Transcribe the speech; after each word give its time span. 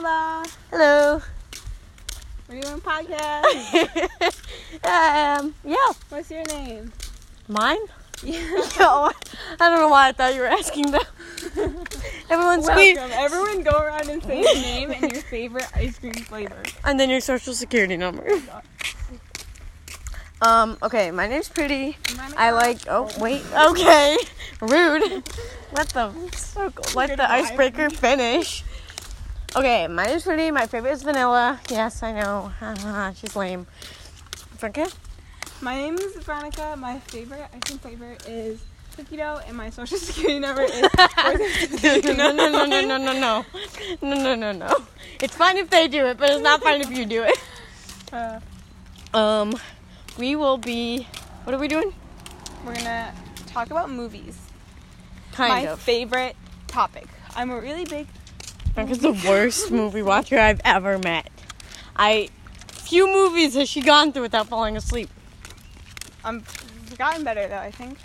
Hola. 0.00 0.44
Hello. 0.70 1.20
We're 2.48 2.60
doing 2.60 2.74
a 2.74 2.78
podcast. 2.78 4.04
um, 5.40 5.56
yeah. 5.64 5.92
What's 6.08 6.30
your 6.30 6.44
name? 6.44 6.92
Mine? 7.48 7.80
Yeah. 8.22 8.38
Yo, 8.38 8.60
I 8.78 9.12
don't 9.58 9.80
know 9.80 9.88
why 9.88 10.10
I 10.10 10.12
thought 10.12 10.36
you 10.36 10.42
were 10.42 10.46
asking 10.46 10.92
that. 10.92 11.08
Everyone's 12.30 12.64
sweet. 12.64 12.94
Welcome. 12.94 13.18
Everyone 13.18 13.62
go 13.64 13.76
around 13.76 14.08
and 14.08 14.22
say 14.22 14.40
your 14.40 14.54
name 14.54 14.92
and 14.92 15.10
your 15.10 15.22
favorite 15.22 15.66
ice 15.74 15.98
cream 15.98 16.14
flavor. 16.14 16.62
And 16.84 17.00
then 17.00 17.10
your 17.10 17.20
social 17.20 17.52
security 17.52 17.96
number. 17.96 18.24
Um, 20.40 20.78
okay, 20.80 21.10
my 21.10 21.26
name's 21.26 21.48
Pretty. 21.48 21.96
I 22.36 22.52
like, 22.52 22.82
oh, 22.88 23.10
wait. 23.18 23.42
Okay. 23.52 24.16
Rude. 24.60 25.24
Let 25.72 25.88
the, 25.88 26.12
let 26.94 27.16
the 27.16 27.28
icebreaker 27.28 27.90
finish. 27.90 28.62
Okay, 29.56 29.86
my 29.88 30.06
is 30.08 30.22
Pretty. 30.24 30.50
My 30.50 30.66
favorite 30.66 30.92
is 30.92 31.02
vanilla. 31.02 31.60
Yes, 31.70 32.02
I 32.02 32.12
know. 32.12 32.52
She's 33.14 33.34
lame. 33.34 33.66
Franca? 34.58 34.88
My 35.60 35.76
name 35.76 35.94
is 35.94 36.14
Veronica. 36.16 36.76
My 36.78 36.98
favorite 37.00 37.48
ice 37.52 37.60
cream 37.64 37.78
flavor 37.78 38.16
is 38.26 38.62
cookie 38.94 39.16
dough, 39.16 39.40
and 39.46 39.56
my 39.56 39.70
social 39.70 39.98
security 40.08 40.38
number 40.38 40.62
is. 40.62 40.82
no, 41.82 42.30
no, 42.30 42.32
no, 42.32 42.66
no, 42.66 42.80
no, 42.82 42.96
no, 42.98 43.12
no. 43.12 43.44
No, 44.02 44.14
no, 44.22 44.34
no, 44.34 44.52
no. 44.52 44.76
It's 45.20 45.34
fine 45.34 45.56
if 45.56 45.70
they 45.70 45.88
do 45.88 46.06
it, 46.06 46.18
but 46.18 46.30
it's 46.30 46.42
not 46.42 46.62
fine 46.62 46.80
if 46.82 46.90
you 46.90 47.06
do 47.06 47.24
it. 47.24 47.38
Uh, 48.12 48.40
Um, 49.16 49.54
we 50.18 50.36
will 50.36 50.58
be, 50.58 51.08
what 51.44 51.54
are 51.54 51.58
we 51.58 51.68
doing? 51.68 51.92
we're 52.66 52.74
gonna 52.74 53.14
talk 53.46 53.70
about 53.70 53.88
movies. 53.90 54.36
Kind 55.32 55.48
my 55.52 55.60
of. 55.72 55.78
favorite 55.80 56.36
topic. 56.66 57.06
I'm 57.34 57.50
a 57.50 57.60
really 57.60 57.84
big. 57.86 58.06
Franca's 58.74 58.98
the 58.98 59.12
worst 59.26 59.70
movie 59.70 60.02
watcher 60.02 60.38
I've 60.38 60.60
ever 60.64 60.98
met. 60.98 61.28
I, 61.96 62.28
few 62.68 63.06
movies 63.06 63.54
has 63.54 63.68
she 63.68 63.80
gone 63.80 64.12
through 64.12 64.22
without 64.22 64.48
falling 64.48 64.76
asleep. 64.76 65.10
I'm 66.24 66.44
gotten 66.96 67.24
better 67.24 67.48
though. 67.48 67.56
I 67.56 67.70
think. 67.70 67.98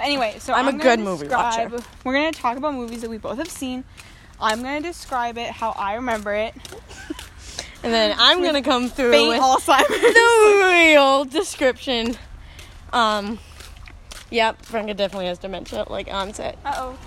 Anyway, 0.00 0.36
so 0.38 0.52
I'm 0.52 0.68
a 0.68 0.72
gonna 0.72 0.82
good 0.82 1.00
movie 1.00 1.28
watcher. 1.28 1.70
We're 2.04 2.14
gonna 2.14 2.32
talk 2.32 2.56
about 2.56 2.74
movies 2.74 3.02
that 3.02 3.10
we 3.10 3.18
both 3.18 3.38
have 3.38 3.50
seen. 3.50 3.84
I'm 4.40 4.62
gonna 4.62 4.80
describe 4.80 5.38
it 5.38 5.50
how 5.50 5.70
I 5.70 5.94
remember 5.94 6.34
it. 6.34 6.54
And 7.84 7.92
then 7.92 8.16
I'm 8.18 8.42
gonna 8.42 8.62
come 8.62 8.88
through 8.88 9.12
Faint 9.12 9.28
with 9.28 9.40
Alzheimer's. 9.40 9.88
the 9.88 10.70
real 10.72 11.24
description. 11.26 12.16
Um, 12.92 13.38
yep, 14.30 14.62
Franca 14.62 14.94
definitely 14.94 15.26
has 15.26 15.38
dementia, 15.38 15.84
like 15.88 16.08
onset. 16.10 16.58
Uh 16.64 16.74
oh. 16.76 16.98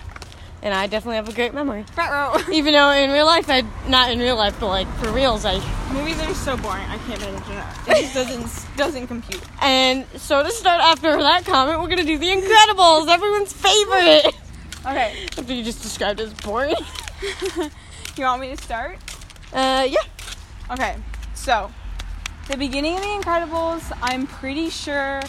And 0.64 0.74
I 0.74 0.88
definitely 0.88 1.18
have 1.18 1.30
a 1.30 1.34
great 1.34 1.54
memory. 1.54 1.84
Front 1.94 2.12
row. 2.12 2.52
Even 2.54 2.74
though 2.74 2.92
in 2.92 3.12
real 3.12 3.26
life, 3.26 3.46
I 3.50 3.64
not 3.88 4.12
in 4.12 4.20
real 4.20 4.36
life, 4.36 4.60
but 4.60 4.68
like 4.68 4.88
for 4.98 5.12
reals, 5.12 5.46
I. 5.46 5.60
Movies 5.94 6.20
are 6.22 6.34
so 6.34 6.58
boring. 6.58 6.84
I 6.90 6.98
can't 7.00 7.20
to 7.20 7.92
It 7.92 7.98
It 7.98 8.02
just 8.02 8.14
doesn't 8.14 8.78
doesn't 8.78 9.08
compute. 9.08 9.42
And 9.62 10.06
so 10.16 10.42
to 10.44 10.52
start 10.52 10.82
after 10.82 11.16
that 11.18 11.46
comment, 11.46 11.80
we're 11.80 11.88
gonna 11.90 12.04
do 12.04 12.18
The 12.18 12.28
Incredibles, 12.28 13.08
everyone's 13.08 13.54
favorite. 13.54 14.36
Okay. 14.86 15.26
After 15.38 15.54
you 15.54 15.66
just 15.66 15.82
described 15.82 16.22
as 16.22 16.34
boring. 16.34 16.76
You 18.18 18.24
want 18.24 18.42
me 18.42 18.56
to 18.56 18.64
start? 18.64 18.98
Uh, 19.54 19.86
yeah. 19.88 20.00
Okay. 20.72 20.96
So, 21.36 21.72
the 22.50 22.58
beginning 22.58 22.96
of 22.96 23.02
The 23.02 23.08
Incredibles, 23.10 23.92
I'm 24.02 24.26
pretty 24.26 24.72
sure 24.72 25.22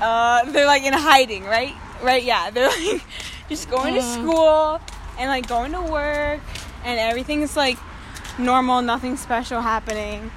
uh, 0.00 0.50
they're 0.50 0.64
like 0.64 0.84
in 0.84 0.94
hiding, 0.94 1.44
right? 1.44 1.74
Right? 2.02 2.22
Yeah. 2.22 2.48
They're 2.48 2.68
like 2.68 3.02
just 3.50 3.68
going 3.68 3.92
to 3.94 4.00
Mm. 4.00 4.14
school 4.22 4.80
and 5.18 5.28
like 5.28 5.46
going 5.46 5.72
to 5.72 5.82
work, 5.82 6.40
and 6.84 6.98
everything's 6.98 7.56
like 7.56 7.76
normal, 8.38 8.80
nothing 8.80 9.18
special 9.18 9.60
happening. 9.60 10.30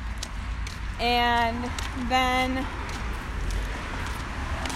And 1.00 1.70
then. 2.10 2.66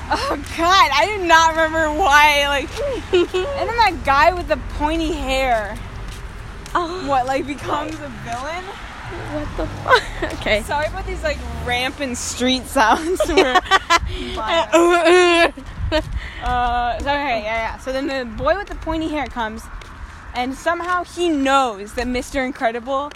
Oh 0.09 0.41
god, 0.57 0.89
I 0.93 1.17
do 1.17 1.25
not 1.27 1.51
remember 1.51 1.91
why. 1.91 2.47
Like, 2.47 2.69
and 3.13 3.27
then 3.69 3.75
that 3.77 4.01
guy 4.05 4.33
with 4.33 4.47
the 4.47 4.57
pointy 4.77 5.11
hair, 5.11 5.77
Oh, 6.73 7.05
what 7.07 7.25
like 7.25 7.45
becomes 7.45 7.95
a 7.95 8.07
villain? 8.23 8.63
What 9.33 9.57
the 9.57 9.67
fuck? 9.67 10.33
Okay. 10.39 10.61
Sorry 10.63 10.87
about 10.87 11.05
these 11.05 11.21
like 11.23 11.37
rampant 11.65 12.17
street 12.17 12.65
sounds. 12.77 13.19
We're- 13.27 13.59
uh, 14.37 15.51
uh, 15.91 16.99
so, 16.99 17.05
okay, 17.05 17.41
yeah, 17.43 17.43
yeah. 17.43 17.77
So 17.77 17.91
then 17.91 18.07
the 18.07 18.25
boy 18.25 18.55
with 18.57 18.67
the 18.67 18.75
pointy 18.75 19.07
hair 19.09 19.27
comes, 19.27 19.63
and 20.33 20.53
somehow 20.55 21.03
he 21.03 21.29
knows 21.29 21.93
that 21.93 22.07
Mr. 22.07 22.45
Incredible 22.45 23.11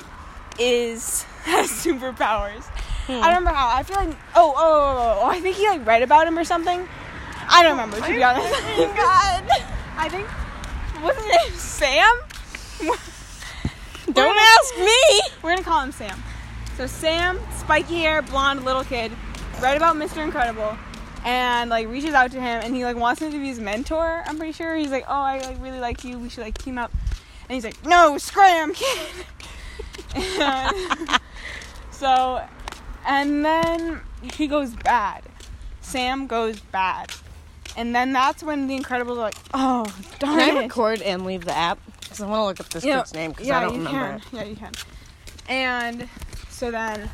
is 0.60 1.24
has 1.44 1.70
superpowers. 1.72 2.64
I 3.10 3.14
don't 3.14 3.40
remember 3.44 3.52
how. 3.52 3.76
I 3.76 3.84
feel 3.84 3.98
like 3.98 4.16
oh, 4.36 4.54
oh, 4.56 4.58
oh, 4.58 5.20
oh, 5.24 5.28
I 5.28 5.40
think 5.42 5.56
he 5.58 5.68
like 5.68 5.86
read 5.86 6.02
about 6.02 6.28
him 6.28 6.38
or 6.38 6.44
something. 6.44 6.88
I 7.50 7.64
don't 7.64 7.72
remember 7.72 7.98
to 8.00 8.08
be 8.14 8.24
honest. 8.24 8.50
God. 8.78 9.44
I 9.98 10.08
think 10.10 10.28
what's 11.04 11.18
his 11.22 11.28
name? 11.28 11.52
Sam. 11.58 13.02
Don't 14.14 14.38
ask 14.38 14.78
me. 14.78 15.22
We're 15.42 15.52
gonna 15.52 15.64
call 15.64 15.82
him 15.82 15.92
Sam. 15.92 16.22
So 16.78 16.88
Sam, 16.88 17.40
spiky 17.58 18.00
hair, 18.00 18.22
blonde 18.22 18.64
little 18.66 18.84
kid, 18.84 19.12
read 19.62 19.78
about 19.78 19.96
Mr. 19.96 20.24
Incredible, 20.24 20.78
and 21.26 21.70
like 21.70 21.88
reaches 21.88 22.14
out 22.14 22.32
to 22.32 22.42
him, 22.42 22.62
and 22.64 22.76
he 22.76 22.84
like 22.84 22.96
wants 22.98 23.22
him 23.22 23.32
to 23.32 23.38
be 23.38 23.48
his 23.48 23.60
mentor. 23.60 24.24
I'm 24.26 24.38
pretty 24.38 24.54
sure 24.54 24.76
he's 24.76 24.92
like, 24.92 25.06
oh, 25.08 25.14
I 25.22 25.40
like 25.40 25.62
really 25.62 25.80
like 25.80 26.04
you. 26.04 26.18
We 26.20 26.30
should 26.30 26.44
like 26.44 26.58
team 26.58 26.78
up. 26.78 26.92
And 27.50 27.56
he's 27.56 27.64
like, 27.66 27.86
no, 27.86 28.18
scram, 28.18 28.74
kid. 28.74 29.26
and 30.16 31.20
so, 31.92 32.42
and 33.06 33.44
then 33.46 34.02
he 34.34 34.48
goes 34.48 34.72
bad. 34.72 35.24
Sam 35.82 36.28
goes 36.28 36.60
bad. 36.60 37.12
And 37.78 37.96
then 37.96 38.12
that's 38.14 38.44
when 38.44 38.68
the 38.68 38.78
Incredibles 38.78 39.12
are 39.12 39.16
like, 39.16 39.36
oh, 39.54 39.86
darn 40.20 40.40
Can 40.40 40.58
I 40.58 40.60
it. 40.60 40.64
record 40.64 41.02
and 41.02 41.26
leave 41.26 41.46
the 41.46 41.56
app? 41.56 41.80
Because 42.12 42.26
I 42.26 42.28
want 42.28 42.42
to 42.42 42.46
look 42.46 42.60
up 42.60 42.68
this 42.74 42.84
Yeah, 42.84 42.98
kid's 42.98 43.14
name 43.14 43.32
because 43.32 43.48
yeah, 43.48 43.60
I 43.60 43.62
don't 43.62 43.76
you 43.76 43.86
remember. 43.86 44.20
Can. 44.20 44.38
Yeah, 44.38 44.44
you 44.44 44.56
can. 44.58 44.72
And 45.48 46.10
so 46.50 46.70
then, 46.70 47.10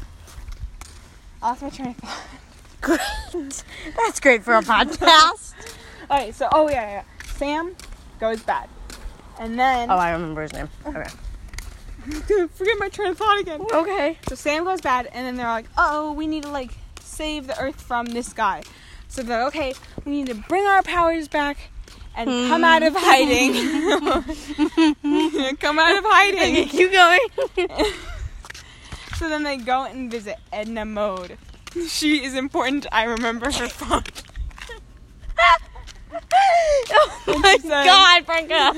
I 1.39 1.49
lost 1.49 1.61
my 1.61 1.69
train 1.69 1.89
of 1.89 1.97
thought. 1.97 2.23
Great. 2.81 3.63
That's 3.95 4.19
great 4.19 4.43
for 4.43 4.55
a 4.55 4.61
podcast. 4.61 5.53
All 6.09 6.17
right. 6.17 6.33
so 6.33 6.49
oh 6.51 6.67
yeah, 6.67 6.89
yeah. 6.89 7.03
Sam 7.35 7.75
goes 8.19 8.41
bad, 8.41 8.69
and 9.39 9.59
then 9.59 9.91
oh, 9.91 9.97
I 9.97 10.11
remember 10.13 10.41
his 10.41 10.53
name. 10.53 10.69
Okay. 10.87 12.47
forget 12.55 12.79
my 12.79 12.89
train 12.89 13.09
of 13.09 13.17
thought 13.19 13.39
again. 13.39 13.61
Okay. 13.71 14.17
So 14.29 14.33
Sam 14.33 14.63
goes 14.63 14.81
bad, 14.81 15.07
and 15.13 15.27
then 15.27 15.35
they're 15.35 15.45
like, 15.45 15.67
oh, 15.77 16.13
we 16.13 16.25
need 16.25 16.43
to 16.43 16.49
like 16.49 16.71
save 17.01 17.45
the 17.45 17.59
Earth 17.61 17.81
from 17.81 18.07
this 18.07 18.33
guy. 18.33 18.63
So 19.09 19.21
they're 19.21 19.43
like, 19.43 19.55
okay, 19.55 19.73
we 20.05 20.11
need 20.11 20.27
to 20.27 20.35
bring 20.35 20.65
our 20.65 20.81
powers 20.81 21.27
back 21.27 21.69
and 22.17 22.29
come 22.49 22.63
out 22.63 22.81
of 22.83 22.93
hiding. 22.97 23.53
come 25.57 25.79
out 25.79 25.97
of 25.97 26.03
Okay, 26.03 26.11
hiding. 26.11 26.67
keep 26.69 26.91
going. 26.91 27.19
So 29.17 29.29
then 29.29 29.43
they 29.43 29.57
go 29.57 29.83
and 29.83 30.09
visit 30.11 30.37
Edna 30.51 30.85
Mode. 30.85 31.37
She 31.87 32.23
is 32.23 32.33
important. 32.33 32.87
I 32.91 33.03
remember 33.03 33.51
her 33.51 33.67
from. 33.69 34.03
oh 37.27 37.39
my 37.39 37.57
god, 37.63 38.25
Franca. 38.25 38.73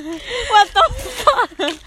What 0.50 0.70
the 0.74 0.84
fuck? 0.98 1.52
Is 1.60 1.80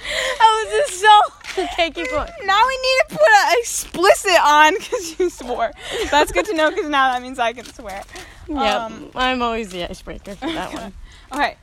this 0.71 1.01
so. 1.01 1.21
Okay, 1.59 1.91
keep 1.91 2.09
going. 2.09 2.31
Now 2.45 2.67
we 2.67 2.77
need 2.77 2.99
to 3.01 3.07
put 3.11 3.21
a 3.21 3.59
explicit 3.59 4.41
on 4.43 4.75
because 4.75 5.19
you 5.19 5.29
swore. 5.29 5.73
That's 6.11 6.33
good 6.33 6.47
to 6.47 6.55
know 6.55 6.71
because 6.71 6.89
now 6.89 7.13
that 7.13 7.21
means 7.21 7.39
I 7.39 7.53
can 7.53 7.67
swear. 7.67 8.03
Yep. 8.49 8.59
Um, 8.59 9.11
I'm 9.15 9.43
always 9.43 9.69
the 9.71 9.85
icebreaker 9.85 10.35
for 10.35 10.47
that 10.47 10.73
one. 10.73 10.95
Okay. 11.33 11.57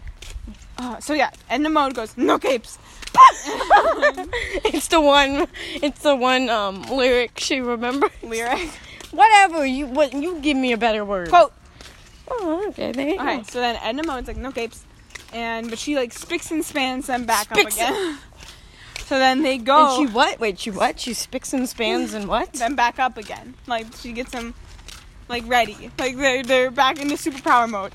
Uh, 0.78 1.00
so 1.00 1.13
yeah, 1.13 1.30
Edna 1.50 1.69
Mode 1.69 1.94
goes 1.94 2.16
no 2.18 2.40
capes. 2.40 2.78
it's 4.66 4.88
the 4.88 5.02
one. 5.02 5.47
It's 5.76 6.02
the 6.03 6.16
one 6.16 6.49
um 6.49 6.84
lyric 6.84 7.40
she 7.40 7.59
remembers. 7.59 8.11
Lyric 8.23 8.70
Whatever 9.11 9.66
you 9.66 9.88
what 9.88 10.14
you 10.14 10.40
give 10.40 10.55
me 10.55 10.72
a 10.72 10.78
better 10.78 11.03
word. 11.03 11.29
quote. 11.29 11.52
Oh, 12.29 12.67
okay. 12.70 12.91
There 12.91 13.08
you 13.08 13.16
Okay, 13.20 13.38
go. 13.38 13.43
so 13.43 13.59
then 13.59 13.76
Edna 13.82 14.03
Mode's 14.03 14.28
like 14.28 14.38
no 14.38 14.52
capes, 14.52 14.85
and 15.34 15.70
but 15.70 15.79
she 15.79 15.96
like 15.96 16.14
spicks 16.14 16.52
and 16.52 16.64
spans 16.64 17.08
them 17.08 17.26
back 17.26 17.46
Spicks 17.47 17.79
up 17.82 17.90
again. 17.90 18.17
so 19.05 19.17
then 19.17 19.41
they 19.41 19.58
go. 19.58 19.97
And 19.99 20.08
she 20.09 20.14
what? 20.14 20.40
Wait, 20.40 20.59
she 20.59 20.70
what? 20.72 20.99
She 20.99 21.14
spicks 21.14 21.53
and 21.53 21.67
spans 21.67 22.14
and 22.14 22.28
what? 22.28 22.53
then 22.53 22.76
back 22.76 22.99
up 22.99 23.17
again. 23.17 23.55
Like 23.66 23.88
she 23.97 24.11
gets 24.11 24.32
them 24.32 24.53
like 25.28 25.43
ready. 25.47 25.90
Like 25.97 26.16
they're 26.16 26.43
they're 26.43 26.72
back 26.72 27.02
into 27.02 27.16
superpower 27.16 27.67
mode. 27.67 27.93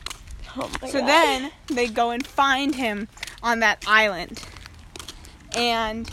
Oh 0.82 0.86
So 0.86 1.00
God. 1.00 1.08
then 1.08 1.52
they 1.66 1.88
go 1.88 2.10
and 2.10 2.26
find 2.26 2.74
him 2.74 3.08
on 3.42 3.60
that 3.60 3.84
island. 3.86 4.42
And 5.56 6.10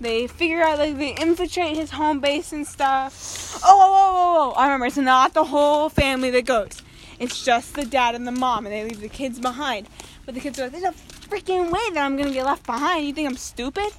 they 0.00 0.26
figure 0.26 0.62
out 0.62 0.78
like 0.78 0.96
they 0.98 1.14
infiltrate 1.14 1.76
his 1.76 1.90
home 1.90 2.20
base 2.20 2.52
and 2.52 2.66
stuff. 2.66 3.60
Oh, 3.64 3.68
oh, 3.68 3.92
oh, 3.94 4.52
oh. 4.54 4.58
I 4.58 4.64
remember 4.66 4.86
it's 4.86 4.96
not 4.96 5.32
the 5.34 5.44
whole 5.44 5.88
family 5.88 6.30
that 6.30 6.44
goes. 6.46 6.82
It's 7.18 7.44
just 7.44 7.74
the 7.74 7.84
dad 7.84 8.14
and 8.14 8.26
the 8.26 8.32
mom 8.32 8.66
and 8.66 8.74
they 8.74 8.84
leave 8.84 9.00
the 9.00 9.08
kids 9.08 9.38
behind. 9.38 9.88
But 10.26 10.34
the 10.34 10.40
kids 10.40 10.58
are 10.58 10.64
like, 10.64 10.72
there's 10.72 10.84
a 10.84 10.92
freaking 11.28 11.70
way 11.70 11.80
that 11.94 12.04
I'm 12.04 12.16
gonna 12.16 12.32
get 12.32 12.44
left 12.44 12.66
behind. 12.66 13.06
You 13.06 13.12
think 13.12 13.28
I'm 13.28 13.36
stupid? 13.36 13.90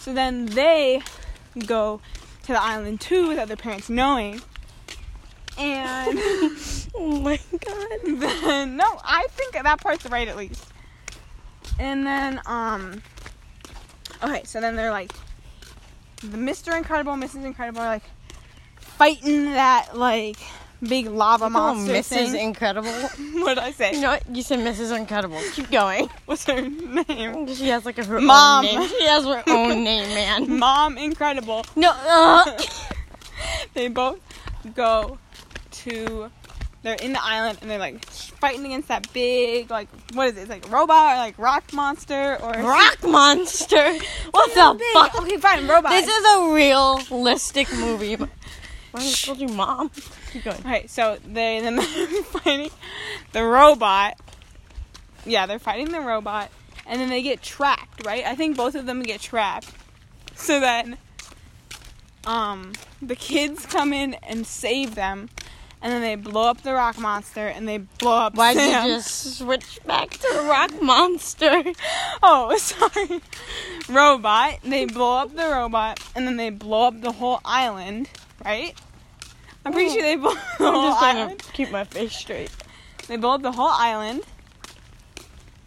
So 0.00 0.12
then 0.12 0.46
they 0.46 1.02
go 1.66 2.00
to 2.42 2.52
the 2.52 2.62
island 2.62 3.00
too 3.00 3.28
without 3.28 3.48
their 3.48 3.56
parents 3.56 3.88
knowing. 3.88 4.40
And 5.58 6.18
Oh 6.94 7.20
my 7.20 7.38
god. 7.60 7.98
then 8.20 8.76
no, 8.76 8.84
I 9.04 9.26
think 9.30 9.52
that 9.54 9.80
part's 9.80 10.06
right 10.06 10.28
at 10.28 10.36
least. 10.36 10.64
And 11.78 12.06
then 12.06 12.40
um 12.46 13.02
okay, 14.22 14.42
so 14.44 14.60
then 14.60 14.76
they're 14.76 14.90
like 14.90 15.12
the 16.22 16.38
Mr. 16.38 16.76
Incredible, 16.76 17.12
Mrs. 17.12 17.44
Incredible 17.44 17.80
are 17.82 17.86
like 17.86 18.04
fighting 18.78 19.52
that 19.52 19.96
like 19.96 20.38
big 20.82 21.06
lava 21.06 21.50
monster. 21.50 21.92
Oh, 21.92 21.96
Mrs. 21.96 22.32
thing. 22.32 22.36
Incredible. 22.36 22.90
what 23.42 23.54
did 23.54 23.58
I 23.58 23.72
say? 23.72 23.92
You 23.94 24.00
know 24.00 24.10
what? 24.10 24.24
You 24.34 24.42
said 24.42 24.60
Mrs. 24.60 24.96
Incredible. 24.96 25.40
Keep 25.52 25.70
going. 25.70 26.08
What's 26.26 26.44
her 26.46 26.60
name? 26.62 27.46
She 27.54 27.68
has 27.68 27.84
like 27.84 27.98
a 27.98 28.04
her 28.04 28.20
Mom. 28.20 28.64
own 28.64 28.72
name. 28.80 28.88
She 28.88 29.04
has 29.04 29.24
her 29.24 29.42
own 29.48 29.84
name, 29.84 30.08
man. 30.14 30.58
Mom 30.58 30.96
Incredible. 30.98 31.64
No. 31.76 31.92
Uh, 31.94 32.58
They 33.74 33.88
both 33.88 34.18
go 34.74 35.18
to 35.88 36.30
they're 36.82 36.94
in 36.94 37.12
the 37.12 37.22
island 37.22 37.58
and 37.62 37.70
they're 37.70 37.78
like 37.78 38.04
fighting 38.04 38.64
against 38.66 38.88
that 38.88 39.12
big 39.12 39.70
like 39.70 39.88
what 40.12 40.28
is 40.28 40.36
it? 40.36 40.42
It's 40.42 40.50
like 40.50 40.70
robot 40.70 41.14
or 41.14 41.18
like 41.18 41.38
rock 41.38 41.72
monster 41.72 42.36
or 42.40 42.52
rock 42.52 43.02
monster. 43.02 43.98
What 44.30 44.54
the 44.54 44.78
big. 44.78 44.92
fuck? 44.92 45.22
Okay, 45.22 45.36
fine, 45.38 45.66
robot. 45.66 45.90
This 45.90 46.06
is 46.06 46.24
a 46.36 46.52
realistic 46.52 47.72
movie. 47.72 48.14
Why 48.96 49.00
I 49.00 49.12
told 49.12 49.40
you, 49.40 49.48
mom? 49.48 49.90
Keep 50.32 50.44
going. 50.44 50.58
Okay, 50.58 50.86
so 50.86 51.18
they 51.24 51.60
then 51.62 51.76
they're 51.76 52.22
fighting 52.22 52.70
the 53.32 53.44
robot. 53.44 54.14
Yeah, 55.24 55.46
they're 55.46 55.58
fighting 55.58 55.90
the 55.90 56.00
robot, 56.00 56.50
and 56.86 57.00
then 57.00 57.08
they 57.08 57.22
get 57.22 57.42
trapped. 57.42 58.06
Right? 58.06 58.24
I 58.24 58.34
think 58.34 58.56
both 58.56 58.74
of 58.74 58.86
them 58.86 59.02
get 59.02 59.20
trapped. 59.20 59.70
So 60.34 60.60
then, 60.60 60.98
um, 62.26 62.72
the 63.02 63.16
kids 63.16 63.66
come 63.66 63.92
in 63.92 64.14
and 64.22 64.46
save 64.46 64.94
them, 64.94 65.30
and 65.86 65.92
then 65.92 66.02
they 66.02 66.16
blow 66.16 66.50
up 66.50 66.62
the 66.62 66.74
rock 66.74 66.98
monster, 66.98 67.46
and 67.46 67.68
they 67.68 67.78
blow 67.78 68.16
up. 68.16 68.34
Why'd 68.34 68.56
Sam. 68.56 68.88
you 68.88 68.96
just 68.96 69.38
switch 69.38 69.78
back 69.86 70.10
to 70.10 70.46
rock 70.48 70.82
monster? 70.82 71.62
Oh, 72.24 72.56
sorry. 72.58 73.20
Robot. 73.88 74.58
They 74.64 74.86
blow 74.86 75.18
up 75.18 75.36
the 75.36 75.44
robot, 75.44 76.00
and 76.16 76.26
then 76.26 76.38
they 76.38 76.50
blow 76.50 76.88
up 76.88 77.00
the 77.02 77.12
whole 77.12 77.40
island. 77.44 78.08
Right? 78.44 78.74
I'm 79.64 79.72
pretty 79.72 79.90
oh. 79.90 79.92
sure 79.92 80.02
they 80.02 80.16
blow 80.16 80.32
up 80.32 80.58
the 80.58 80.64
I'm 80.64 80.74
whole 80.74 80.82
just 80.90 80.98
trying 80.98 81.16
island. 81.18 81.38
to 81.38 81.52
keep 81.52 81.70
my 81.70 81.84
face 81.84 82.16
straight. 82.16 82.50
They 83.06 83.16
blow 83.16 83.34
up 83.34 83.42
the 83.42 83.52
whole 83.52 83.70
island. 83.70 84.22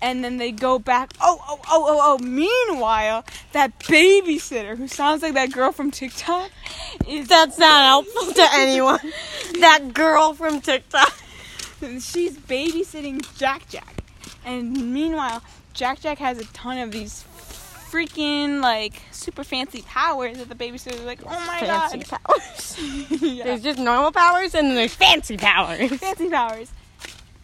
And 0.02 0.24
then 0.24 0.38
they 0.38 0.52
go 0.52 0.80
back. 0.80 1.12
Oh, 1.20 1.44
oh, 1.48 1.60
oh, 1.70 1.86
oh, 1.88 2.00
oh. 2.02 2.24
Meanwhile, 2.24 3.26
that 3.52 3.78
babysitter 3.80 4.78
who 4.78 4.88
sounds 4.88 5.22
like 5.22 5.34
that 5.34 5.52
girl 5.52 5.72
from 5.72 5.92
TikTok 5.92 6.52
is 7.08 7.28
That's 7.28 7.58
not 7.58 7.84
helpful 7.84 8.34
to 8.34 8.48
anyone. 8.54 9.00
That 9.60 9.94
girl 9.94 10.34
from 10.34 10.62
TikTok. 10.62 11.14
she's 11.82 12.38
babysitting 12.38 13.38
Jack 13.38 13.68
Jack. 13.68 14.04
And 14.46 14.94
meanwhile, 14.94 15.44
Jack 15.74 16.00
Jack 16.00 16.18
has 16.20 16.40
a 16.40 16.46
ton 16.46 16.78
of 16.78 16.92
these 16.92 17.26
freaking 17.90 18.62
like 18.62 19.02
super 19.12 19.44
fancy 19.44 19.82
powers 19.82 20.38
that 20.38 20.50
the 20.50 20.56
babysitter's 20.56 21.02
like, 21.02 21.22
oh 21.26 21.30
my 21.30 21.60
fancy 21.60 22.00
god. 22.00 22.22
powers. 22.24 22.78
yeah. 23.22 23.44
There's 23.46 23.64
just 23.64 23.80
normal 23.80 24.12
powers 24.12 24.54
and 24.56 24.68
then 24.68 24.76
there's 24.76 24.94
fancy 24.96 25.38
powers. 25.38 25.92
fancy 25.98 26.30
powers. 26.30 26.72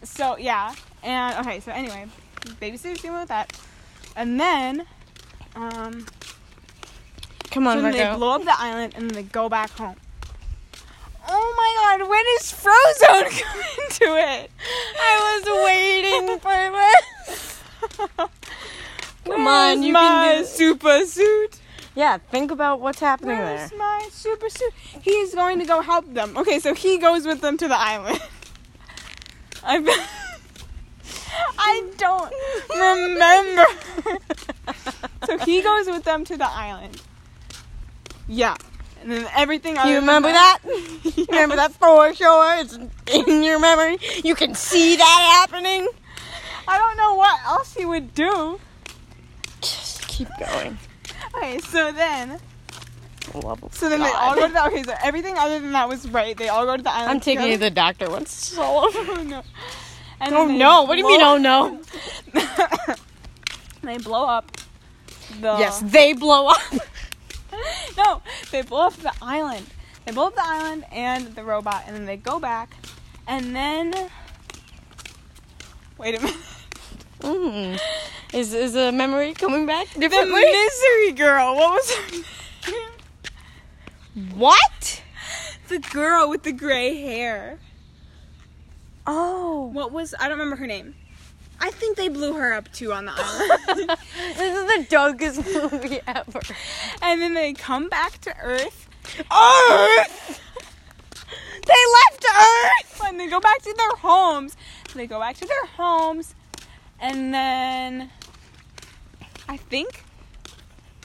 So 0.04 0.36
yeah, 0.38 0.74
and 1.02 1.46
okay. 1.46 1.60
So 1.60 1.72
anyway, 1.72 2.06
babysitter's 2.54 3.00
dealing 3.02 3.20
with 3.20 3.28
that, 3.28 3.52
and 4.16 4.38
then 4.40 4.86
um, 5.54 6.06
Come 7.50 7.66
on, 7.66 7.78
so 7.78 7.82
then 7.82 7.92
they 7.92 8.14
blow 8.16 8.30
up 8.34 8.44
the 8.44 8.54
island 8.58 8.92
and 8.96 9.10
then 9.10 9.14
they 9.14 9.22
go 9.22 9.48
back 9.48 9.70
home. 9.70 9.96
Oh 11.28 11.54
my 11.56 11.96
god, 11.98 12.08
when 12.08 12.24
is 12.38 12.52
Frozone 12.52 13.42
coming 13.42 13.90
to 13.90 14.04
it? 14.44 14.50
I 15.00 15.40
was 15.40 15.44
waiting 15.66 16.38
for 17.18 17.18
this. 17.26 17.62
Come 19.24 19.46
on, 19.46 19.82
you 19.82 19.92
my 19.92 20.00
can 20.00 20.36
do 20.36 20.42
it. 20.42 20.46
super 20.46 21.04
suit. 21.06 21.58
Yeah, 21.94 22.18
think 22.18 22.50
about 22.50 22.80
what's 22.80 23.00
happening 23.00 23.38
Where's 23.38 23.70
there. 23.70 23.78
my 23.78 24.08
super 24.12 24.50
suit? 24.50 24.72
He's 25.00 25.34
going 25.34 25.58
to 25.60 25.64
go 25.64 25.80
help 25.80 26.12
them. 26.12 26.36
Okay, 26.36 26.58
so 26.58 26.74
he 26.74 26.98
goes 26.98 27.24
with 27.26 27.40
them 27.40 27.56
to 27.56 27.66
the 27.68 27.76
island. 27.78 28.20
I 29.64 29.78
I 31.58 31.84
don't 31.96 32.32
remember. 32.70 33.66
so 35.26 35.38
he 35.38 35.62
goes 35.62 35.86
with 35.86 36.04
them 36.04 36.24
to 36.24 36.36
the 36.36 36.48
island. 36.48 37.00
Yeah. 38.28 38.56
And 39.02 39.12
then 39.12 39.28
everything 39.36 39.78
other 39.78 39.90
You 39.90 39.96
remember 39.96 40.28
that? 40.32 40.58
You 41.16 41.26
remember 41.28 41.56
that 41.56 41.72
for 41.72 42.12
sure? 42.14 42.56
It's 42.58 42.78
in 43.26 43.42
your 43.42 43.58
memory. 43.58 43.98
You 44.24 44.34
can 44.34 44.54
see 44.54 44.96
that 44.96 45.46
happening. 45.48 45.86
I 46.68 46.78
don't 46.78 46.96
know 46.96 47.14
what 47.14 47.38
else 47.46 47.74
he 47.74 47.84
would 47.84 48.14
do. 48.14 48.58
Just 49.60 50.08
keep 50.08 50.28
going. 50.38 50.78
Okay, 51.36 51.58
so 51.60 51.92
then 51.92 52.40
Love 53.34 53.62
of 53.62 53.74
so 53.74 53.88
then 53.88 54.00
they 54.00 54.10
all 54.10 54.34
go 54.34 54.46
to 54.46 54.52
the 54.52 54.66
okay, 54.66 54.82
so 54.82 54.94
everything 55.02 55.36
other 55.36 55.58
than 55.60 55.72
that 55.72 55.88
was 55.88 56.08
right. 56.08 56.36
They 56.36 56.48
all 56.48 56.64
go 56.64 56.76
to 56.76 56.82
the 56.82 56.92
island. 56.92 57.10
I'm 57.10 57.20
taking 57.20 57.46
you 57.46 57.52
to 57.52 57.58
the 57.58 57.70
doctor 57.70 58.08
once. 58.08 58.56
Oh 58.58 59.24
no. 59.26 59.42
And 60.20 60.34
Oh 60.34 60.46
no, 60.46 60.82
what 60.84 60.94
do 60.94 61.00
you 61.00 61.08
mean, 61.08 61.20
oh 61.20 61.36
no? 61.36 61.80
they 63.82 63.98
blow 63.98 64.26
up 64.26 64.50
the 65.40 65.56
Yes, 65.58 65.80
they 65.80 66.12
blow 66.12 66.48
up. 66.48 66.60
no, 67.96 68.22
they 68.50 68.62
blow 68.62 68.86
up 68.86 68.94
the 68.94 69.12
island. 69.20 69.66
They 70.04 70.12
blow 70.12 70.28
up 70.28 70.34
the 70.34 70.44
island 70.44 70.84
and 70.92 71.34
the 71.34 71.44
robot, 71.44 71.84
and 71.86 71.96
then 71.96 72.06
they 72.06 72.16
go 72.16 72.38
back, 72.38 72.70
and 73.26 73.54
then 73.54 73.92
wait 75.98 76.18
a 76.18 76.22
minute. 76.22 76.36
Mm. 77.20 77.80
Is 78.32 78.52
is 78.54 78.74
the 78.74 78.92
memory 78.92 79.32
coming 79.34 79.66
back 79.66 79.88
The 79.94 80.08
misery 80.08 81.12
girl. 81.12 81.56
What 81.56 81.72
was 81.72 81.94
her 81.94 82.12
name? 82.72 84.34
what? 84.34 85.02
The 85.68 85.80
girl 85.80 86.30
with 86.30 86.44
the 86.44 86.52
gray 86.52 86.94
hair. 87.02 87.58
Oh. 89.06 89.70
What 89.72 89.92
was? 89.92 90.14
I 90.18 90.28
don't 90.28 90.38
remember 90.38 90.56
her 90.56 90.66
name. 90.66 90.94
I 91.60 91.70
think 91.70 91.96
they 91.96 92.08
blew 92.08 92.34
her 92.34 92.52
up 92.52 92.70
too 92.72 92.92
on 92.92 93.06
the 93.06 93.12
island. 93.16 93.90
this 94.36 94.56
is 94.56 94.66
the 94.66 94.86
darkest 94.90 95.44
movie 95.46 96.00
ever. 96.06 96.40
and 97.02 97.20
then 97.20 97.34
they 97.34 97.52
come 97.54 97.88
back 97.88 98.20
to 98.22 98.36
Earth, 98.42 98.88
Earth! 99.32 100.40
They 101.66 101.72
left 101.72 102.24
Earth! 102.24 103.00
and 103.06 103.18
they 103.18 103.26
go 103.28 103.40
back 103.40 103.62
to 103.62 103.74
their 103.76 103.90
homes. 103.96 104.56
They 104.94 105.06
go 105.06 105.18
back 105.18 105.36
to 105.36 105.46
their 105.46 105.66
homes, 105.66 106.34
and 107.00 107.32
then 107.32 108.10
I 109.48 109.56
think 109.56 110.02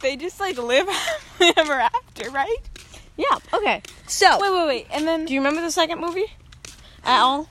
they 0.01 0.15
just 0.17 0.39
like 0.39 0.57
live 0.57 0.87
ever 1.57 1.73
after, 1.73 2.29
right? 2.31 2.57
Yeah, 3.17 3.37
okay. 3.53 3.81
So, 4.07 4.37
Wait, 4.39 4.51
wait, 4.51 4.67
wait, 4.67 4.87
and 4.91 5.07
then 5.07 5.25
do 5.25 5.33
you 5.33 5.39
remember 5.39 5.61
the 5.61 5.71
second 5.71 5.99
movie? 6.01 6.25
At 7.03 7.21
all? 7.21 7.47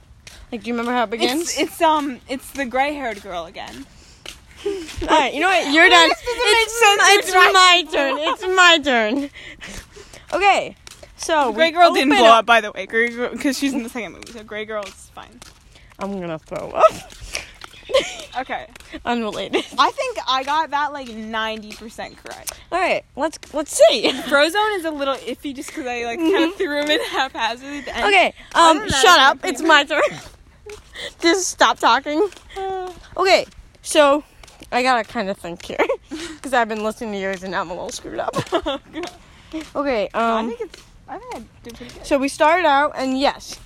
Like, 0.53 0.63
do 0.63 0.69
you 0.69 0.75
remember 0.75 0.93
how 0.93 1.05
it 1.05 1.11
begins? 1.11 1.43
it's 1.43 1.59
it's 1.59 1.81
um 1.81 2.21
it's 2.29 2.51
the 2.53 2.65
gray-haired 2.67 3.23
girl 3.23 3.47
again. 3.47 3.87
Alright, 5.03 5.33
you 5.33 5.41
know 5.41 5.49
what? 5.49 5.73
You're 5.73 5.89
done. 5.89 6.09
This 6.09 6.23
doesn't 6.23 6.99
make 6.99 7.19
It's, 7.19 7.29
it's 7.29 7.35
my 7.35 7.85
turn. 7.91 8.19
It's 8.19 8.43
my 8.43 8.79
turn. 8.83 9.31
Okay, 10.33 10.77
so. 11.17 11.53
Gray 11.53 11.71
girl 11.71 11.93
didn't 11.95 12.11
blow 12.11 12.27
up- 12.27 12.41
up, 12.41 12.47
by 12.47 12.61
the 12.61 12.71
way. 12.73 12.87
Gray 12.87 13.09
girl 13.09 13.31
because 13.31 13.59
she's 13.59 13.73
in 13.73 13.83
the 13.83 13.89
second 13.89 14.13
movie, 14.13 14.33
so 14.33 14.43
gray 14.45 14.65
girl 14.65 14.83
is 14.85 15.11
fine. 15.15 15.41
I'm 15.99 16.21
gonna 16.21 16.39
throw 16.39 16.71
up. 16.71 16.93
Okay, 18.39 18.69
Unrelated. 19.05 19.65
I 19.77 19.91
think 19.91 20.17
I 20.29 20.45
got 20.45 20.71
that 20.71 20.93
like 20.93 21.09
ninety 21.09 21.73
percent 21.73 22.17
correct. 22.19 22.61
Alright, 22.71 23.05
let's 23.17 23.39
let's 23.53 23.77
see. 23.77 24.09
Frozone 24.13 24.77
is 24.77 24.85
a 24.85 24.93
little 24.93 25.17
iffy 25.17 25.53
just 25.53 25.71
because 25.71 25.87
I 25.87 26.05
like 26.05 26.21
kind 26.21 26.45
of 26.45 26.55
threw 26.55 26.81
him 26.83 26.89
in 26.89 27.01
haphazardly. 27.07 27.81
Okay, 27.81 28.33
um, 28.55 28.89
shut 28.89 29.19
up. 29.19 29.45
It's 29.45 29.61
my 29.61 29.83
turn. 29.83 30.03
Just 31.21 31.49
stop 31.49 31.79
talking. 31.79 32.29
Okay, 33.17 33.47
so 33.83 34.25
I 34.73 34.83
gotta 34.83 35.05
kind 35.05 35.29
of 35.29 35.37
think 35.37 35.65
here 35.65 35.79
because 36.11 36.53
I've 36.53 36.69
been 36.69 36.85
listening 36.85 37.13
to 37.13 37.19
yours 37.19 37.43
and 37.43 37.55
I'm 37.55 37.71
a 37.71 37.75
little 37.75 37.91
screwed 37.91 38.19
up. 38.19 38.35
Okay, 39.75 40.09
I 40.15 40.39
um, 40.39 40.49
think 40.49 40.61
it's. 40.61 40.85
I 41.09 41.19
think 41.19 41.35
I 41.35 41.43
did 41.65 41.75
pretty 41.75 41.95
good. 41.95 42.07
so 42.07 42.19
we 42.19 42.29
started 42.29 42.67
out 42.67 42.93
and 42.97 43.19
yes, 43.19 43.59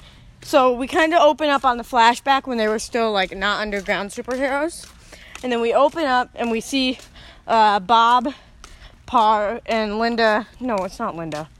so 0.42 0.72
we 0.72 0.86
kind 0.86 1.12
of 1.12 1.20
open 1.20 1.50
up 1.50 1.64
on 1.64 1.76
the 1.76 1.82
flashback 1.82 2.46
when 2.46 2.56
they 2.56 2.68
were 2.68 2.78
still 2.78 3.12
like 3.12 3.36
not 3.36 3.60
underground 3.60 4.10
superheroes, 4.10 4.90
and 5.42 5.52
then 5.52 5.60
we 5.60 5.74
open 5.74 6.06
up 6.06 6.30
and 6.34 6.50
we 6.50 6.62
see 6.62 6.98
uh, 7.46 7.80
Bob, 7.80 8.32
Parr, 9.04 9.60
and 9.66 9.98
Linda. 9.98 10.46
No, 10.58 10.76
it's 10.76 10.98
not 10.98 11.16
Linda. 11.16 11.50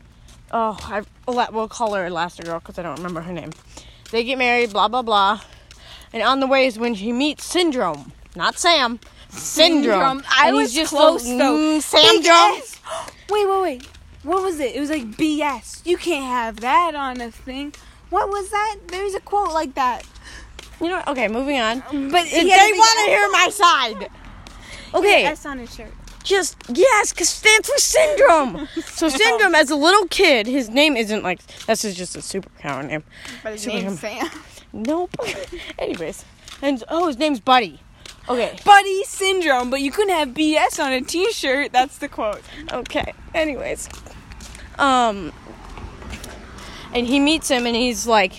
Oh, 0.50 0.78
I 0.82 1.02
we'll 1.50 1.68
call 1.68 1.94
her 1.94 2.08
Elastigirl 2.08 2.60
because 2.60 2.78
I 2.78 2.82
don't 2.82 2.96
remember 2.96 3.20
her 3.20 3.32
name. 3.32 3.50
They 4.10 4.24
get 4.24 4.38
married, 4.38 4.72
blah 4.72 4.88
blah 4.88 5.02
blah, 5.02 5.40
and 6.14 6.22
on 6.22 6.40
the 6.40 6.46
way 6.46 6.64
is 6.66 6.78
when 6.78 6.94
she 6.94 7.12
meets 7.12 7.44
Syndrome, 7.44 8.12
not 8.34 8.58
Sam, 8.58 8.98
syndrome. 9.28 10.22
I 10.30 10.48
And 10.48 10.56
was 10.56 10.72
just 10.72 10.92
a, 10.92 10.96
close 10.96 11.24
though. 11.24 11.58
mm, 11.58 11.92
Big 11.92 12.22
syndrome. 12.24 12.62
Wait, 13.30 13.46
wait, 13.48 13.62
wait. 13.62 13.86
What 14.22 14.42
was 14.42 14.60
it? 14.60 14.74
It 14.76 14.80
was 14.80 14.90
like 14.90 15.02
BS. 15.12 15.84
You 15.86 15.96
can't 15.98 16.24
have 16.26 16.60
that 16.60 16.94
on 16.94 17.20
a 17.20 17.30
thing. 17.30 17.74
What 18.10 18.28
was 18.28 18.48
that? 18.50 18.76
There's 18.88 19.14
a 19.14 19.20
quote 19.20 19.52
like 19.52 19.74
that. 19.74 20.02
You 20.80 20.88
know 20.88 20.96
what? 20.96 21.08
Okay, 21.08 21.28
moving 21.28 21.58
on. 21.58 21.80
But 21.80 22.24
They 22.24 22.42
he 22.42 22.50
had 22.50 22.60
a 22.60 22.70
big 22.72 22.78
want 22.78 22.98
to 23.04 23.10
hear 23.10 23.30
my 23.32 23.48
side. 23.50 24.08
Okay, 24.94 25.24
S 25.24 25.44
on 25.46 25.58
his 25.58 25.74
shirt. 25.74 25.92
just 26.22 26.56
yes, 26.72 27.12
cause 27.12 27.28
stands 27.28 27.68
for 27.68 27.78
syndrome. 27.78 28.68
So 28.84 29.08
syndrome, 29.08 29.54
as 29.54 29.70
a 29.70 29.76
little 29.76 30.06
kid, 30.08 30.46
his 30.46 30.68
name 30.68 30.96
isn't 30.96 31.22
like 31.22 31.40
this 31.66 31.84
is 31.84 31.96
just 31.96 32.14
a 32.14 32.20
superpower 32.20 32.86
name. 32.86 33.02
But 33.42 33.52
his 33.52 33.62
Super 33.62 33.76
name's 33.76 34.00
Sam. 34.00 34.28
Nope. 34.74 35.14
Anyways, 35.78 36.24
and 36.60 36.82
oh, 36.88 37.06
his 37.06 37.16
name's 37.16 37.38
Buddy. 37.38 37.78
Okay. 38.28 38.58
Buddy 38.64 39.04
syndrome, 39.04 39.70
but 39.70 39.80
you 39.80 39.92
couldn't 39.92 40.14
have 40.14 40.28
BS 40.30 40.82
on 40.82 40.92
a 40.92 41.00
T-shirt. 41.00 41.72
That's 41.72 41.98
the 41.98 42.08
quote. 42.08 42.42
Okay. 42.72 43.12
Anyways, 43.34 43.88
um, 44.78 45.32
and 46.92 47.06
he 47.06 47.20
meets 47.20 47.48
him, 47.48 47.66
and 47.66 47.76
he's 47.76 48.06
like, 48.06 48.32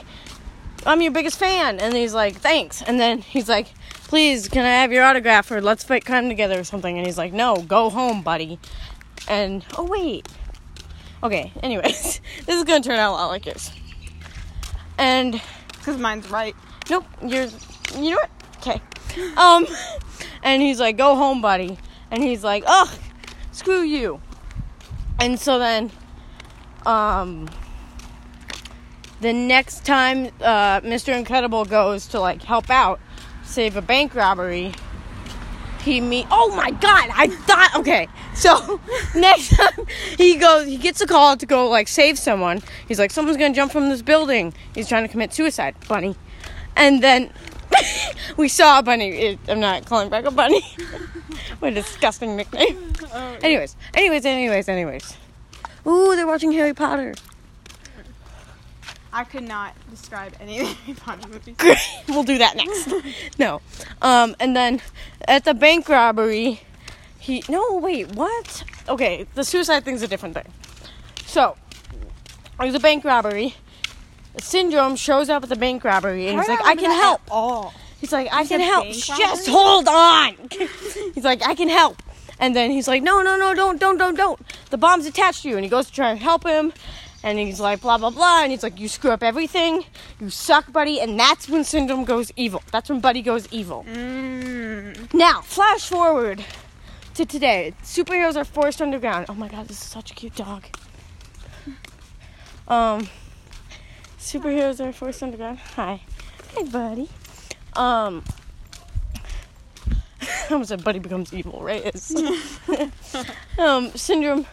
"I'm 0.85 1.01
your 1.01 1.11
biggest 1.11 1.39
fan," 1.39 1.79
and 1.79 1.95
he's 1.95 2.13
like, 2.13 2.35
"Thanks," 2.35 2.81
and 2.81 2.99
then 2.99 3.19
he's 3.19 3.47
like, 3.47 3.67
"Please, 4.03 4.49
can 4.49 4.65
I 4.65 4.81
have 4.81 4.91
your 4.91 5.03
autograph 5.03 5.49
or 5.51 5.61
let's 5.61 5.85
fight 5.85 6.03
crime 6.05 6.27
together 6.27 6.59
or 6.59 6.65
something?" 6.65 6.97
And 6.97 7.05
he's 7.05 7.17
like, 7.17 7.31
"No, 7.31 7.57
go 7.61 7.89
home, 7.89 8.23
buddy." 8.23 8.59
And 9.29 9.65
oh 9.77 9.85
wait. 9.85 10.27
Okay. 11.23 11.53
Anyways, 11.63 12.19
this 12.45 12.55
is 12.57 12.65
gonna 12.65 12.83
turn 12.83 12.99
out 12.99 13.11
a 13.11 13.15
lot 13.15 13.27
like 13.27 13.45
yours. 13.45 13.71
And 14.97 15.41
Because 15.85 16.01
mine's 16.01 16.31
right. 16.31 16.55
Nope, 16.89 17.05
you're. 17.21 17.45
You 17.95 18.09
know 18.09 18.17
what? 18.17 18.29
Okay. 18.57 18.81
Um, 19.37 19.67
and 20.43 20.59
he's 20.59 20.79
like, 20.79 20.97
"Go 20.97 21.15
home, 21.15 21.41
buddy." 21.41 21.77
And 22.09 22.23
he's 22.23 22.43
like, 22.43 22.63
"Ugh, 22.65 22.89
screw 23.51 23.81
you." 23.81 24.19
And 25.19 25.39
so 25.39 25.59
then, 25.59 25.91
um, 26.87 27.47
the 29.21 29.31
next 29.31 29.85
time 29.85 30.31
uh, 30.41 30.81
Mr. 30.81 31.15
Incredible 31.15 31.65
goes 31.65 32.07
to 32.07 32.19
like 32.19 32.41
help 32.41 32.71
out, 32.71 32.99
save 33.43 33.77
a 33.77 33.81
bank 33.83 34.15
robbery, 34.15 34.73
he 35.85 36.01
meet. 36.01 36.27
Oh 36.31 36.53
my 36.55 36.71
God! 36.71 37.09
I 37.13 37.27
thought. 37.27 37.75
Okay, 37.77 38.07
so 38.33 38.79
next 39.15 39.55
time 39.55 39.85
he 40.17 40.35
goes, 40.35 40.67
he 40.67 40.77
gets 40.77 40.99
a 40.99 41.07
call 41.07 41.37
to 41.37 41.45
go 41.45 41.69
like 41.69 41.87
save 41.87 42.17
someone. 42.19 42.61
He's 42.87 42.99
like, 42.99 43.11
"Someone's 43.11 43.37
gonna 43.37 43.53
jump 43.53 43.71
from 43.71 43.89
this 43.89 44.01
building." 44.01 44.53
He's 44.73 44.89
trying 44.89 45.03
to 45.03 45.09
commit 45.09 45.33
suicide, 45.33 45.75
bunny. 45.87 46.15
And 46.75 47.01
then 47.01 47.31
we 48.37 48.49
saw 48.49 48.79
a 48.79 48.83
bunny. 48.83 49.09
It, 49.11 49.39
I'm 49.47 49.59
not 49.59 49.85
calling 49.85 50.09
back 50.09 50.25
a 50.25 50.31
bunny. 50.31 50.61
what 51.59 51.71
a 51.71 51.75
disgusting 51.75 52.35
nickname. 52.35 52.93
Oh, 53.13 53.37
Anyways, 53.41 53.75
anyways, 53.93 54.25
anyways, 54.25 54.67
anyways. 54.67 55.17
Ooh, 55.87 56.15
they're 56.15 56.27
watching 56.27 56.51
Harry 56.51 56.73
Potter. 56.73 57.13
I 59.15 59.23
could 59.23 59.43
not 59.43 59.73
describe 59.89 60.33
any 60.41 60.59
of 60.59 60.67
the 60.67 60.73
Harry 60.73 60.93
Potter 60.99 61.29
movies. 61.29 61.55
Great. 61.57 61.77
We'll 62.09 62.23
do 62.23 62.37
that 62.37 62.57
next. 62.57 62.93
no. 63.39 63.61
Um, 64.01 64.35
and 64.41 64.55
then 64.55 64.81
at 65.27 65.45
the 65.45 65.53
bank 65.53 65.87
robbery, 65.87 66.61
he. 67.17 67.41
No, 67.47 67.77
wait, 67.77 68.13
what? 68.13 68.63
Okay, 68.89 69.25
the 69.33 69.45
suicide 69.45 69.85
thing's 69.85 70.01
a 70.01 70.07
different 70.07 70.35
thing. 70.35 70.51
So, 71.25 71.55
there's 72.59 72.75
a 72.75 72.79
bank 72.79 73.05
robbery. 73.05 73.55
Syndrome 74.37 74.97
shows 74.97 75.29
up 75.29 75.43
at 75.43 75.49
the 75.49 75.55
bank 75.55 75.85
robbery 75.85 76.27
and 76.27 76.37
he's 76.37 76.49
like, 76.49 76.59
I 76.63 76.75
can 76.75 76.91
help. 76.91 77.21
all. 77.31 77.73
He's 78.01 78.11
like, 78.11 78.27
I 78.33 78.45
can 78.45 78.59
help. 78.59 78.87
Just 78.87 79.47
hold 79.47 79.87
on. 79.87 80.35
he's 81.15 81.23
like, 81.23 81.41
I 81.47 81.55
can 81.55 81.69
help. 81.69 82.03
And 82.37 82.53
then 82.53 82.69
he's 82.69 82.87
like, 82.87 83.01
No, 83.01 83.21
no, 83.21 83.37
no, 83.37 83.53
don't, 83.53 83.79
don't, 83.79 83.97
don't, 83.97 84.15
don't. 84.15 84.39
The 84.69 84.77
bomb's 84.77 85.05
attached 85.05 85.43
to 85.43 85.49
you. 85.49 85.55
And 85.55 85.63
he 85.63 85.69
goes 85.69 85.87
to 85.87 85.93
try 85.93 86.11
and 86.11 86.19
help 86.19 86.45
him. 86.45 86.73
And 87.25 87.39
he's 87.39 87.59
like, 87.59 87.81
blah, 87.81 87.97
blah, 87.97 88.11
blah. 88.11 88.43
And 88.43 88.51
he's 88.51 88.61
like, 88.61 88.79
You 88.79 88.87
screw 88.87 89.09
up 89.09 89.23
everything. 89.23 89.83
You 90.21 90.29
suck, 90.29 90.71
buddy. 90.71 91.01
And 91.01 91.19
that's 91.19 91.49
when 91.49 91.63
Syndrome 91.63 92.05
goes 92.05 92.31
evil. 92.35 92.61
That's 92.71 92.87
when 92.87 92.99
Buddy 92.99 93.23
goes 93.23 93.47
evil. 93.51 93.83
Mm. 93.89 95.11
Now, 95.11 95.41
flash 95.41 95.89
forward 95.89 96.45
to 97.15 97.25
today. 97.25 97.73
Superheroes 97.81 98.35
are 98.35 98.45
forced 98.45 98.79
underground. 98.79 99.25
Oh 99.27 99.33
my 99.33 99.47
god, 99.47 99.67
this 99.67 99.81
is 99.81 99.87
such 99.87 100.11
a 100.11 100.13
cute 100.13 100.35
dog. 100.35 100.65
Um, 102.67 103.09
superheroes 104.19 104.79
are 104.79 104.93
forced 104.93 105.23
underground. 105.23 105.57
Hi, 105.75 106.01
hi, 106.53 106.63
buddy. 106.63 107.09
Um, 107.73 108.23
I 110.21 110.47
almost 110.51 110.69
said 110.69 110.83
Buddy 110.83 110.99
becomes 110.99 111.33
evil, 111.33 111.61
right? 111.61 111.81
It's, 111.85 112.13
um, 113.57 113.89
syndrome. 113.91 114.45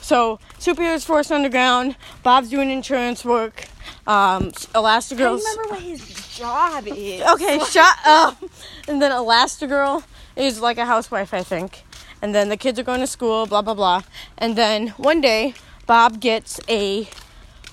So 0.00 0.38
superheroes 0.58 1.04
Force 1.04 1.30
underground. 1.30 1.96
Bob's 2.22 2.50
doing 2.50 2.70
insurance 2.70 3.24
work. 3.24 3.66
Um, 4.06 4.44
I 4.74 4.78
Elastigirl's. 4.78 5.44
remember 5.44 5.74
what 5.74 5.82
his 5.82 6.36
job 6.36 6.86
is. 6.88 7.22
Okay, 7.22 7.58
shut 7.70 7.96
up. 8.04 8.42
And 8.88 9.00
then 9.00 9.10
Elastigirl 9.12 10.02
is 10.36 10.60
like 10.60 10.78
a 10.78 10.86
housewife, 10.86 11.32
I 11.34 11.42
think. 11.42 11.84
And 12.22 12.34
then 12.34 12.48
the 12.48 12.56
kids 12.56 12.78
are 12.78 12.82
going 12.82 13.00
to 13.00 13.06
school, 13.06 13.46
blah, 13.46 13.62
blah, 13.62 13.74
blah. 13.74 14.02
And 14.36 14.56
then 14.56 14.88
one 14.96 15.20
day, 15.20 15.54
Bob 15.86 16.20
gets 16.20 16.60
a 16.68 17.08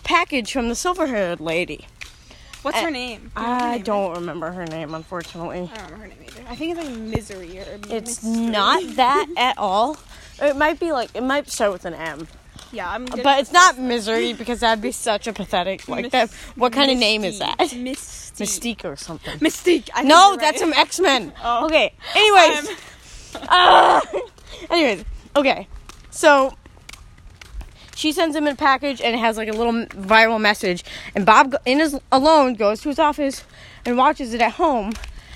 package 0.03 0.51
from 0.51 0.69
the 0.69 0.75
silver 0.75 1.07
haired 1.07 1.39
lady. 1.39 1.88
What's 2.62 2.79
her 2.79 2.91
name? 2.91 3.31
Do 3.36 3.41
you 3.41 3.48
know 3.48 3.53
her 3.53 3.60
I 3.65 3.72
name 3.75 3.84
don't 3.84 4.13
remember 4.15 4.51
her 4.51 4.65
name, 4.65 4.93
unfortunately. 4.93 5.69
I 5.74 5.77
don't 5.77 5.91
remember 5.91 5.98
her 5.98 6.07
name 6.07 6.17
either. 6.27 6.41
I 6.50 6.55
think 6.55 6.77
it's 6.77 6.88
like 6.88 6.98
Misery 6.98 7.60
or. 7.60 7.79
It's 7.89 8.24
Mystery. 8.24 8.31
not 8.48 8.96
that 8.96 9.27
at 9.38 9.57
all. 9.57 9.98
It 10.41 10.56
might 10.56 10.79
be 10.79 10.91
like, 10.91 11.10
it 11.15 11.24
might 11.24 11.50
start 11.50 11.72
with 11.74 11.86
an 11.86 11.94
M. 11.94 12.27
Yeah, 12.72 12.89
I'm. 12.91 13.06
But 13.06 13.39
it's 13.39 13.51
not 13.51 13.77
Misery 13.79 14.34
because 14.38 14.60
that'd 14.60 14.82
be 14.82 14.91
such 14.91 15.27
a 15.27 15.34
pathetic, 15.34 15.88
like 15.88 16.03
Mys- 16.03 16.12
that. 16.12 16.32
What 16.56 16.74
kind 16.74 16.91
of 16.91 16.98
name 16.98 17.24
is 17.24 17.39
that? 17.39 17.58
Mystique. 17.60 18.34
Mystique 18.38 18.86
or 18.86 18.96
something. 18.96 19.39
Mystique. 19.39 19.89
I 19.96 20.03
No, 20.03 20.36
that's 20.38 20.62
right. 20.62 20.72
some 20.72 20.74
X 20.74 21.00
Men. 21.00 21.34
Oh. 21.44 21.65
Okay. 21.65 21.94
Anyways. 22.15 22.70
Um, 22.70 22.75
Ah! 23.50 24.01
anyways, 24.70 25.03
okay. 25.36 25.67
So 26.12 26.53
she 27.96 28.12
sends 28.12 28.36
him 28.36 28.48
a 28.48 28.56
package 28.56 29.01
and 29.01 29.15
it 29.15 29.20
has 29.20 29.38
like 29.38 29.48
a 29.50 29.53
little 29.53 29.74
viral 29.88 30.39
message. 30.39 30.84
And 31.15 31.25
Bob, 31.25 31.56
in 31.65 31.79
his 31.79 32.00
alone, 32.12 32.53
goes 32.56 32.82
to 32.82 32.89
his 32.89 33.00
office 33.00 33.44
and 33.86 33.98
watches 33.98 34.34
it 34.34 34.41
at 34.41 34.53
home, 34.53 34.94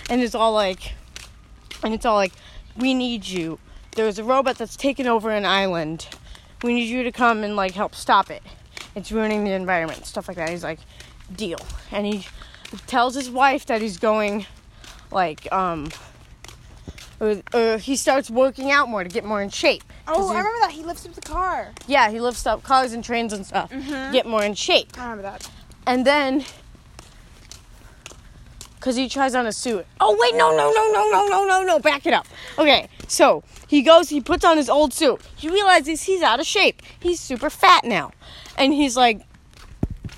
and 0.10 0.22
it's 0.22 0.36
all 0.36 0.54
like, 0.54 0.94
and 1.84 1.94
it's 1.94 2.06
all 2.06 2.16
like, 2.16 2.34
we 2.78 2.94
need 2.94 3.26
you. 3.26 3.60
There's 3.96 4.20
a 4.20 4.24
robot 4.24 4.58
that's 4.58 4.76
taken 4.76 5.08
over 5.08 5.30
an 5.32 5.46
island. 5.46 6.08
We 6.64 6.74
need 6.74 6.90
you 6.90 7.04
to 7.04 7.12
come 7.12 7.44
and 7.44 7.56
like 7.56 7.74
help 7.74 7.96
stop 7.96 8.30
it. 8.32 8.42
It's 8.96 9.12
ruining 9.12 9.44
the 9.44 9.52
environment, 9.52 10.06
stuff 10.06 10.28
like 10.28 10.38
that. 10.38 10.50
He's 10.50 10.64
like, 10.64 10.80
deal. 11.36 11.60
And 11.92 12.06
he 12.06 12.26
tells 12.88 13.16
his 13.16 13.30
wife 13.30 13.66
that 13.68 13.82
he's 13.82 13.98
going, 13.98 14.46
like, 15.12 15.52
um, 15.52 15.90
or, 17.20 17.42
or 17.54 17.78
he 17.78 17.96
starts 17.96 18.30
working 18.30 18.72
out 18.72 18.90
more 18.90 19.04
to 19.04 19.10
get 19.10 19.24
more 19.26 19.42
in 19.42 19.50
shape. 19.50 19.84
oh, 20.08 20.30
he- 20.32 20.36
I 20.36 20.40
remember 20.40 20.60
that. 20.62 20.72
He 20.72 20.84
lifts 20.84 21.06
up 21.06 21.14
the 21.14 21.22
car. 21.22 21.72
Yeah, 21.88 22.10
he 22.10 22.20
lifts 22.20 22.46
up 22.46 22.64
cars 22.64 22.94
and 22.94 23.04
trains 23.04 23.34
and 23.34 23.46
stuff, 23.46 23.70
Mhm. 23.72 24.12
get 24.12 24.26
more 24.26 24.44
in 24.44 24.54
shape. 24.56 24.98
I 24.98 25.04
remember 25.04 25.24
that. 25.24 25.50
And 25.86 26.06
then, 26.06 26.46
because 28.76 28.96
he 28.96 29.08
tries 29.08 29.36
on 29.36 29.46
a 29.46 29.52
suit. 29.54 29.86
Oh, 30.00 30.18
wait, 30.20 30.36
no, 30.36 30.50
no, 30.56 30.72
no, 30.72 30.92
no, 30.92 31.10
no, 31.12 31.28
no, 31.28 31.46
no, 31.46 31.64
no, 31.64 31.80
back 31.80 32.06
it 32.06 32.14
up. 32.14 32.26
Okay, 32.58 32.88
so 33.12 33.44
he 33.68 33.82
goes, 33.82 34.10
he 34.10 34.22
puts 34.22 34.46
on 34.46 34.58
his 34.58 34.70
old 34.70 34.94
suit. 34.94 35.22
He 35.36 35.50
realizes 35.50 36.04
he's 36.04 36.22
out 36.22 36.40
of 36.40 36.46
shape. 36.46 36.82
He's 37.00 37.20
super 37.20 37.50
fat 37.50 37.84
now. 37.84 38.12
And 38.58 38.74
he's 38.74 38.96
like, 38.96 39.22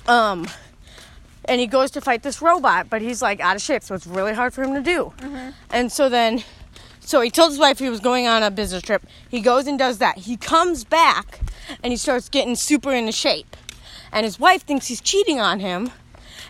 um, 0.08 0.48
and 1.46 1.60
he 1.60 1.68
goes 1.68 1.92
to 1.92 2.02
fight 2.02 2.24
this 2.24 2.42
robot, 2.42 2.90
but 2.90 3.02
he's 3.02 3.22
like 3.22 3.40
out 3.40 3.56
of 3.56 3.62
shape, 3.62 3.84
so 3.84 3.96
it's 3.96 4.06
really 4.06 4.34
hard 4.34 4.54
for 4.54 4.64
him 4.64 4.76
to 4.76 4.82
do. 4.82 5.12
And 5.72 5.92
so 5.92 6.08
then, 6.08 6.44
so 7.00 7.22
he 7.22 7.32
told 7.32 7.52
his 7.52 7.60
wife 7.60 7.80
he 7.80 7.90
was 7.90 8.00
going 8.00 8.28
on 8.28 8.44
a 8.44 8.52
business 8.52 8.84
trip. 8.84 9.04
He 9.28 9.42
goes 9.42 9.66
and 9.66 9.78
does 9.78 9.98
that. 9.98 10.20
He 10.20 10.38
comes 10.38 10.84
back 10.84 11.40
and 11.82 11.92
he 11.92 11.98
starts 11.98 12.30
getting 12.30 12.56
super 12.56 12.94
into 12.94 13.12
shape. 13.12 13.58
And 14.12 14.24
his 14.24 14.40
wife 14.40 14.64
thinks 14.64 14.88
he's 14.88 15.02
cheating 15.02 15.40
on 15.40 15.60
him 15.60 15.92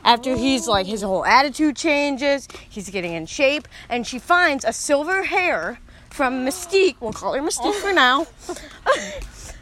after 0.03 0.35
he's 0.35 0.67
like, 0.67 0.85
his 0.85 1.01
whole 1.01 1.25
attitude 1.25 1.77
changes, 1.77 2.49
he's 2.69 2.89
getting 2.89 3.13
in 3.13 3.25
shape, 3.25 3.67
and 3.87 4.05
she 4.05 4.19
finds 4.19 4.65
a 4.65 4.73
silver 4.73 5.23
hair 5.23 5.79
from 6.13 6.45
Mystique, 6.45 6.95
we'll 6.99 7.11
call 7.11 7.33
her 7.33 7.41
Mystique 7.41 7.73
for 7.73 7.91
now. 7.91 8.27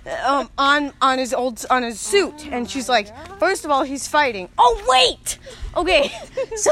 um, 0.25 0.49
on 0.57 0.91
on 1.01 1.17
his 1.17 1.33
old 1.33 1.65
on 1.69 1.83
his 1.83 1.97
suit, 1.99 2.45
and 2.51 2.69
she's 2.69 2.89
like, 2.89 3.07
first 3.39 3.63
of 3.63 3.71
all, 3.71 3.83
he's 3.83 4.05
fighting. 4.07 4.49
Oh 4.57 4.83
wait, 4.87 5.37
okay, 5.77 6.11
so 6.57 6.71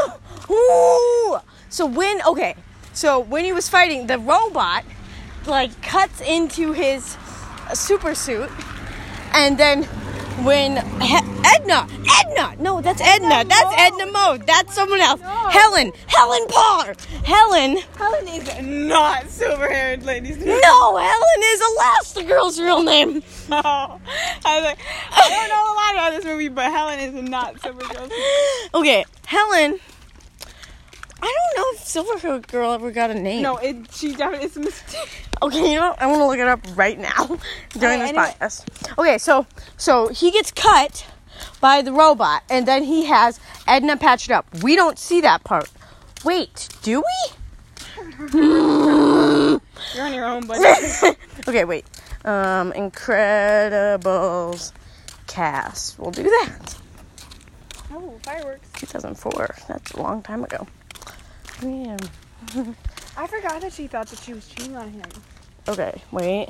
ooh, 0.52 1.40
so 1.70 1.86
when 1.86 2.22
okay, 2.24 2.56
so 2.92 3.20
when 3.20 3.46
he 3.46 3.54
was 3.54 3.70
fighting, 3.70 4.08
the 4.08 4.20
robot 4.20 4.84
like 5.48 5.82
cuts 5.82 6.20
into 6.20 6.74
his 6.74 7.16
super 7.74 8.14
suit, 8.14 8.50
and 9.34 9.58
then 9.58 9.84
when 10.44 10.86
he- 11.00 11.29
Edna, 11.46 11.88
Edna, 12.20 12.56
no, 12.60 12.82
that's 12.82 13.02
Edna, 13.02 13.44
that's 13.46 13.74
Edna 13.78 14.06
Mode, 14.12 14.46
that's 14.46 14.74
someone 14.74 15.00
else. 15.02 15.22
Helen, 15.22 15.92
Helen 16.08 16.48
Parr, 16.48 16.96
Helen. 17.24 17.78
Helen 17.96 18.28
is 18.28 18.62
not 18.62 19.30
silver-haired, 19.30 20.04
ladies. 20.04 20.38
No, 20.38 20.98
Helen 20.98 21.42
is 21.44 21.62
Elastigirl's 21.62 22.60
real 22.60 22.84
name. 22.84 23.24
No. 23.50 23.62
I 23.64 24.00
was 24.56 24.64
like, 24.64 24.80
I 25.12 25.30
don't 25.30 25.50
know 25.50 25.64
a 25.64 25.76
lot 25.76 25.94
about 25.94 26.12
this 26.18 26.26
movie, 26.26 26.50
but 26.50 26.72
Helen 26.72 27.00
is 27.00 27.30
not 27.30 27.56
Supergirl. 27.56 28.12
Okay, 28.74 29.06
Helen. 29.26 29.80
I 31.22 31.26
don't 31.54 31.58
know 31.58 31.66
if 31.74 31.80
Silver 31.86 32.40
Girl 32.40 32.72
ever 32.72 32.92
got 32.92 33.12
a 33.12 33.14
name. 33.14 33.42
No, 33.42 33.58
it, 33.58 33.92
she 33.94 34.16
definitely 34.16 34.46
is 34.46 34.56
a 34.56 34.62
mistake. 34.62 35.10
Okay, 35.42 35.72
you 35.74 35.78
know 35.80 35.90
what? 35.90 36.02
I 36.02 36.08
want 36.08 36.20
to 36.20 36.26
look 36.28 36.38
it 36.38 36.48
up 36.48 36.62
right 36.78 36.98
now 36.98 37.26
during 37.72 38.00
Okay, 38.00 38.00
this 38.00 38.10
anyway. 38.10 38.34
podcast. 38.40 38.98
Okay, 38.98 39.18
so 39.18 39.46
so 39.76 40.08
he 40.10 40.32
gets 40.32 40.52
cut 40.52 41.06
by 41.62 41.82
the 41.82 41.92
robot, 41.92 42.44
and 42.50 42.68
then 42.68 42.84
he 42.84 43.06
has 43.06 43.40
Edna 43.68 43.98
patched 43.98 44.32
up. 44.32 44.48
We 44.64 44.76
don't 44.76 44.98
see 44.98 45.22
that 45.22 45.44
part. 45.44 45.70
Wait, 46.24 46.70
do 46.82 47.02
we? 47.02 47.34
You're 48.34 49.60
on 50.06 50.14
your 50.14 50.26
own, 50.26 50.46
buddy. 50.46 50.64
okay, 51.48 51.66
wait. 51.66 51.86
Um, 52.26 52.74
Incredibles 52.74 54.72
cast. 55.28 55.98
We'll 55.98 56.12
do 56.12 56.24
that. 56.24 56.76
oh, 57.92 58.20
fireworks. 58.24 58.70
2004. 58.74 59.56
That's 59.68 59.92
a 59.92 60.02
long 60.02 60.22
time 60.22 60.44
ago. 60.44 60.68
Yeah. 61.62 61.98
I 63.18 63.28
forgot 63.28 63.62
that 63.62 63.74
she 63.74 63.88
thought 63.88 64.08
that 64.08 64.20
she 64.20 64.34
was 64.34 64.48
cheating 64.48 64.76
on 64.76 64.90
him. 64.92 65.04
Okay, 65.68 66.02
wait. 66.12 66.50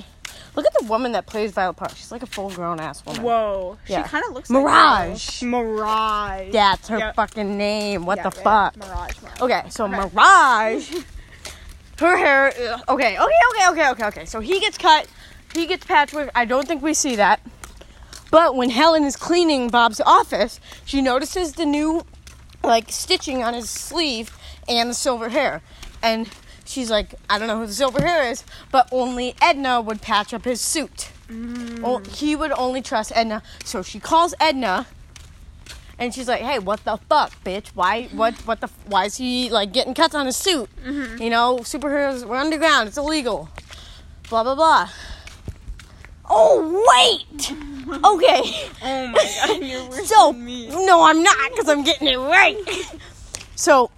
Look 0.59 0.65
at 0.75 0.81
the 0.81 0.87
woman 0.87 1.13
that 1.13 1.25
plays 1.25 1.51
Violet 1.53 1.75
Parr. 1.77 1.89
She's 1.95 2.11
like 2.11 2.21
a 2.21 2.25
full 2.25 2.49
grown 2.49 2.81
ass 2.81 3.05
woman. 3.05 3.23
Whoa. 3.23 3.77
Yeah. 3.87 4.03
She 4.03 4.09
kind 4.09 4.25
of 4.27 4.33
looks 4.33 4.49
Mirage. 4.49 5.41
like. 5.41 5.49
Mirage. 5.49 6.51
That's 6.51 6.87
her 6.89 6.97
Yep. 6.97 7.15
fucking 7.15 7.57
name. 7.57 8.05
What 8.05 8.21
the 8.21 8.31
fuck? 8.31 8.75
Mirage. 8.75 9.21
Mirage. 9.21 9.41
Okay, 9.41 9.63
so 9.69 9.85
Okay. 9.85 9.95
Mirage, 9.95 10.91
her 11.99 12.17
hair. 12.17 12.47
ugh, 12.73 12.81
Okay, 12.89 13.17
okay, 13.17 13.17
okay, 13.17 13.69
okay, 13.69 13.89
okay, 13.91 14.05
okay. 14.07 14.25
So 14.25 14.41
he 14.41 14.59
gets 14.59 14.77
cut. 14.77 15.07
He 15.53 15.65
gets 15.65 15.85
patchwork. 15.85 16.29
I 16.35 16.43
don't 16.45 16.67
think 16.67 16.81
we 16.81 16.93
see 16.93 17.15
that. 17.15 17.39
But 18.31 18.55
when 18.55 18.69
Helen 18.69 19.05
is 19.05 19.15
cleaning 19.15 19.69
Bob's 19.69 20.01
office, 20.01 20.59
she 20.85 21.01
notices 21.01 21.53
the 21.53 21.65
new, 21.65 22.05
like, 22.63 22.91
stitching 22.91 23.43
on 23.43 23.53
his 23.53 23.69
sleeve 23.69 24.37
and 24.67 24.89
the 24.89 24.93
silver 24.93 25.29
hair. 25.29 25.61
And 26.03 26.29
she's 26.69 26.89
like, 26.91 27.15
I 27.29 27.37
don't 27.39 27.47
know 27.47 27.59
who 27.59 27.65
the 27.67 27.73
silver 27.73 28.01
hair 28.01 28.29
is, 28.31 28.43
but 28.71 28.87
only 28.91 29.35
Edna 29.41 29.81
would 29.81 30.01
patch 30.01 30.33
up 30.33 30.45
his 30.45 30.61
suit. 30.61 31.09
Oh, 31.83 32.01
he 32.11 32.35
would 32.35 32.51
only 32.53 32.81
trust 32.81 33.11
Edna. 33.15 33.43
So 33.63 33.81
she 33.83 33.99
calls 33.99 34.33
Edna 34.39 34.87
and 35.99 36.13
she's 36.13 36.27
like, 36.27 36.41
"Hey, 36.41 36.57
what 36.59 36.83
the 36.85 36.97
fuck, 37.09 37.31
bitch? 37.43 37.67
Why? 37.75 38.03
What? 38.13 38.33
What 38.47 38.61
the? 38.61 38.69
Why 38.87 39.05
is 39.05 39.17
he 39.17 39.49
like 39.51 39.71
getting 39.73 39.93
cuts 39.93 40.15
on 40.15 40.25
his 40.25 40.37
suit? 40.37 40.69
Mm-hmm. 40.83 41.21
You 41.21 41.29
know, 41.29 41.57
superheroes. 41.59 42.25
We're 42.25 42.37
underground. 42.37 42.87
It's 42.87 42.97
illegal. 42.97 43.49
Blah 44.29 44.43
blah 44.43 44.55
blah." 44.55 44.89
Oh 46.29 46.85
wait. 46.87 47.53
Okay. 47.89 48.41
Oh 48.83 49.07
my 49.07 49.47
god, 49.47 49.63
you're 49.63 49.89
worse 49.89 50.07
So 50.07 50.31
than 50.31 50.45
me. 50.45 50.67
no, 50.85 51.03
I'm 51.03 51.23
not 51.23 51.35
because 51.49 51.67
I'm 51.67 51.83
getting 51.83 52.07
it 52.07 52.17
right. 52.17 52.55
so 53.55 53.89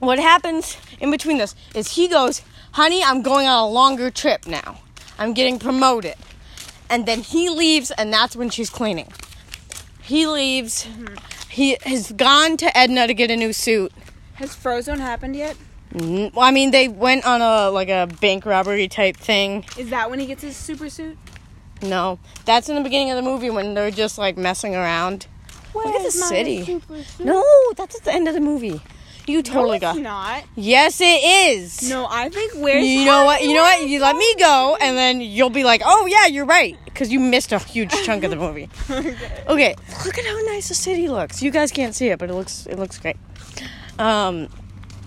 what 0.00 0.18
happens 0.18 0.76
in 0.98 1.10
between 1.10 1.38
this 1.38 1.54
is 1.74 1.94
he 1.94 2.08
goes, 2.08 2.42
"Honey, 2.72 3.02
I'm 3.04 3.22
going 3.22 3.46
on 3.46 3.64
a 3.64 3.68
longer 3.68 4.10
trip 4.10 4.46
now. 4.46 4.80
I'm 5.18 5.32
getting 5.32 5.58
promoted," 5.58 6.16
and 6.88 7.06
then 7.06 7.20
he 7.20 7.48
leaves, 7.48 7.90
and 7.92 8.12
that's 8.12 8.34
when 8.34 8.50
she's 8.50 8.70
cleaning. 8.70 9.12
He 10.02 10.26
leaves. 10.26 10.84
Mm-hmm. 10.86 11.14
He 11.48 11.76
has 11.84 12.12
gone 12.12 12.56
to 12.58 12.76
Edna 12.76 13.06
to 13.06 13.14
get 13.14 13.30
a 13.30 13.36
new 13.36 13.52
suit. 13.52 13.92
Has 14.34 14.56
Frozone 14.56 14.98
happened 14.98 15.36
yet? 15.36 15.56
Well, 15.92 16.32
I 16.40 16.52
mean, 16.52 16.70
they 16.70 16.86
went 16.88 17.26
on 17.26 17.42
a 17.42 17.70
like 17.70 17.88
a 17.88 18.08
bank 18.20 18.46
robbery 18.46 18.88
type 18.88 19.16
thing. 19.16 19.64
Is 19.76 19.90
that 19.90 20.10
when 20.10 20.20
he 20.20 20.26
gets 20.26 20.42
his 20.42 20.56
super 20.56 20.88
suit? 20.88 21.18
No, 21.82 22.18
that's 22.44 22.68
in 22.68 22.76
the 22.76 22.82
beginning 22.82 23.10
of 23.10 23.16
the 23.16 23.22
movie 23.22 23.50
when 23.50 23.74
they're 23.74 23.90
just 23.90 24.18
like 24.18 24.36
messing 24.36 24.76
around. 24.76 25.26
Look 25.74 25.86
at 25.86 26.02
the 26.04 26.10
city. 26.10 26.80
No, 27.18 27.44
that's 27.76 27.96
at 27.96 28.04
the 28.04 28.12
end 28.12 28.28
of 28.28 28.34
the 28.34 28.40
movie. 28.40 28.80
You 29.30 29.42
totally 29.42 29.78
no, 29.78 29.92
got. 29.92 29.98
not. 29.98 30.44
Yes, 30.56 31.00
it 31.00 31.04
is. 31.04 31.88
No, 31.88 32.06
I 32.10 32.28
think 32.28 32.54
where's 32.54 32.84
You 32.84 33.04
know 33.04 33.24
what? 33.24 33.42
You 33.42 33.54
know 33.54 33.62
what? 33.62 33.86
You 33.86 34.00
let 34.00 34.16
me 34.16 34.34
go, 34.36 34.76
and 34.80 34.96
then 34.96 35.20
you'll 35.20 35.50
be 35.50 35.62
like, 35.64 35.82
"Oh 35.84 36.06
yeah, 36.06 36.26
you're 36.26 36.46
right," 36.46 36.76
because 36.84 37.12
you 37.12 37.20
missed 37.20 37.52
a 37.52 37.58
huge 37.58 37.92
chunk 38.04 38.24
of 38.24 38.30
the 38.30 38.36
movie. 38.36 38.68
okay. 38.90 39.16
Okay, 39.48 39.74
look 40.04 40.18
at 40.18 40.24
how 40.24 40.40
nice 40.46 40.68
the 40.68 40.74
city 40.74 41.08
looks. 41.08 41.42
You 41.42 41.50
guys 41.50 41.70
can't 41.70 41.94
see 41.94 42.08
it, 42.08 42.18
but 42.18 42.30
it 42.30 42.34
looks 42.34 42.66
it 42.66 42.78
looks 42.78 42.98
great. 42.98 43.16
Um, 43.98 44.48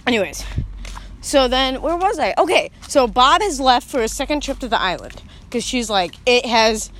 anyways, 0.06 0.46
so 1.22 1.48
then 1.48 1.82
where 1.82 1.98
was 1.98 2.20
I? 2.20 2.34
Okay, 2.38 2.72
so 2.88 3.08
Bob 3.08 3.42
has 3.42 3.60
left 3.60 3.90
for 3.90 4.02
a 4.02 4.08
second 4.08 4.44
trip 4.44 4.60
to 4.60 4.68
the 4.68 4.80
island 4.80 5.22
because 5.46 5.64
she's 5.64 5.90
like, 5.90 6.16
it 6.26 6.46
has, 6.46 6.92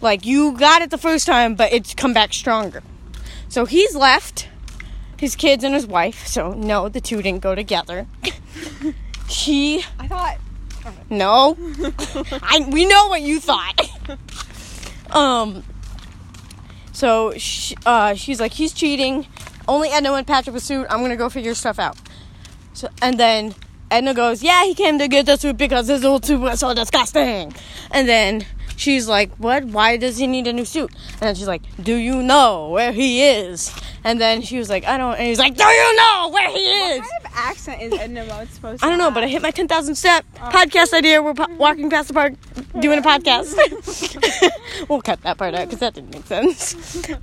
like 0.00 0.24
you 0.24 0.52
got 0.58 0.82
it 0.82 0.90
the 0.90 0.98
first 0.98 1.26
time, 1.26 1.54
but 1.54 1.72
it's 1.72 1.94
come 1.94 2.14
back 2.14 2.32
stronger. 2.32 2.82
So 3.48 3.64
he's 3.64 3.94
left 3.94 4.48
his 5.24 5.34
kids 5.34 5.64
and 5.64 5.74
his 5.74 5.86
wife. 5.86 6.26
So 6.26 6.52
no, 6.52 6.90
the 6.90 7.00
two 7.00 7.22
didn't 7.22 7.40
go 7.40 7.54
together. 7.54 8.06
she 9.28 9.82
I 9.98 10.06
thought. 10.06 10.36
no. 11.08 11.56
I 12.42 12.68
we 12.70 12.84
know 12.84 13.08
what 13.08 13.22
you 13.22 13.40
thought. 13.40 13.80
um 15.10 15.64
so 16.92 17.32
she, 17.38 17.74
uh, 17.86 18.14
she's 18.14 18.38
like 18.38 18.52
he's 18.52 18.72
cheating. 18.72 19.26
Only 19.66 19.88
Edna 19.88 20.12
went 20.12 20.26
Patrick 20.26 20.54
up 20.54 20.58
a 20.58 20.60
suit. 20.60 20.86
I'm 20.90 20.98
going 20.98 21.10
to 21.10 21.16
go 21.16 21.30
figure 21.30 21.54
stuff 21.54 21.78
out. 21.78 21.96
So 22.74 22.88
and 23.00 23.18
then 23.18 23.54
Edna 23.90 24.12
goes, 24.12 24.42
"Yeah, 24.42 24.64
he 24.64 24.74
came 24.74 24.98
to 24.98 25.08
get 25.08 25.24
the 25.24 25.36
suit 25.36 25.56
because 25.56 25.88
his 25.88 26.04
old 26.04 26.24
suit 26.26 26.40
was 26.40 26.60
so 26.60 26.74
disgusting." 26.74 27.54
And 27.90 28.06
then 28.06 28.46
she's 28.76 29.08
like, 29.08 29.34
"What? 29.36 29.64
Why 29.64 29.96
does 29.96 30.16
he 30.18 30.26
need 30.26 30.46
a 30.46 30.52
new 30.52 30.64
suit?" 30.64 30.92
And 31.20 31.36
she's 31.36 31.48
like, 31.48 31.62
"Do 31.82 31.94
you 31.94 32.22
know 32.22 32.70
where 32.70 32.92
he 32.92 33.22
is?" 33.24 33.72
And 34.04 34.20
then 34.20 34.42
she 34.42 34.58
was 34.58 34.68
like, 34.68 34.84
"I 34.84 34.96
don't." 34.98 35.14
And 35.14 35.26
he's 35.26 35.38
like, 35.38 35.56
"Do 35.56 35.64
you 35.64 35.96
know 35.96 36.30
where 36.32 36.50
he 36.50 36.58
is?" 36.58 37.00
What 37.00 37.10
kind 37.10 37.26
of 37.26 37.33
accent 37.50 37.82
is 37.82 37.92
Edna 37.92 38.24
Mode 38.26 38.48
supposed 38.50 38.80
to 38.80 38.86
I 38.86 38.88
don't 38.88 38.98
know, 38.98 39.04
have? 39.04 39.14
but 39.14 39.24
I 39.24 39.28
hit 39.28 39.42
my 39.42 39.50
10,000 39.50 39.94
step 39.94 40.24
podcast 40.36 40.92
idea. 40.92 41.22
We're 41.22 41.34
po- 41.34 41.46
walking 41.56 41.90
past 41.90 42.08
the 42.08 42.14
park 42.14 42.34
doing 42.80 42.98
a 42.98 43.02
podcast. 43.10 43.54
we'll 44.88 45.00
cut 45.02 45.20
that 45.22 45.38
part 45.38 45.54
out 45.54 45.66
because 45.66 45.80
that 45.80 45.94
didn't 45.94 46.10
make 46.14 46.26
sense. 46.26 46.74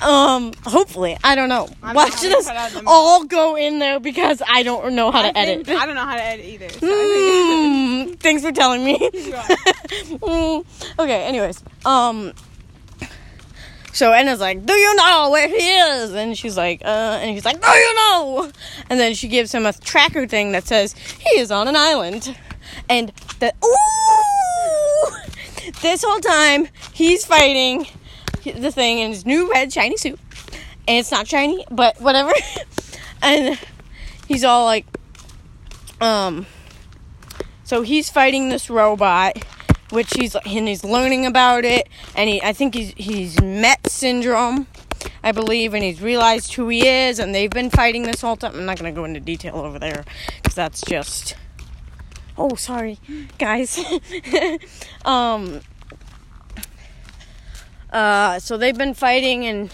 Um, 0.01 0.53
hopefully, 0.65 1.17
I 1.23 1.35
don't 1.35 1.49
know. 1.49 1.67
I'm 1.83 1.95
Watch 1.95 2.09
not 2.13 2.21
gonna 2.21 2.35
this 2.35 2.47
cut 2.47 2.55
out 2.55 2.71
the- 2.71 2.83
all 2.87 3.25
go 3.25 3.55
in 3.57 3.79
there 3.79 3.99
because 3.99 4.41
I 4.47 4.63
don't 4.63 4.93
know 4.95 5.11
how 5.11 5.21
I 5.23 5.31
to 5.31 5.37
edit. 5.37 5.65
think- 5.67 5.79
I 5.81 5.85
don't 5.85 5.95
know 5.95 6.05
how 6.05 6.15
to 6.15 6.23
edit 6.23 6.45
either. 6.45 6.69
So 6.69 6.87
Mm, 6.87 8.19
thanks 8.19 8.41
for 8.43 8.51
telling 8.51 8.83
me. 8.85 8.97
think 8.97 9.27
you 9.27 9.33
are. 9.35 9.43
Mm, 9.43 10.65
okay, 10.99 11.23
anyways. 11.23 11.63
Um 11.85 12.33
so 13.93 14.11
Edna's 14.11 14.39
like, 14.39 14.65
Do 14.65 14.73
you 14.73 14.95
know 14.95 15.29
where 15.31 15.47
he 15.47 15.55
is? 15.55 16.13
And 16.13 16.37
she's 16.37 16.57
like, 16.57 16.81
uh 16.83 17.19
and 17.21 17.29
he's 17.29 17.45
like, 17.45 17.61
Do 17.61 17.69
you 17.69 17.95
know? 17.95 18.51
And 18.89 18.99
then 18.99 19.13
she 19.13 19.27
gives 19.27 19.53
him 19.53 19.65
a 19.65 19.73
tracker 19.73 20.27
thing 20.27 20.51
that 20.53 20.65
says 20.65 20.93
he 20.93 21.39
is 21.39 21.51
on 21.51 21.67
an 21.67 21.75
island. 21.75 22.35
And 22.89 23.11
the 23.39 23.53
ooh 23.63 23.71
this 25.81 26.03
whole 26.03 26.19
time 26.19 26.67
he's 26.93 27.25
fighting 27.25 27.87
the 28.43 28.71
thing 28.71 28.99
in 28.99 29.11
his 29.11 29.25
new 29.25 29.51
red 29.51 29.71
shiny 29.71 29.97
suit. 29.97 30.19
And 30.87 30.97
it's 30.97 31.11
not 31.11 31.27
shiny, 31.27 31.65
but 31.69 31.99
whatever. 32.01 32.33
and 33.21 33.59
he's 34.27 34.43
all 34.43 34.65
like 34.65 34.85
um 35.99 36.45
so 37.71 37.83
he's 37.83 38.09
fighting 38.09 38.49
this 38.49 38.69
robot, 38.69 39.37
which 39.91 40.13
he's 40.13 40.35
and 40.35 40.67
he's 40.67 40.83
learning 40.83 41.25
about 41.25 41.65
it, 41.65 41.87
and 42.15 42.29
he 42.29 42.41
I 42.41 42.53
think 42.53 42.75
he's 42.75 42.93
he's 42.95 43.39
met 43.41 43.87
syndrome, 43.89 44.67
I 45.23 45.31
believe, 45.31 45.73
and 45.73 45.83
he's 45.83 46.01
realized 46.01 46.53
who 46.53 46.67
he 46.69 46.87
is, 46.87 47.19
and 47.19 47.35
they've 47.35 47.49
been 47.49 47.69
fighting 47.69 48.03
this 48.03 48.21
whole 48.21 48.35
time. 48.35 48.55
I'm 48.55 48.65
not 48.65 48.77
gonna 48.77 48.91
go 48.91 49.05
into 49.05 49.19
detail 49.19 49.57
over 49.57 49.77
there, 49.77 50.05
because 50.37 50.55
that's 50.55 50.81
just. 50.81 51.35
Oh, 52.37 52.55
sorry, 52.55 52.97
guys. 53.37 53.79
um. 55.05 55.61
Uh, 57.91 58.39
so 58.39 58.57
they've 58.57 58.77
been 58.77 58.93
fighting, 58.93 59.45
and 59.45 59.69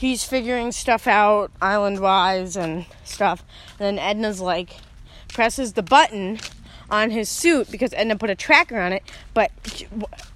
he's 0.00 0.24
figuring 0.24 0.72
stuff 0.72 1.06
out 1.06 1.50
island 1.60 2.00
wise 2.00 2.56
and 2.56 2.86
stuff. 3.04 3.44
And 3.78 3.98
then 3.98 4.16
Edna's 4.16 4.40
like 4.40 4.76
presses 5.28 5.74
the 5.74 5.82
button 5.82 6.38
on 6.90 7.10
his 7.10 7.28
suit 7.28 7.70
because 7.70 7.92
Edna 7.94 8.16
put 8.16 8.30
a 8.30 8.34
tracker 8.34 8.78
on 8.80 8.92
it, 8.92 9.02
but 9.34 9.50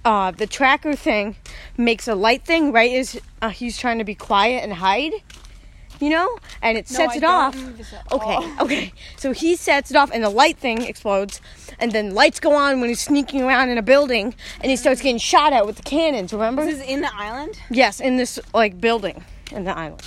uh, 0.03 0.31
the 0.31 0.47
tracker 0.47 0.95
thing 0.95 1.35
makes 1.77 2.07
a 2.07 2.15
light 2.15 2.43
thing 2.45 2.71
right 2.71 2.91
as 2.95 3.19
uh, 3.41 3.49
he's 3.49 3.77
trying 3.77 3.97
to 3.99 4.03
be 4.05 4.15
quiet 4.15 4.63
and 4.63 4.73
hide. 4.73 5.13
you 6.01 6.09
know, 6.09 6.37
and 6.61 6.77
it 6.77 6.89
No, 6.91 6.97
sets 6.97 7.13
I 7.13 7.17
it 7.17 7.23
off. 7.23 7.55
remember 7.55 7.77
this 7.77 7.93
at 7.93 8.11
Okay, 8.11 8.33
all. 8.35 8.51
okay. 8.65 8.91
So 9.17 9.31
he 9.31 9.55
sets 9.55 9.91
it 9.91 9.97
off, 9.97 10.11
and 10.13 10.21
the 10.23 10.29
light 10.29 10.57
thing 10.57 10.81
explodes, 10.81 11.39
and 11.79 11.91
then 11.93 12.13
lights 12.13 12.39
go 12.41 12.53
on 12.53 12.81
when 12.81 12.89
he's 12.89 12.99
sneaking 13.01 13.41
around 13.43 13.69
in 13.69 13.77
a 13.77 13.81
building, 13.81 14.35
and 14.61 14.69
he 14.69 14.75
starts 14.75 15.01
getting 15.01 15.17
shot 15.19 15.53
at 15.53 15.65
with 15.65 15.77
the 15.77 15.83
cannons. 15.83 16.33
Remember? 16.33 16.65
This 16.65 16.81
is 16.81 16.85
in 16.87 16.99
the 17.01 17.15
island. 17.15 17.57
Yes, 17.69 17.99
in 18.01 18.17
this 18.17 18.39
like 18.53 18.79
building 18.81 19.23
in 19.51 19.63
the 19.63 19.77
island. 19.77 20.01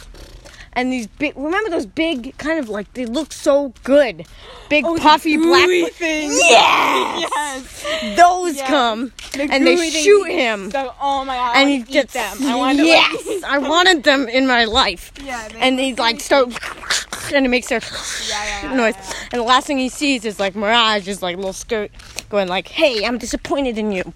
And 0.79 0.93
these 0.93 1.09
big, 1.09 1.37
remember 1.37 1.71
those 1.71 1.87
big 1.87 2.39
kind 2.39 2.61
of 2.61 2.69
like 2.69 2.93
they 2.93 3.05
look 3.05 3.33
so 3.33 3.73
good, 3.83 4.25
big 4.69 4.85
Oh, 4.87 4.97
puffy 4.97 5.37
black 5.37 5.67
things. 5.95 6.39
Yes, 6.49 7.31
Yes. 7.35 8.17
those 8.17 8.55
Yes. 8.55 8.69
come 8.69 9.13
The 9.33 9.49
and 9.51 9.67
they 9.67 9.91
shoot 9.91 10.29
him, 10.31 10.71
So, 10.71 10.95
oh 11.01 11.25
my 11.25 11.35
god! 11.35 11.57
And 11.57 11.69
he 11.69 11.79
gets 11.81 12.13
them. 12.13 12.37
I 12.47 12.55
wanted 12.55 12.77
to, 12.85 12.89
like, 12.89 13.11
yes, 13.27 13.43
I 13.43 13.59
wanted 13.59 14.05
them 14.05 14.29
in 14.29 14.47
my 14.47 14.67
life. 14.67 15.11
Yeah. 15.21 15.49
They 15.49 15.59
And 15.59 15.77
they 15.77 15.95
like 15.97 16.21
start, 16.21 16.47
and 17.35 17.45
it 17.45 17.49
makes 17.49 17.71
their 17.71 17.81
Yeah, 18.29 18.63
yeah, 18.71 18.75
noise. 18.77 18.95
And 19.33 19.41
the 19.41 19.47
last 19.47 19.67
thing 19.67 19.79
he 19.79 19.89
sees 19.89 20.25
is 20.25 20.39
like 20.39 20.55
Mirage 20.55 21.09
is 21.09 21.23
like 21.25 21.35
little 21.35 21.53
skirt 21.53 21.91
going 22.29 22.47
like, 22.47 22.69
"Hey, 22.69 23.05
I'm 23.05 23.19
disappointed 23.19 23.79
in 23.79 23.91
you," 23.91 24.13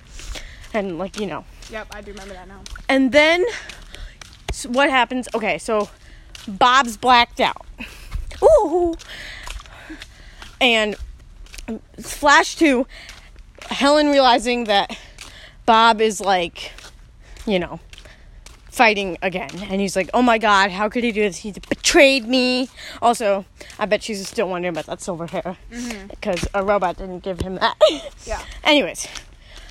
and 0.72 0.96
like 0.96 1.18
you 1.18 1.26
know. 1.26 1.44
Yep, 1.72 1.88
I 1.90 2.02
do 2.02 2.12
remember 2.12 2.34
that 2.34 2.46
now. 2.46 2.60
And 2.88 3.10
then 3.10 3.44
s 4.48 4.64
what 4.66 4.90
happens? 4.90 5.26
Okay, 5.34 5.58
so 5.58 5.88
Bob's 6.48 6.96
blacked 6.96 7.40
out. 7.40 7.66
Ooh. 8.42 8.94
And 10.60 10.96
flash 12.00 12.56
to 12.56 12.86
Helen 13.68 14.08
realizing 14.08 14.64
that 14.64 14.96
Bob 15.66 16.00
is 16.00 16.20
like, 16.20 16.72
you 17.46 17.58
know, 17.58 17.80
fighting 18.72 19.18
again. 19.22 19.50
And 19.68 19.80
he's 19.80 19.94
like, 19.94 20.10
oh 20.14 20.22
my 20.22 20.38
god, 20.38 20.70
how 20.70 20.88
could 20.88 21.04
he 21.04 21.12
do 21.12 21.22
this? 21.22 21.38
He 21.38 21.52
betrayed 21.52 22.26
me. 22.26 22.68
Also, 23.00 23.44
I 23.78 23.86
bet 23.86 24.02
she's 24.02 24.26
still 24.26 24.48
wondering 24.48 24.72
about 24.72 24.86
that 24.86 25.00
silver 25.00 25.26
hair 25.26 25.56
mm-hmm. 25.70 26.06
because 26.08 26.48
a 26.54 26.64
robot 26.64 26.96
didn't 26.96 27.20
give 27.20 27.40
him 27.40 27.56
that. 27.56 27.76
Yeah. 28.24 28.40
Anyways, 28.62 29.08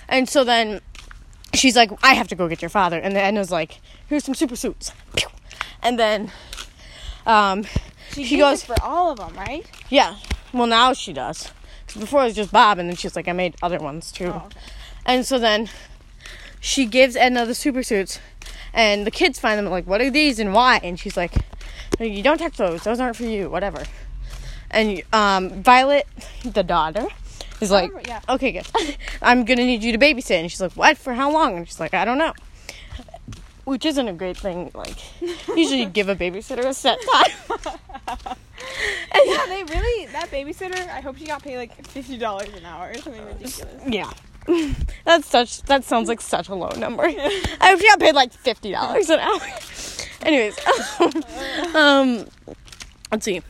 and 0.10 0.28
so 0.28 0.44
then 0.44 0.82
she's 1.54 1.76
like, 1.76 1.92
I 2.04 2.14
have 2.14 2.28
to 2.30 2.36
go 2.36 2.48
get 2.48 2.62
your 2.62 2.70
father. 2.70 3.00
And 3.00 3.16
then 3.16 3.34
Edna's 3.34 3.52
like, 3.52 3.80
here's 4.08 4.24
some 4.24 4.36
super 4.36 4.56
suits. 4.56 4.92
Pew. 5.16 5.30
And 5.82 5.98
then 5.98 6.32
um, 7.26 7.66
She, 8.14 8.24
She 8.26 8.38
goes- 8.38 8.64
for 8.64 8.76
all 8.84 9.12
of 9.12 9.18
them, 9.20 9.36
right? 9.36 9.66
yeah, 9.90 10.16
well, 10.54 10.68
now 10.68 10.94
she 10.94 11.14
does. 11.14 11.52
before 11.98 12.22
it 12.22 12.26
was 12.26 12.36
just 12.36 12.52
Bob, 12.52 12.78
and 12.80 12.90
then 12.90 12.96
she's 12.96 13.16
like, 13.16 13.28
I 13.28 13.32
made 13.34 13.56
other 13.62 13.78
ones 13.80 14.12
too. 14.12 14.28
Oh, 14.34 14.44
okay. 14.48 14.58
And 15.06 15.26
so 15.26 15.40
then 15.40 15.70
she 16.60 16.86
gives 16.86 17.16
Edna 17.16 17.46
the 17.46 17.56
super 17.56 17.84
suits, 17.84 18.20
and 18.74 19.06
the 19.08 19.12
kids 19.12 19.40
find 19.40 19.58
them 19.58 19.66
like, 19.72 19.86
what 19.88 20.02
are 20.02 20.10
these 20.10 20.40
and 20.40 20.54
why? 20.54 20.80
And 20.84 21.00
she's 21.00 21.18
like, 21.18 21.34
you 22.00 22.22
don't 22.24 22.38
touch 22.38 22.58
those. 22.58 22.84
Those 22.84 23.00
aren't 23.00 23.16
for 23.18 23.24
you. 23.24 23.50
Whatever. 23.50 23.84
And 24.70 25.02
um, 25.12 25.50
Violet, 25.64 26.08
the 26.46 26.64
daughter, 26.64 27.06
is 27.60 27.72
like, 27.72 27.90
remember- 27.90 28.08
yeah. 28.10 28.22
okay, 28.30 28.52
good. 28.54 28.68
I'm 29.22 29.44
gonna 29.46 29.66
need 29.66 29.84
you 29.84 29.92
to 29.92 29.98
babysit. 29.98 30.32
And 30.40 30.50
she's 30.52 30.62
like, 30.62 30.74
what? 30.74 30.98
For 30.98 31.14
how 31.14 31.32
long? 31.32 31.58
And 31.58 31.68
she's 31.68 31.80
like, 31.80 31.94
I 31.94 32.06
don't 32.06 32.18
know. 32.18 32.34
Which 33.64 33.86
isn't 33.86 34.08
a 34.08 34.14
great 34.14 34.38
thing. 34.38 34.72
Like, 34.74 34.98
usually 35.22 35.82
you 35.82 35.86
give 35.90 36.10
a 36.10 36.16
babysitter 36.16 36.66
a 36.66 36.74
set 36.74 37.00
time. 37.12 37.32
and 37.58 38.38
Yeah, 39.26 39.46
they 39.48 39.64
really 39.64 40.08
that 40.08 40.30
babysitter. 40.32 40.80
I 40.90 41.02
hope 41.02 41.18
she 41.18 41.26
got 41.26 41.44
paid 41.44 41.58
like 41.58 41.86
fifty 41.88 42.18
dollars 42.18 42.50
an 42.50 42.66
hour 42.66 42.90
or 42.90 42.96
something 42.96 43.26
ridiculous. 43.26 43.82
Yeah. 43.88 44.12
That's 45.06 45.28
such 45.28 45.62
that 45.64 45.84
sounds 45.84 46.10
like 46.10 46.20
such 46.22 46.50
a 46.50 46.56
low 46.56 46.70
number. 46.78 47.04
I 47.04 47.42
hope 47.62 47.80
she 47.80 47.88
got 47.88 48.00
paid 48.00 48.16
like 48.16 48.34
fifty 48.34 48.72
dollars 48.72 49.10
an 49.10 49.20
hour. 49.20 49.40
Anyways, 50.24 50.58
um 51.76 52.26
let's 53.12 53.26
see. 53.26 53.42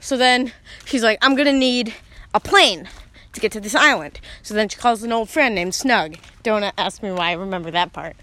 So 0.00 0.16
then 0.16 0.52
she's 0.86 1.02
like, 1.02 1.18
I'm 1.20 1.34
gonna 1.34 1.52
need 1.52 1.94
a 2.32 2.40
plane 2.40 2.88
to 3.34 3.40
get 3.40 3.52
to 3.52 3.60
this 3.60 3.74
island. 3.74 4.20
So 4.42 4.54
then 4.54 4.68
she 4.70 4.78
calls 4.78 5.02
an 5.02 5.12
old 5.12 5.28
friend 5.28 5.54
named 5.54 5.74
Snug. 5.74 6.16
Don't 6.42 6.62
ask 6.78 7.02
me 7.02 7.12
why 7.12 7.30
I 7.30 7.32
remember 7.32 7.70
that 7.70 7.92
part. 7.92 8.16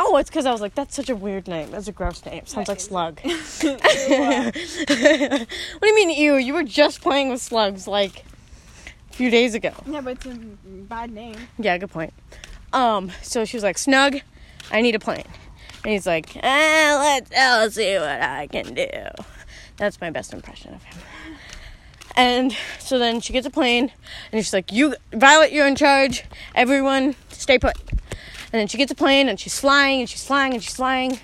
Oh, 0.00 0.16
it's 0.16 0.30
because 0.30 0.46
I 0.46 0.52
was 0.52 0.60
like, 0.60 0.74
that's 0.74 0.94
such 0.94 1.10
a 1.10 1.16
weird 1.16 1.48
name. 1.48 1.72
That's 1.72 1.88
a 1.88 1.92
gross 1.92 2.24
name. 2.24 2.46
Sounds 2.46 2.68
like 2.68 2.78
slug. 2.78 3.20
what 3.24 3.44
do 4.54 5.46
you 5.82 5.94
mean, 5.94 6.10
ew? 6.10 6.36
You 6.36 6.54
were 6.54 6.62
just 6.62 7.00
playing 7.00 7.30
with 7.30 7.42
slugs 7.42 7.88
like 7.88 8.24
a 9.10 9.14
few 9.14 9.28
days 9.28 9.54
ago. 9.54 9.72
Yeah, 9.86 10.00
but 10.00 10.12
it's 10.12 10.26
a 10.26 10.34
bad 10.34 11.10
name. 11.10 11.36
Yeah, 11.58 11.76
good 11.78 11.90
point. 11.90 12.14
Um, 12.72 13.10
so 13.22 13.44
she 13.44 13.56
was 13.56 13.64
like, 13.64 13.76
Snug, 13.76 14.18
I 14.70 14.82
need 14.82 14.94
a 14.94 15.00
plane. 15.00 15.24
And 15.82 15.92
he's 15.92 16.06
like, 16.06 16.36
eh, 16.36 16.94
let's 16.96 17.30
I'll 17.36 17.70
see 17.70 17.96
what 17.96 18.20
I 18.20 18.46
can 18.46 18.74
do. 18.74 18.88
That's 19.78 20.00
my 20.00 20.10
best 20.10 20.32
impression 20.32 20.74
of 20.74 20.82
him. 20.82 20.98
And 22.16 22.56
so 22.80 22.98
then 22.98 23.20
she 23.20 23.32
gets 23.32 23.46
a 23.46 23.50
plane, 23.50 23.92
and 24.32 24.44
she's 24.44 24.52
like, 24.52 24.72
"You, 24.72 24.96
Violet, 25.12 25.52
you're 25.52 25.68
in 25.68 25.76
charge. 25.76 26.24
Everyone, 26.52 27.14
stay 27.28 27.60
put." 27.60 27.76
And 28.52 28.60
then 28.60 28.66
she 28.66 28.78
gets 28.78 28.90
a 28.92 28.94
plane, 28.94 29.28
and 29.28 29.38
she's 29.38 29.58
flying, 29.58 30.00
and 30.00 30.08
she's 30.08 30.24
flying, 30.24 30.54
and 30.54 30.62
she's 30.62 30.76
flying. 30.76 31.18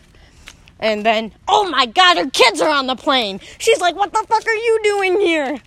And 0.78 1.04
then, 1.06 1.32
oh 1.48 1.68
my 1.70 1.86
God, 1.86 2.18
her 2.18 2.28
kids 2.28 2.60
are 2.60 2.70
on 2.70 2.86
the 2.86 2.96
plane. 2.96 3.40
She's 3.58 3.80
like, 3.80 3.94
"What 3.96 4.12
the 4.12 4.24
fuck 4.28 4.46
are 4.46 4.54
you 4.54 4.80
doing 4.82 5.20
here? 5.20 5.58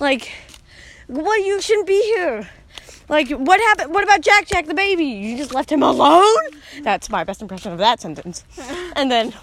Like, 0.00 0.30
what? 1.06 1.44
You 1.44 1.60
shouldn't 1.60 1.86
be 1.86 2.02
here." 2.02 2.48
Like, 3.08 3.30
what 3.30 3.60
happened? 3.60 3.94
What 3.94 4.02
about 4.02 4.20
Jack 4.20 4.46
Jack 4.46 4.66
the 4.66 4.74
baby? 4.74 5.04
You 5.04 5.36
just 5.36 5.54
left 5.54 5.70
him 5.70 5.82
alone? 5.82 6.42
That's 6.82 7.08
my 7.08 7.22
best 7.24 7.40
impression 7.40 7.72
of 7.72 7.78
that 7.78 8.00
sentence. 8.00 8.44
And 8.96 9.10
then 9.10 9.34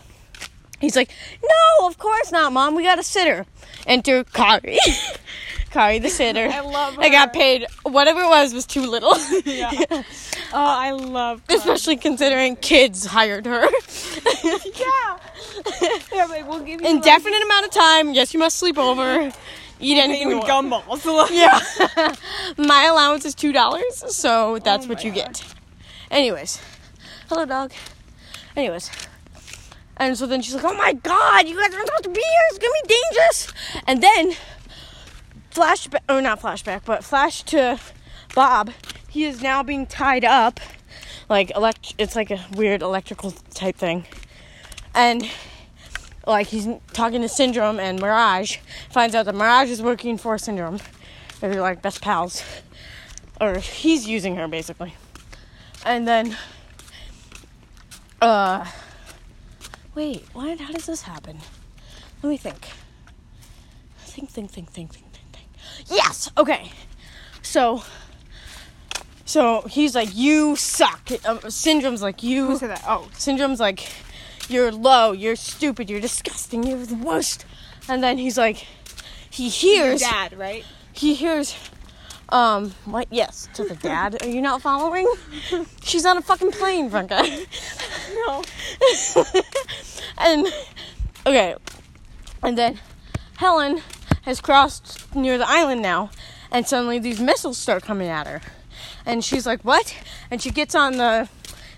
he's 0.81 0.95
like, 0.95 1.11
No, 1.43 1.87
of 1.87 1.97
course 1.99 2.31
not, 2.31 2.51
Mom. 2.51 2.75
We 2.75 2.83
got 2.83 2.97
a 2.99 3.03
sitter. 3.03 3.45
Enter 3.85 4.23
Kari. 4.23 4.79
Kari 5.73 5.97
the 5.99 6.09
sitter. 6.09 6.47
I 6.51 6.59
love 6.59 6.99
I 6.99 7.09
got 7.09 7.33
paid, 7.33 7.65
whatever 7.81 8.21
it 8.21 8.27
was, 8.29 8.53
was 8.53 8.65
too 8.67 8.85
little. 8.85 9.15
Yeah. 9.45 9.71
oh, 9.91 10.03
I 10.53 10.91
love. 10.91 11.41
her. 11.49 11.55
Especially 11.55 11.97
considering 11.97 12.55
kids 12.55 13.05
hired 13.05 13.45
her. 13.45 13.61
yeah. 14.43 15.17
Yeah, 16.13 16.27
but 16.27 16.47
we'll 16.47 16.59
give 16.59 16.79
you 16.81 16.87
like, 16.87 16.95
Indefinite 16.95 17.41
amount 17.43 17.65
of 17.65 17.71
time. 17.71 18.13
Yes, 18.13 18.33
you 18.33 18.39
must 18.39 18.57
sleep 18.57 18.77
over. 18.77 19.31
Eat 19.79 19.97
anything 19.97 20.27
with 20.29 20.45
gumballs. 20.45 21.29
Yeah. 21.31 22.15
My 22.57 22.85
allowance 22.85 23.25
is 23.25 23.35
two 23.35 23.51
dollars, 23.51 24.03
so 24.15 24.59
that's 24.59 24.85
Oh 24.85 24.89
what 24.89 25.03
you 25.03 25.09
God. 25.11 25.15
get. 25.33 25.43
Anyways, 26.11 26.61
hello 27.29 27.45
dog. 27.45 27.71
Anyways, 28.55 28.89
and 29.97 30.17
so 30.17 30.25
then 30.27 30.41
she's 30.41 30.53
like, 30.55 30.63
"Oh 30.63 30.75
my 30.75 30.93
god, 30.93 31.47
you 31.47 31.55
guys 31.59 31.73
aren't 31.73 31.87
supposed 31.87 32.03
to 32.03 32.09
be 32.11 32.21
here. 32.21 32.43
It's 32.49 32.59
gonna 32.59 32.73
be 32.87 32.95
dangerous." 32.95 33.53
And 33.87 34.01
then 34.03 34.33
flashback, 35.53 35.99
or 36.09 36.21
not 36.21 36.41
flashback, 36.41 36.81
but 36.85 37.03
flash 37.03 37.43
to 37.43 37.79
Bob. 38.33 38.71
He 39.09 39.25
is 39.25 39.41
now 39.41 39.61
being 39.63 39.85
tied 39.85 40.25
up, 40.25 40.59
like 41.29 41.55
elect. 41.55 41.93
It's 41.97 42.15
like 42.15 42.31
a 42.31 42.43
weird 42.55 42.81
electrical 42.81 43.31
type 43.53 43.75
thing, 43.75 44.05
and 44.95 45.29
like 46.25 46.47
he's 46.47 46.67
talking 46.93 47.21
to 47.21 47.29
Syndrome 47.29 47.79
and 47.79 47.99
Mirage. 47.99 48.57
Finds 48.89 49.13
out 49.15 49.25
that 49.25 49.35
Mirage 49.35 49.69
is 49.69 49.81
working 49.81 50.17
for 50.17 50.37
Syndrome. 50.37 50.79
They're 51.39 51.61
like 51.61 51.81
best 51.81 52.01
pals, 52.01 52.43
or 53.39 53.59
he's 53.59 54.07
using 54.07 54.35
her 54.37 54.47
basically. 54.47 54.95
And 55.85 56.07
then, 56.07 56.37
uh, 58.21 58.65
wait, 59.93 60.25
what? 60.33 60.59
How 60.59 60.71
does 60.71 60.85
this 60.85 61.01
happen? 61.01 61.39
Let 62.21 62.29
me 62.29 62.37
think, 62.37 62.69
think, 63.97 64.29
think, 64.29 64.49
think, 64.49 64.71
think, 64.71 64.93
think. 64.93 65.02
Yes. 65.87 66.31
Okay. 66.37 66.71
So. 67.41 67.83
So 69.25 69.61
he's 69.61 69.95
like, 69.95 70.09
you 70.13 70.55
suck. 70.55 71.09
Uh, 71.25 71.49
Syndrome's 71.49 72.01
like, 72.01 72.23
you. 72.23 72.45
Who 72.47 72.57
said 72.57 72.71
that? 72.71 72.83
Oh, 72.85 73.09
Syndrome's 73.13 73.59
like, 73.59 73.89
you're 74.49 74.71
low, 74.71 75.11
you're 75.11 75.35
stupid, 75.35 75.89
you're 75.89 76.01
disgusting, 76.01 76.63
you're 76.63 76.85
the 76.85 76.95
worst. 76.95 77.45
And 77.87 78.03
then 78.03 78.17
he's 78.17 78.37
like, 78.37 78.67
he 79.29 79.49
hears, 79.49 80.01
Your 80.01 80.11
dad, 80.11 80.37
right? 80.37 80.65
he 80.91 81.13
hears, 81.13 81.55
um, 82.29 82.73
what? 82.85 83.07
Yes, 83.11 83.47
to 83.53 83.63
the 83.63 83.75
dad. 83.75 84.21
Are 84.21 84.27
you 84.27 84.41
not 84.41 84.61
following? 84.61 85.11
She's 85.83 86.05
on 86.05 86.17
a 86.17 86.21
fucking 86.21 86.51
plane, 86.51 86.89
Franca. 86.89 87.23
No. 88.15 88.43
and 90.17 90.47
okay, 91.25 91.55
and 92.41 92.57
then 92.57 92.79
Helen 93.37 93.81
has 94.23 94.41
crossed 94.41 95.13
near 95.15 95.37
the 95.37 95.47
island 95.47 95.81
now, 95.81 96.09
and 96.51 96.67
suddenly 96.67 96.99
these 96.99 97.19
missiles 97.19 97.57
start 97.57 97.83
coming 97.83 98.07
at 98.07 98.27
her, 98.27 98.41
and 99.05 99.23
she's 99.23 99.45
like, 99.45 99.61
"What?" 99.63 99.95
And 100.29 100.41
she 100.41 100.49
gets 100.51 100.75
on 100.75 100.97
the 100.97 101.29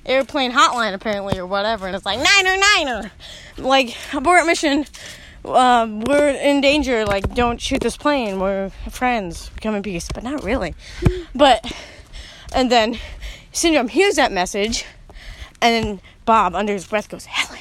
airplane 0.05 0.51
hotline 0.51 0.93
apparently 0.93 1.37
or 1.37 1.45
whatever, 1.45 1.87
and 1.87 1.95
it's 1.95 2.05
like 2.05 2.19
niner 2.19 2.57
niner, 2.57 3.11
like 3.57 3.95
abort 4.13 4.45
mission. 4.45 4.85
Um, 5.43 6.01
we're 6.01 6.29
in 6.29 6.61
danger. 6.61 7.05
Like, 7.05 7.35
don't 7.35 7.61
shoot 7.61 7.81
this 7.81 7.97
plane. 7.97 8.39
We're 8.39 8.69
friends. 8.89 9.51
We 9.53 9.59
come 9.59 9.75
in 9.75 9.83
peace, 9.83 10.07
but 10.11 10.23
not 10.23 10.43
really. 10.43 10.73
But 11.35 11.71
and 12.53 12.71
then 12.71 12.97
Syndrome 13.51 13.87
hears 13.87 14.15
that 14.15 14.31
message, 14.31 14.85
and 15.61 15.85
then 15.85 16.01
Bob, 16.25 16.55
under 16.55 16.73
his 16.73 16.87
breath, 16.87 17.09
goes, 17.09 17.25
Helen. 17.25 17.54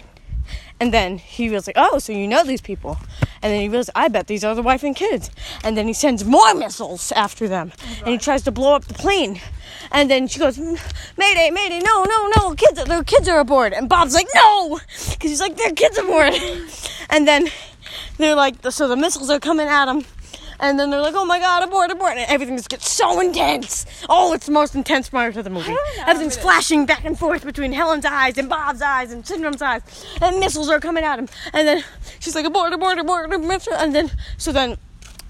And 0.84 0.92
then 0.92 1.16
he 1.16 1.48
was 1.48 1.66
like, 1.66 1.76
"Oh, 1.78 1.98
so 1.98 2.12
you 2.12 2.28
know 2.28 2.44
these 2.44 2.60
people?" 2.60 2.98
And 3.40 3.50
then 3.50 3.62
he 3.62 3.68
goes, 3.68 3.88
"I 3.94 4.08
bet 4.08 4.26
these 4.26 4.44
are 4.44 4.54
the 4.54 4.60
wife 4.60 4.82
and 4.82 4.94
kids." 4.94 5.30
And 5.64 5.78
then 5.78 5.86
he 5.86 5.94
sends 5.94 6.26
more 6.26 6.52
missiles 6.52 7.10
after 7.12 7.48
them, 7.48 7.72
and 8.00 8.08
he 8.08 8.18
tries 8.18 8.42
to 8.42 8.52
blow 8.52 8.74
up 8.74 8.84
the 8.84 8.92
plane. 8.92 9.40
And 9.90 10.10
then 10.10 10.28
she 10.28 10.38
goes, 10.38 10.58
"Mayday, 10.58 11.48
mayday! 11.48 11.78
No, 11.78 12.04
no, 12.04 12.30
no! 12.36 12.54
Kids, 12.54 12.84
their 12.84 13.02
kids 13.02 13.26
are 13.30 13.40
aboard!" 13.40 13.72
And 13.72 13.88
Bob's 13.88 14.12
like, 14.12 14.28
"No," 14.34 14.78
because 15.12 15.30
he's 15.30 15.40
like, 15.40 15.56
"Their 15.56 15.72
kids 15.72 15.98
are 15.98 16.04
aboard." 16.04 16.34
and 17.08 17.26
then 17.26 17.48
they're 18.18 18.34
like, 18.34 18.56
so 18.70 18.86
the 18.86 18.96
missiles 18.96 19.30
are 19.30 19.40
coming 19.40 19.68
at 19.68 19.88
him. 19.88 20.04
And 20.60 20.78
then 20.78 20.90
they're 20.90 21.00
like, 21.00 21.14
oh 21.16 21.24
my 21.24 21.38
god, 21.38 21.62
abort, 21.62 21.90
abort. 21.90 22.12
And 22.16 22.20
everything 22.30 22.56
just 22.56 22.68
gets 22.68 22.88
so 22.90 23.20
intense. 23.20 23.86
Oh, 24.08 24.32
it's 24.32 24.46
the 24.46 24.52
most 24.52 24.74
intense 24.74 25.08
part 25.08 25.36
of 25.36 25.44
the 25.44 25.50
movie. 25.50 25.74
Everything's 26.06 26.36
flashing 26.36 26.86
back 26.86 27.04
and 27.04 27.18
forth 27.18 27.44
between 27.44 27.72
Helen's 27.72 28.04
eyes 28.04 28.38
and 28.38 28.48
Bob's 28.48 28.80
eyes 28.82 29.12
and 29.12 29.26
Syndrome's 29.26 29.62
eyes. 29.62 29.82
And 30.20 30.38
missiles 30.40 30.68
are 30.70 30.80
coming 30.80 31.04
at 31.04 31.18
him. 31.18 31.28
And 31.52 31.66
then 31.66 31.84
she's 32.20 32.34
like, 32.34 32.46
abort, 32.46 32.72
abort, 32.72 32.98
abort. 32.98 33.30
And 33.32 33.94
then, 33.94 34.10
so 34.38 34.52
then 34.52 34.76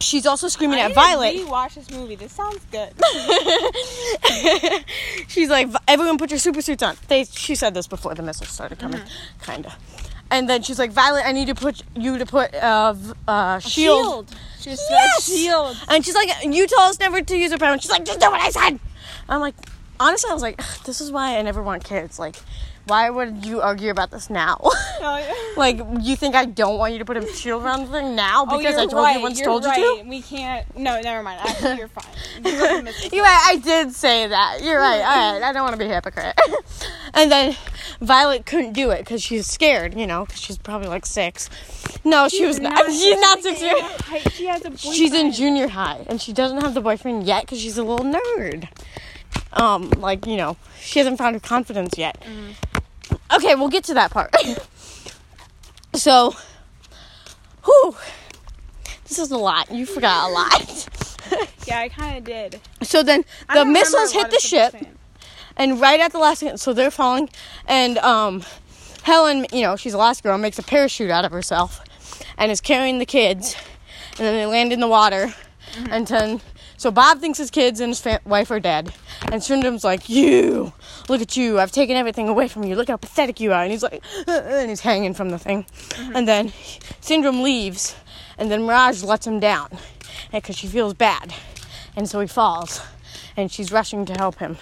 she's 0.00 0.26
also 0.26 0.48
screaming 0.48 0.78
I 0.78 0.82
at 0.82 0.94
Violet. 0.94 1.32
to 1.32 1.38
rewatch 1.44 1.74
this 1.74 1.90
movie. 1.90 2.16
This 2.16 2.32
sounds 2.32 2.60
good. 2.70 2.92
she's 5.28 5.48
like, 5.48 5.68
everyone 5.88 6.18
put 6.18 6.30
your 6.30 6.38
super 6.38 6.60
suits 6.62 6.82
on. 6.82 6.96
They, 7.08 7.24
she 7.24 7.54
said 7.54 7.74
this 7.74 7.86
before 7.86 8.14
the 8.14 8.22
missiles 8.22 8.50
started 8.50 8.78
coming, 8.78 9.00
Mm-hmm. 9.00 9.40
kind 9.42 9.66
of. 9.66 9.74
And 10.34 10.50
then 10.50 10.62
she's 10.64 10.80
like, 10.80 10.90
Violet, 10.90 11.24
I 11.24 11.30
need 11.30 11.46
to 11.46 11.54
put 11.54 11.80
you 11.94 12.18
to 12.18 12.26
put 12.26 12.52
uh, 12.56 12.94
uh, 13.28 13.60
shield. 13.60 14.34
She 14.58 14.70
just 14.70 14.82
Yes! 14.90 15.22
said 15.22 15.36
shield. 15.36 15.76
And 15.88 16.04
she's 16.04 16.16
like, 16.16 16.28
you 16.42 16.66
told 16.66 16.90
us 16.90 16.98
never 16.98 17.22
to 17.22 17.36
use 17.36 17.52
a. 17.52 17.64
And 17.64 17.80
she's 17.80 17.90
like, 17.90 18.04
just 18.04 18.18
do 18.18 18.28
what 18.32 18.40
I 18.40 18.50
said. 18.50 18.80
I'm 19.28 19.40
like, 19.40 19.54
honestly, 20.00 20.28
I 20.28 20.34
was 20.34 20.42
like, 20.42 20.60
this 20.82 21.00
is 21.00 21.12
why 21.12 21.38
I 21.38 21.42
never 21.42 21.62
want 21.62 21.84
kids. 21.84 22.18
Like, 22.18 22.34
why 22.86 23.08
would 23.10 23.44
you 23.46 23.60
argue 23.60 23.90
about 23.90 24.10
this 24.10 24.30
now? 24.30 24.58
Oh, 25.06 25.18
yeah. 25.18 25.34
like, 25.58 25.80
you 26.00 26.16
think 26.16 26.34
I 26.34 26.46
don't 26.46 26.78
want 26.78 26.94
you 26.94 26.98
to 27.00 27.04
put 27.04 27.18
a 27.18 27.26
shield 27.34 27.62
around 27.62 27.84
the 27.84 27.90
thing 27.90 28.14
now 28.16 28.46
Oh, 28.48 28.56
because 28.56 28.72
you're 28.72 28.80
I 28.80 28.86
told 28.86 29.04
right. 29.04 29.16
you 29.16 29.22
once 29.22 29.38
you're 29.38 29.44
told 29.44 29.64
right. 29.66 29.78
you 29.78 30.02
to? 30.02 30.08
We 30.08 30.22
can't. 30.22 30.78
No, 30.78 30.98
never 30.98 31.22
mind. 31.22 31.40
Actually, 31.44 31.76
you're 31.76 31.88
fine. 31.88 32.06
You 32.42 32.58
wasn't 32.58 32.84
missing 32.84 33.10
You're 33.12 33.24
right, 33.24 33.42
I 33.50 33.56
did 33.56 33.92
say 33.92 34.26
that. 34.28 34.60
You're 34.62 34.78
right. 34.78 35.00
All 35.02 35.32
right, 35.34 35.42
I 35.42 35.52
don't 35.52 35.62
want 35.62 35.74
to 35.74 35.78
be 35.78 35.84
a 35.84 35.94
hypocrite. 35.94 36.34
and 37.14 37.30
then 37.30 37.54
Violet 38.00 38.46
couldn't 38.46 38.72
do 38.72 38.92
it 38.92 39.00
because 39.00 39.22
she's 39.22 39.46
scared, 39.46 39.92
you 39.94 40.06
know, 40.06 40.24
because 40.24 40.40
she's 40.40 40.56
probably 40.56 40.88
like 40.88 41.04
six. 41.04 41.50
No, 42.02 42.28
she 42.28 42.46
was 42.46 42.58
not. 42.58 42.86
She's 42.90 43.20
not 43.20 43.42
six 43.42 43.60
years. 43.60 43.82
She 44.32 44.46
has 44.46 44.62
a 44.64 44.70
boyfriend. 44.70 44.96
She's 44.96 45.12
in 45.12 45.32
junior 45.32 45.68
high 45.68 46.06
and 46.06 46.18
she 46.18 46.32
doesn't 46.32 46.62
have 46.62 46.72
the 46.72 46.80
boyfriend 46.80 47.26
yet 47.26 47.42
because 47.42 47.60
she's 47.60 47.76
a 47.76 47.84
little 47.84 48.06
nerd. 48.06 48.68
Um, 49.52 49.90
like 49.90 50.26
you 50.26 50.36
know, 50.38 50.56
she 50.80 50.98
hasn't 50.98 51.18
found 51.18 51.36
her 51.36 51.40
confidence 51.40 51.98
yet. 51.98 52.24
Okay, 53.34 53.54
we'll 53.54 53.68
get 53.68 53.84
to 53.84 53.94
that 53.94 54.10
part. 54.10 54.34
so, 55.94 56.34
whew, 57.64 57.96
this 59.08 59.18
is 59.18 59.30
a 59.30 59.36
lot. 59.38 59.70
You 59.70 59.86
forgot 59.86 60.30
a 60.30 60.32
lot. 60.32 60.88
Yeah, 61.66 61.78
I 61.78 61.88
kind 61.88 62.18
of 62.18 62.24
did. 62.24 62.60
so 62.82 63.02
then 63.02 63.24
the 63.54 63.64
missiles 63.64 64.12
hit 64.12 64.30
the 64.30 64.38
ship, 64.38 64.74
and 65.56 65.80
right 65.80 65.98
at 65.98 66.12
the 66.12 66.18
last 66.18 66.40
second, 66.40 66.58
so 66.58 66.74
they're 66.74 66.90
falling, 66.90 67.30
and 67.66 67.96
um, 67.98 68.44
Helen, 69.02 69.46
you 69.50 69.62
know, 69.62 69.74
she's 69.74 69.92
the 69.92 69.98
last 69.98 70.22
girl, 70.22 70.36
makes 70.36 70.58
a 70.58 70.62
parachute 70.62 71.10
out 71.10 71.24
of 71.24 71.32
herself, 71.32 71.80
and 72.36 72.52
is 72.52 72.60
carrying 72.60 72.98
the 72.98 73.06
kids, 73.06 73.56
and 74.10 74.26
then 74.26 74.34
they 74.34 74.44
land 74.44 74.74
in 74.74 74.80
the 74.80 74.86
water, 74.86 75.34
and 75.88 76.06
then 76.06 76.42
so 76.84 76.90
Bob 76.90 77.18
thinks 77.18 77.38
his 77.38 77.50
kids 77.50 77.80
and 77.80 77.92
his 77.92 77.98
fa- 77.98 78.20
wife 78.26 78.50
are 78.50 78.60
dead, 78.60 78.92
and 79.32 79.42
Syndrome's 79.42 79.84
like, 79.84 80.10
"You, 80.10 80.74
look 81.08 81.22
at 81.22 81.34
you! 81.34 81.58
I've 81.58 81.72
taken 81.72 81.96
everything 81.96 82.28
away 82.28 82.46
from 82.46 82.62
you. 82.62 82.76
Look 82.76 82.88
how 82.88 82.98
pathetic 82.98 83.40
you 83.40 83.54
are!" 83.54 83.62
And 83.62 83.72
he's 83.72 83.82
like, 83.82 84.04
"Uh, 84.28 84.32
uh," 84.32 84.42
and 84.60 84.68
he's 84.68 84.80
hanging 84.80 85.14
from 85.14 85.30
the 85.30 85.38
thing, 85.38 85.64
and 86.14 86.28
then 86.28 86.52
Syndrome 87.00 87.42
leaves, 87.42 87.96
and 88.36 88.50
then 88.50 88.64
Mirage 88.64 89.02
lets 89.02 89.26
him 89.26 89.40
down, 89.40 89.78
because 90.30 90.58
she 90.58 90.66
feels 90.66 90.92
bad, 90.92 91.32
and 91.96 92.06
so 92.06 92.20
he 92.20 92.26
falls, 92.26 92.82
and 93.34 93.50
she's 93.50 93.72
rushing 93.72 94.04
to 94.04 94.12
help 94.12 94.36
him, 94.36 94.58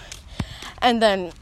and 0.81 1.01
then 1.01 1.33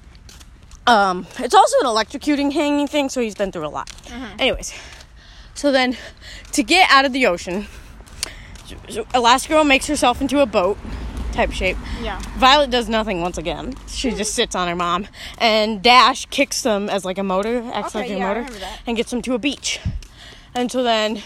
um, 0.87 1.27
it's 1.37 1.53
also 1.53 1.77
an 1.81 1.85
electrocuting 1.85 2.51
hanging 2.53 2.87
thing, 2.87 3.07
so 3.09 3.21
he's 3.21 3.35
been 3.35 3.51
through 3.51 3.67
a 3.67 3.69
lot. 3.69 3.91
Anyways, 4.39 4.73
so 5.53 5.71
then 5.71 5.95
to 6.53 6.63
get 6.63 6.89
out 6.89 7.05
of 7.05 7.13
the 7.13 7.27
ocean, 7.27 7.67
Elastigirl 9.13 9.65
makes 9.65 9.87
herself 9.87 10.21
into 10.21 10.39
a 10.41 10.45
boat 10.45 10.77
type 11.31 11.51
shape. 11.51 11.77
Yeah. 12.01 12.19
Violet 12.37 12.69
does 12.69 12.89
nothing 12.89 13.21
once 13.21 13.37
again. 13.37 13.75
She 13.87 14.11
just 14.11 14.33
sits 14.33 14.55
on 14.55 14.67
her 14.67 14.75
mom, 14.75 15.07
and 15.37 15.81
Dash 15.81 16.25
kicks 16.25 16.61
them 16.61 16.89
as 16.89 17.05
like 17.05 17.17
a 17.17 17.23
motor, 17.23 17.63
acts 17.73 17.95
Okay, 17.95 17.99
like 17.99 18.11
a 18.11 18.17
yeah, 18.17 18.27
motor, 18.27 18.75
and 18.85 18.97
gets 18.97 19.11
them 19.11 19.21
to 19.23 19.33
a 19.33 19.39
beach. 19.39 19.79
And 20.53 20.71
so 20.71 20.83
then 20.83 21.23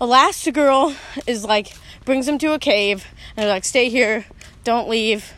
Elastigirl 0.00 0.96
is 1.26 1.44
like 1.44 1.74
brings 2.04 2.26
them 2.26 2.38
to 2.38 2.52
a 2.52 2.58
cave, 2.58 3.06
and 3.36 3.44
they're 3.44 3.52
like, 3.52 3.64
"Stay 3.64 3.88
here, 3.88 4.24
don't 4.64 4.88
leave. 4.88 5.34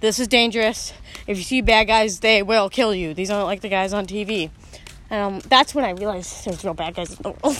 This 0.00 0.18
is 0.18 0.28
dangerous. 0.28 0.92
If 1.26 1.38
you 1.38 1.42
see 1.42 1.60
bad 1.60 1.84
guys, 1.88 2.20
they 2.20 2.42
will 2.42 2.70
kill 2.70 2.94
you. 2.94 3.14
These 3.14 3.30
aren't 3.30 3.46
like 3.46 3.62
the 3.62 3.68
guys 3.68 3.92
on 3.92 4.06
TV." 4.06 4.50
And 5.08 5.34
um, 5.36 5.40
that's 5.48 5.74
when 5.74 5.84
I 5.84 5.90
realized 5.90 6.44
there's 6.44 6.64
real 6.64 6.74
bad 6.74 6.94
guys 6.96 7.10
in 7.10 7.22
the 7.22 7.30
world. 7.30 7.56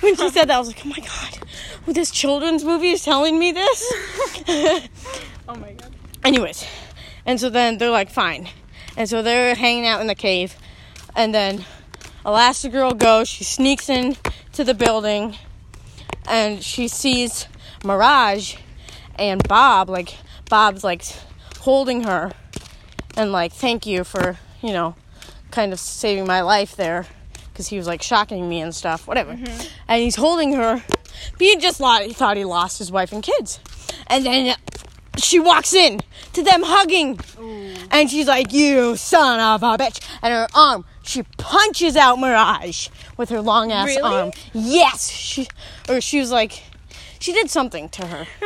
when 0.00 0.16
she 0.16 0.30
said 0.30 0.48
that, 0.48 0.56
I 0.56 0.58
was 0.58 0.68
like, 0.68 0.80
"Oh 0.84 0.88
my 0.88 0.98
god, 0.98 1.38
well, 1.86 1.94
this 1.94 2.10
children's 2.10 2.64
movie 2.64 2.90
is 2.90 3.02
telling 3.04 3.38
me 3.38 3.52
this." 3.52 4.88
Oh 5.46 5.54
my 5.56 5.72
god. 5.72 5.94
Anyways, 6.24 6.66
and 7.26 7.38
so 7.38 7.50
then 7.50 7.76
they're 7.76 7.90
like, 7.90 8.10
fine. 8.10 8.48
And 8.96 9.08
so 9.08 9.22
they're 9.22 9.54
hanging 9.54 9.86
out 9.86 10.00
in 10.00 10.06
the 10.06 10.14
cave. 10.14 10.56
And 11.14 11.34
then 11.34 11.64
Elastigirl 12.24 12.98
goes, 12.98 13.28
she 13.28 13.44
sneaks 13.44 13.88
in 13.88 14.16
to 14.52 14.64
the 14.64 14.74
building 14.74 15.36
and 16.26 16.62
she 16.62 16.88
sees 16.88 17.46
Mirage 17.84 18.56
and 19.16 19.46
Bob. 19.46 19.90
Like, 19.90 20.16
Bob's 20.48 20.82
like 20.82 21.04
holding 21.60 22.04
her 22.04 22.32
and 23.16 23.30
like, 23.30 23.52
thank 23.52 23.84
you 23.84 24.04
for, 24.04 24.38
you 24.62 24.72
know, 24.72 24.94
kind 25.54 25.72
of 25.72 25.78
saving 25.80 26.26
my 26.26 26.40
life 26.42 26.76
there. 26.76 27.06
Because 27.52 27.68
he 27.68 27.78
was 27.78 27.86
like 27.86 28.02
shocking 28.02 28.48
me 28.48 28.60
and 28.60 28.74
stuff, 28.74 29.06
whatever. 29.06 29.34
Mm-hmm. 29.34 29.68
And 29.86 30.02
he's 30.02 30.16
holding 30.16 30.54
her. 30.54 30.82
But 31.32 31.40
he 31.40 31.56
just 31.56 31.78
thought, 31.78 32.02
he 32.02 32.12
thought 32.12 32.36
he 32.36 32.44
lost 32.44 32.78
his 32.78 32.90
wife 32.90 33.12
and 33.12 33.22
kids. 33.22 33.60
And 34.08 34.26
then 34.26 34.56
she 35.18 35.38
walks 35.38 35.72
in 35.72 36.00
to 36.32 36.42
them 36.42 36.62
hugging. 36.64 37.20
And 37.92 38.10
she's 38.10 38.26
like, 38.26 38.52
You 38.52 38.96
son 38.96 39.38
of 39.38 39.62
a 39.62 39.78
bitch. 39.82 40.00
And 40.20 40.34
her 40.34 40.48
arm, 40.52 40.84
she 41.04 41.22
punches 41.38 41.96
out 41.96 42.18
Mirage 42.18 42.88
with 43.16 43.28
her 43.30 43.40
long 43.40 43.70
ass 43.70 43.86
Really? 43.86 44.02
arm. 44.02 44.30
Yes. 44.52 45.08
She 45.10 45.46
or 45.88 46.00
she 46.00 46.18
was 46.18 46.32
like 46.32 46.60
she 47.24 47.32
did 47.32 47.48
something 47.48 47.88
to 47.88 48.06
her. 48.06 48.26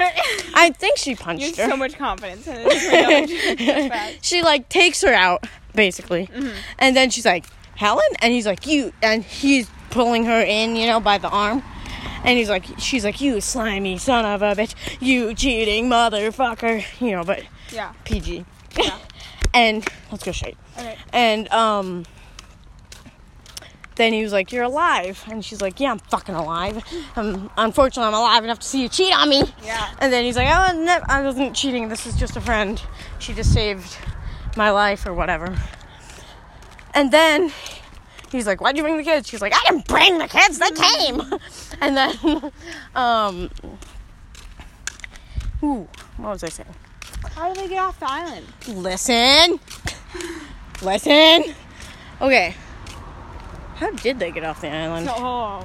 I 0.55 0.71
think 0.71 0.99
she 0.99 1.11
You 1.11 1.17
punched 1.17 1.57
have 1.57 1.57
her. 1.57 1.71
so 1.73 1.77
much 1.77 1.99
confidence 1.99 2.47
in 2.47 2.55
this. 2.63 4.19
she 4.23 4.41
like 4.43 4.69
takes 4.69 5.03
her 5.03 5.13
out, 5.13 5.45
basically. 5.75 6.29
Mm-hmm. 6.29 6.57
And 6.79 6.97
then 6.97 7.11
she's 7.11 7.25
like, 7.25 7.47
Helen? 7.75 8.07
And 8.23 8.33
he's 8.33 8.47
like, 8.47 8.69
You 8.69 8.93
and 9.03 9.25
he's 9.25 9.69
pulling 9.91 10.27
her 10.27 10.41
in, 10.41 10.77
you 10.77 10.87
know, 10.87 11.01
by 11.01 11.19
the 11.19 11.29
arm. 11.29 11.65
And 12.23 12.39
he's 12.39 12.49
like, 12.49 12.67
she's 12.79 13.05
like, 13.05 13.21
you 13.21 13.41
slimy 13.41 13.99
son 13.99 14.25
of 14.25 14.43
a 14.43 14.55
bitch, 14.55 14.75
you 15.01 15.35
cheating 15.35 15.89
motherfucker, 15.89 16.85
you 17.01 17.13
know, 17.13 17.25
but 17.25 17.43
yeah. 17.73 17.93
PG. 18.05 18.45
Yeah. 18.77 18.97
and 19.55 19.85
let's 20.13 20.23
go 20.23 20.31
straight. 20.31 20.57
Okay. 20.77 20.97
And 21.13 21.51
um, 21.53 22.05
then 23.99 24.13
he 24.15 24.23
was 24.23 24.33
like, 24.33 24.51
"You're 24.53 24.65
alive," 24.65 25.23
and 25.29 25.45
she's 25.45 25.61
like, 25.61 25.79
"Yeah, 25.79 25.91
I'm 25.91 25.99
fucking 25.99 26.35
alive. 26.35 26.83
Um, 27.17 27.51
unfortunately, 27.57 28.09
I'm 28.09 28.15
alive 28.15 28.45
enough 28.45 28.61
to 28.61 28.67
see 28.67 28.83
you 28.83 28.89
cheat 28.89 29.13
on 29.13 29.29
me." 29.29 29.43
Yeah. 29.63 29.91
And 29.99 30.13
then 30.13 30.25
he's 30.25 30.37
like, 30.37 30.49
"I 30.49 30.73
was 30.73 30.83
never, 30.83 31.05
I 31.09 31.21
wasn't 31.23 31.55
cheating. 31.55 31.89
This 31.89 32.07
is 32.07 32.17
just 32.17 32.37
a 32.37 32.41
friend. 32.41 32.81
She 33.19 33.35
just 33.35 33.53
saved 33.53 33.99
my 34.57 34.71
life 34.71 35.05
or 35.05 35.13
whatever." 35.13 35.59
And 36.95 37.13
then 37.13 37.53
he's 38.33 38.47
like, 38.47 38.61
"Why'd 38.61 38.77
you 38.77 38.83
bring 38.83 38.97
the 38.97 39.03
kids?" 39.03 39.29
She's 39.29 39.43
like, 39.43 39.53
"I 39.55 39.61
didn't 39.69 39.87
bring 39.87 40.19
the 40.19 40.29
kids. 40.29 40.59
They 40.59 40.71
came." 40.71 41.21
and 41.81 41.97
then, 41.97 42.53
um, 42.95 43.51
ooh, 45.63 45.89
what 46.17 46.31
was 46.33 46.45
I 46.45 46.49
saying? 46.49 46.75
How 47.35 47.53
did 47.53 47.65
they 47.65 47.69
get 47.69 47.81
off 47.81 47.99
the 47.99 48.11
island? 48.11 48.47
Listen. 48.69 49.59
Listen. 50.83 51.55
Okay. 52.21 52.55
How 53.79 53.91
did 53.93 54.19
they 54.19 54.33
get 54.33 54.43
off 54.45 54.61
the 54.61 54.69
island? 54.69 55.09
Oh, 55.11 55.65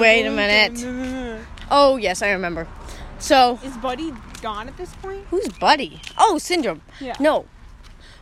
Wait 0.00 0.24
a 0.26 0.30
minute. 0.30 1.44
Oh, 1.70 1.96
yes, 1.96 2.22
I 2.22 2.30
remember. 2.30 2.68
So, 3.18 3.58
Is 3.64 3.76
Buddy 3.78 4.12
gone 4.42 4.68
at 4.68 4.76
this 4.76 4.94
point? 4.96 5.24
who's 5.30 5.48
Buddy? 5.48 6.00
Oh, 6.16 6.38
Syndrome. 6.38 6.82
Yeah. 7.00 7.16
No. 7.18 7.46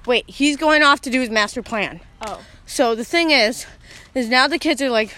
Wait, 0.07 0.25
he's 0.29 0.57
going 0.57 0.83
off 0.83 1.03
to 1.03 1.11
do 1.11 1.21
his 1.21 1.29
master 1.29 1.63
plan. 1.63 2.01
Oh. 2.27 2.41
So 2.65 2.95
the 2.95 3.05
thing 3.05 3.31
is, 3.31 3.67
is 4.15 4.29
now 4.29 4.49
the 4.49 4.59
kids 4.59 4.81
are 4.81 4.89
like, 4.89 5.15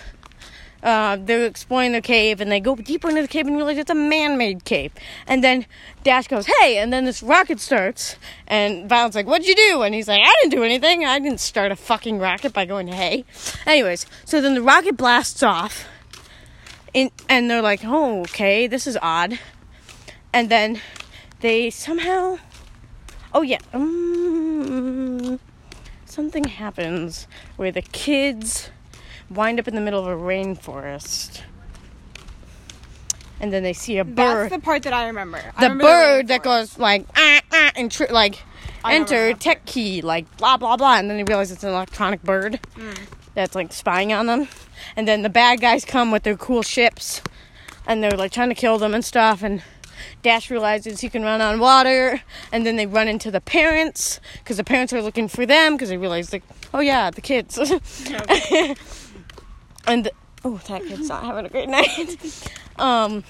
uh, 0.83 1.17
they're 1.21 1.47
exploring 1.47 1.93
the 1.93 2.01
cave 2.01 2.41
and 2.41 2.51
they 2.51 2.61
go 2.61 2.77
deeper 2.77 3.09
into 3.09 3.23
the 3.23 3.29
cave 3.29 3.47
and 3.47 3.57
realize 3.57 3.79
it's 3.79 3.91
a 3.91 3.95
man-made 3.95 4.65
cave. 4.65 4.93
And 5.27 5.43
then 5.43 5.67
Dash 6.05 6.29
goes, 6.29 6.47
"Hey!" 6.47 6.79
And 6.79 6.93
then 6.93 7.05
this 7.05 7.23
rocket 7.23 7.61
starts, 7.61 8.17
and 8.47 8.89
Violet's 8.89 9.17
like, 9.17 9.27
"What'd 9.27 9.47
you 9.47 9.57
do?" 9.57 9.83
And 9.83 9.95
he's 9.95 10.09
like, 10.09 10.21
"I 10.23 10.33
didn't 10.41 10.53
do 10.53 10.63
anything. 10.63 11.05
I 11.05 11.19
didn't 11.19 11.41
start 11.41 11.73
a 11.73 11.77
fucking 11.77 12.19
rocket 12.19 12.53
by 12.53 12.65
going 12.65 12.89
hey." 12.89 13.25
Anyways, 13.67 14.07
so 14.25 14.41
then 14.41 14.55
the 14.55 14.63
rocket 14.63 14.97
blasts 14.97 15.43
off, 15.43 15.87
in, 16.95 17.11
and 17.29 17.51
they're 17.51 17.63
like, 17.63 17.81
"Oh, 17.85 18.21
okay, 18.21 18.67
this 18.67 18.87
is 18.87 18.97
odd." 19.03 19.39
And 20.33 20.49
then 20.49 20.81
they 21.41 21.71
somehow, 21.71 22.39
oh 23.33 23.43
yeah, 23.43 23.59
um, 23.73 25.41
something 26.05 26.45
happens 26.45 27.27
where 27.57 27.73
the 27.73 27.83
kids 27.83 28.71
wind 29.31 29.59
up 29.61 29.69
in 29.69 29.75
the 29.75 29.81
middle 29.81 30.01
of 30.01 30.07
a 30.07 30.17
rainforest. 30.23 31.43
And 33.41 33.53
then 33.53 33.63
they 33.63 33.73
see 33.73 33.99
a 33.99 34.05
bird. 34.05 34.17
That's 34.17 34.51
the 34.55 34.59
part 34.59 34.83
that 34.83 34.93
I 34.93 35.07
remember. 35.07 35.39
I 35.57 35.61
the 35.61 35.69
remember 35.71 35.85
bird 35.85 36.29
that 36.29 36.43
goes 36.43 36.79
like 36.79 37.07
ah, 37.17 37.41
ah, 37.53 37.71
and 37.77 37.91
tr- 37.91 38.11
like 38.11 38.43
I 38.85 38.95
enter 38.97 39.33
tech 39.35 39.65
key 39.65 40.03
like 40.03 40.37
blah 40.39 40.57
blah 40.57 40.77
blah 40.77 40.97
and 40.99 41.09
then 41.09 41.19
they 41.19 41.25
realize 41.25 41.53
it's 41.53 41.63
an 41.63 41.71
electronic 41.71 42.23
bird 42.23 42.59
Hmm. 42.75 42.93
that's 43.35 43.55
like 43.55 43.73
spying 43.73 44.13
on 44.13 44.27
them 44.27 44.49
and 44.97 45.07
then 45.07 45.23
the 45.23 45.29
bad 45.29 45.61
guys 45.61 45.85
come 45.85 46.11
with 46.11 46.25
their 46.25 46.37
cool 46.37 46.63
ships 46.63 47.21
and 47.87 48.03
they're 48.03 48.11
like 48.13 48.33
trying 48.33 48.49
to 48.49 48.55
kill 48.57 48.79
them 48.79 48.93
and 48.95 49.05
stuff 49.05 49.43
and 49.43 49.63
Dash 50.23 50.51
realizes 50.51 51.01
he 51.01 51.09
can 51.09 51.23
run 51.23 51.41
on 51.41 51.61
water 51.61 52.23
and 52.53 52.67
then 52.67 52.75
they 52.77 52.87
run 52.87 53.07
into 53.09 53.31
the 53.31 53.41
parents 53.41 54.21
because 54.39 54.57
the 54.57 54.65
parents 54.65 54.93
are 54.93 55.03
looking 55.03 55.29
for 55.29 55.45
them 55.47 55.75
because 55.75 55.91
they 55.91 55.97
realize 55.97 56.33
like 56.33 56.43
oh 56.75 56.81
yeah 56.81 57.11
the 57.11 57.21
kids 57.21 57.57
and 59.89 60.05
the, 60.05 60.13
oh 60.45 60.61
that 60.69 60.83
kid's 60.85 61.09
not 61.09 61.25
having 61.25 61.47
a 61.47 61.49
great 61.49 61.69
night 61.79 62.49
um 62.79 63.25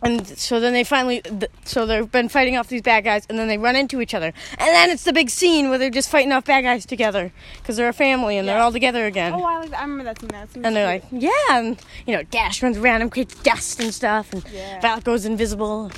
and 0.00 0.26
so 0.38 0.60
then 0.60 0.72
they 0.72 0.84
finally 0.84 1.20
th- 1.22 1.50
so 1.64 1.84
they've 1.84 2.10
been 2.12 2.28
fighting 2.28 2.56
off 2.56 2.68
these 2.68 2.82
bad 2.82 3.02
guys 3.02 3.26
and 3.28 3.36
then 3.36 3.48
they 3.48 3.58
run 3.58 3.74
into 3.74 4.00
each 4.00 4.14
other 4.14 4.26
and 4.52 4.68
then 4.68 4.90
it's 4.90 5.02
the 5.02 5.12
big 5.12 5.28
scene 5.28 5.68
where 5.70 5.78
they're 5.78 5.90
just 5.90 6.08
fighting 6.08 6.30
off 6.30 6.44
bad 6.44 6.62
guys 6.62 6.86
together 6.86 7.32
because 7.60 7.76
they're 7.76 7.88
a 7.88 7.92
family 7.92 8.38
and 8.38 8.46
they're 8.48 8.60
all 8.60 8.70
together 8.70 9.06
again 9.06 9.32
Oh, 9.34 9.42
I 9.42 9.58
like 9.58 9.70
that. 9.70 9.80
I 9.80 9.82
remember 9.82 10.04
that 10.04 10.20
scene. 10.20 10.28
That 10.28 10.52
scene 10.52 10.64
and 10.64 10.76
they're 10.76 10.94
was 10.94 11.02
like, 11.12 11.22
yeah, 11.22 11.30
and 11.58 11.80
you 12.06 12.16
know, 12.16 12.22
Dash 12.24 12.62
runs 12.62 12.78
around 12.78 13.02
and 13.02 13.10
creates 13.10 13.34
dust 13.42 13.80
and 13.80 13.92
stuff, 13.92 14.32
and 14.32 14.44
Yeah. 14.52 14.80
Violet 14.80 15.02
goes 15.04 15.24
invisible. 15.26 15.90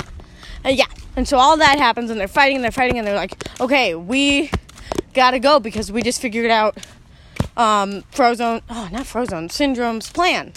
Uh, 0.65 0.71
yeah, 0.71 0.87
and 1.17 1.29
so 1.29 1.37
all 1.39 1.57
that 1.59 1.79
happens, 1.79 2.11
and 2.11 2.19
they're 2.21 2.27
fighting, 2.29 2.57
and 2.57 2.65
they're 2.65 2.71
fighting, 2.71 2.99
and 2.99 3.07
they're 3.07 3.15
like, 3.15 3.35
okay, 3.61 3.95
we 3.95 4.51
gotta 5.15 5.39
go 5.39 5.61
because 5.61 5.93
we 5.93 6.03
just 6.03 6.21
figured 6.21 6.51
out 6.51 6.77
um, 7.57 8.03
Frozone, 8.13 8.63
oh, 8.71 8.89
not 8.93 9.07
Frozone, 9.07 9.51
Syndrome's 9.51 10.11
plan, 10.11 10.53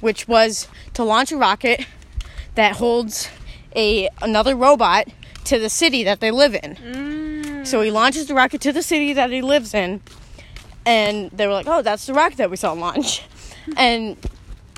which 0.00 0.26
was 0.28 0.68
to 0.94 1.04
launch 1.04 1.32
a 1.32 1.36
rocket 1.36 1.86
that 2.54 2.76
holds 2.76 3.28
a 3.76 4.08
another 4.22 4.56
robot 4.56 5.08
to 5.44 5.58
the 5.58 5.70
city 5.70 6.04
that 6.04 6.20
they 6.20 6.30
live 6.30 6.54
in. 6.54 6.74
Mm. 6.76 7.66
So 7.66 7.80
he 7.82 7.90
launches 7.90 8.26
the 8.26 8.34
rocket 8.34 8.60
to 8.62 8.72
the 8.72 8.82
city 8.82 9.12
that 9.12 9.30
he 9.30 9.42
lives 9.42 9.74
in, 9.74 10.00
and 10.84 11.30
they 11.30 11.46
were 11.46 11.52
like, 11.52 11.66
"Oh, 11.68 11.82
that's 11.82 12.06
the 12.06 12.14
rocket 12.14 12.38
that 12.38 12.50
we 12.50 12.56
saw 12.56 12.72
launch," 12.72 13.22
and. 13.76 14.16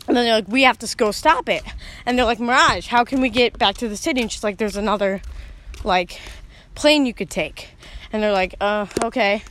And 0.09 0.17
then 0.17 0.25
they're 0.25 0.35
like, 0.35 0.49
we 0.49 0.65
have 0.65 0.79
to 0.79 0.97
go 0.97 1.13
stop 1.13 1.49
it. 1.49 1.63
And 2.05 2.19
they're 2.19 2.27
like, 2.27 2.41
Mirage, 2.41 2.89
how 2.89 3.05
can 3.05 3.21
we 3.21 3.29
get 3.29 3.57
back 3.59 3.77
to 3.77 3.89
the 3.89 3.97
city? 3.97 4.21
And 4.21 4.33
she's 4.33 4.43
like, 4.43 4.57
there's 4.57 4.75
another, 4.75 5.23
like, 5.85 6.19
plane 6.75 7.07
you 7.07 7.15
could 7.15 7.31
take. 7.31 7.77
And 8.13 8.21
they're 8.21 8.33
like, 8.33 8.57
uh, 8.61 8.87
okay. 9.05 9.45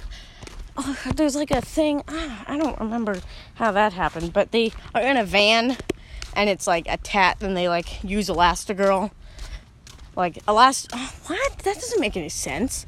Oh, 0.81 0.97
there's 1.13 1.35
like 1.35 1.51
a 1.51 1.59
thing. 1.59 2.03
ah, 2.07 2.45
I 2.47 2.57
don't 2.57 2.79
remember 2.79 3.19
how 3.55 3.73
that 3.73 3.91
happened, 3.91 4.31
but 4.31 4.51
they 4.51 4.71
are 4.95 5.01
in 5.01 5.17
a 5.17 5.25
van, 5.25 5.75
and 6.33 6.49
it's 6.49 6.67
like 6.67 6.87
a 6.87 6.95
tat. 6.95 7.37
And 7.41 7.57
they 7.57 7.67
like 7.67 8.01
use 8.01 8.29
Elastigirl, 8.29 9.11
like 10.15 10.35
Elast. 10.45 10.87
Oh, 10.93 11.13
what? 11.27 11.57
That 11.59 11.75
doesn't 11.75 11.99
make 11.99 12.15
any 12.15 12.29
sense. 12.29 12.85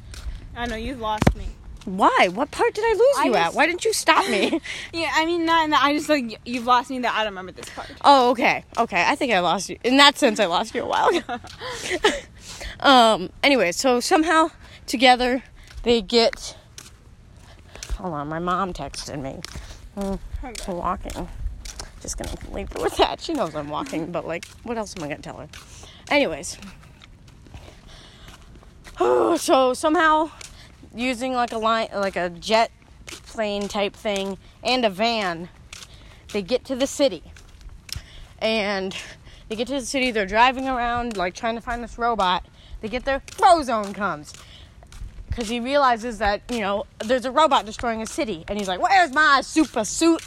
I 0.56 0.66
know 0.66 0.76
you've 0.76 1.00
lost 1.00 1.34
me. 1.36 1.44
Why? 1.84 2.28
What 2.32 2.50
part 2.50 2.72
did 2.74 2.84
I 2.84 2.92
lose 2.92 3.16
I 3.18 3.24
you 3.26 3.34
at? 3.34 3.54
Why 3.54 3.66
didn't 3.66 3.84
you 3.84 3.92
stop 3.92 4.26
me? 4.30 4.60
Yeah, 4.94 5.10
I 5.14 5.26
mean 5.26 5.44
not 5.44 5.64
in 5.64 5.70
that. 5.70 5.82
I 5.82 5.94
just 5.94 6.08
like 6.08 6.38
you've 6.46 6.64
lost 6.66 6.88
me. 6.88 7.00
That 7.00 7.12
I 7.14 7.24
don't 7.24 7.32
remember 7.32 7.52
this 7.52 7.68
part. 7.70 7.90
oh, 8.02 8.30
okay. 8.30 8.64
Okay. 8.78 9.04
I 9.06 9.16
think 9.16 9.32
I 9.34 9.40
lost 9.40 9.68
you. 9.68 9.76
In 9.84 9.98
that 9.98 10.16
sense, 10.16 10.40
I 10.40 10.46
lost 10.46 10.74
you 10.74 10.82
a 10.82 10.86
while 10.86 11.08
ago. 11.08 11.38
um. 12.80 13.30
Anyway, 13.42 13.72
so 13.72 14.00
somehow 14.00 14.50
together 14.86 15.42
they 15.82 16.00
get. 16.00 16.56
Hold 18.02 18.14
on, 18.14 18.28
my 18.28 18.40
mom 18.40 18.72
texted 18.72 19.22
me. 19.22 19.38
Mm, 19.96 20.18
Okay. 20.42 20.72
Walking. 20.72 21.28
Just 22.00 22.18
gonna 22.18 22.34
leave 22.50 22.72
her 22.72 22.82
with 22.82 22.96
that. 22.96 23.20
She 23.20 23.32
knows 23.32 23.54
I'm 23.54 23.68
walking, 23.68 24.10
but 24.10 24.26
like, 24.26 24.44
what 24.64 24.76
else 24.76 24.96
am 24.96 25.04
I 25.04 25.08
gonna 25.08 25.22
tell 25.22 25.36
her? 25.36 25.48
Anyways. 26.10 26.58
so 29.40 29.72
somehow 29.72 30.30
using 30.92 31.32
like 31.32 31.52
a 31.52 31.58
line 31.58 31.88
like 31.94 32.16
a 32.16 32.28
jet 32.28 32.72
plane 33.06 33.68
type 33.68 33.94
thing 33.94 34.36
and 34.64 34.84
a 34.84 34.90
van 34.90 35.48
they 36.32 36.42
get 36.42 36.64
to 36.64 36.74
the 36.74 36.86
city 36.86 37.22
and 38.40 38.96
they 39.48 39.56
get 39.56 39.66
to 39.68 39.74
the 39.74 39.86
city 39.86 40.10
they're 40.10 40.26
driving 40.26 40.68
around 40.68 41.16
like 41.16 41.34
trying 41.34 41.54
to 41.54 41.60
find 41.60 41.82
this 41.82 41.96
robot 41.96 42.44
they 42.82 42.88
get 42.88 43.04
there 43.04 43.20
frozone 43.20 43.94
comes 43.94 44.34
because 45.32 45.48
he 45.48 45.58
realizes 45.60 46.18
that 46.18 46.42
you 46.50 46.60
know 46.60 46.84
there's 47.04 47.24
a 47.24 47.30
robot 47.30 47.64
destroying 47.66 48.02
a 48.02 48.06
city 48.06 48.44
and 48.48 48.58
he's 48.58 48.68
like 48.68 48.80
where's 48.80 49.12
my 49.12 49.40
super 49.42 49.84
suit 49.84 50.22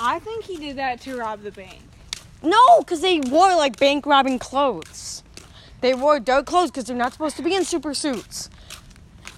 I 0.00 0.18
think 0.20 0.44
he 0.44 0.56
did 0.56 0.76
that 0.76 1.00
to 1.02 1.16
rob 1.18 1.42
the 1.42 1.50
bank. 1.50 1.80
no 2.42 2.78
because 2.80 3.00
they 3.00 3.20
wore 3.20 3.54
like 3.56 3.78
bank 3.78 4.06
robbing 4.06 4.38
clothes 4.38 5.22
they 5.80 5.94
wore 5.94 6.20
dark 6.20 6.46
clothes 6.46 6.70
because 6.70 6.84
they're 6.84 6.96
not 6.96 7.12
supposed 7.12 7.36
to 7.36 7.42
be 7.42 7.54
in 7.54 7.64
super 7.64 7.92
suits 7.94 8.48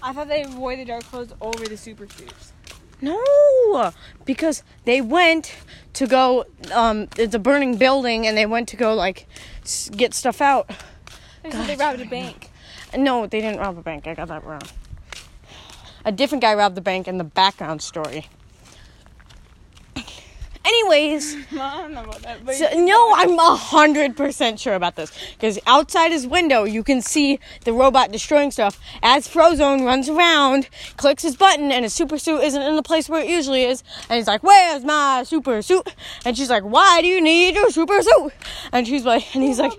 I 0.05 0.13
thought 0.13 0.29
they 0.29 0.45
wore 0.47 0.75
the 0.77 0.85
dark 0.85 1.05
clothes 1.05 1.33
over 1.41 1.65
the 1.65 1.77
super 1.77 2.09
suits. 2.09 2.53
No, 3.01 3.93
because 4.25 4.65
they 4.85 5.01
went 5.01 5.55
to 5.95 6.09
go. 6.09 6.45
Um, 6.73 7.07
it's 7.17 7.37
a 7.37 7.39
burning 7.39 7.77
building, 7.77 8.27
and 8.27 8.37
they 8.37 8.47
went 8.47 8.69
to 8.71 8.77
go 8.77 8.95
like 8.95 9.29
s- 9.63 9.91
get 9.91 10.13
stuff 10.13 10.41
out. 10.41 10.71
They 11.45 11.77
robbed 11.77 12.01
a 12.01 12.05
bank. 12.05 12.51
No, 12.97 13.27
they 13.27 13.41
didn't 13.41 13.59
rob 13.61 13.79
a 13.79 13.83
bank. 13.83 14.07
I 14.07 14.15
got 14.15 14.29
that 14.29 14.45
wrong. 14.45 14.63
A 16.05 16.13
different 16.13 16.43
guy 16.43 16.55
robbed 16.55 16.75
the 16.75 16.81
bank 16.81 17.09
in 17.09 17.19
the 17.19 17.25
background 17.25 17.81
story. 17.81 18.27
Anyways, 20.65 21.37
I 21.53 21.81
don't 21.83 21.93
know 21.93 22.03
about 22.05 22.23
that, 22.23 22.45
but 22.45 22.55
so, 22.55 22.69
no, 22.75 23.13
I'm 23.17 23.39
a 23.39 23.57
hundred 23.57 24.17
percent 24.17 24.61
sure 24.61 24.75
about 24.75 24.97
this 24.97 25.11
because 25.35 25.59
outside 25.67 26.13
his 26.13 26.27
window 26.27 26.65
you 26.65 26.83
can 26.85 27.03
see 27.03 27.39
the 27.65 27.73
robot 27.73 28.13
destroying 28.13 28.51
stuff 28.51 28.79
as 29.03 29.27
Frozone 29.27 29.85
runs 29.85 30.09
around, 30.09 30.69
clicks 30.97 31.23
his 31.23 31.37
button, 31.37 31.73
and 31.73 31.85
his 31.85 31.93
super 31.93 32.19
suit 32.19 32.43
isn't 32.43 32.63
in 32.63 32.77
the 32.77 32.83
place 32.83 33.09
where 33.09 33.23
it 33.23 33.29
usually 33.29 33.65
is, 33.65 33.83
and 34.09 34.17
he's 34.17 34.29
like, 34.29 34.43
"Where's 34.43 34.85
my 34.85 35.25
super 35.25 35.63
suit?" 35.63 35.95
And 36.25 36.37
she's 36.37 36.51
like, 36.51 36.63
"Why 36.63 37.01
do 37.01 37.09
you 37.09 37.21
need 37.21 37.55
your 37.55 37.71
super 37.71 38.01
suit?" 38.03 38.33
And 38.73 38.87
she's 38.87 39.05
like, 39.05 39.35
and 39.35 39.43
he's 39.43 39.59
like, 39.59 39.73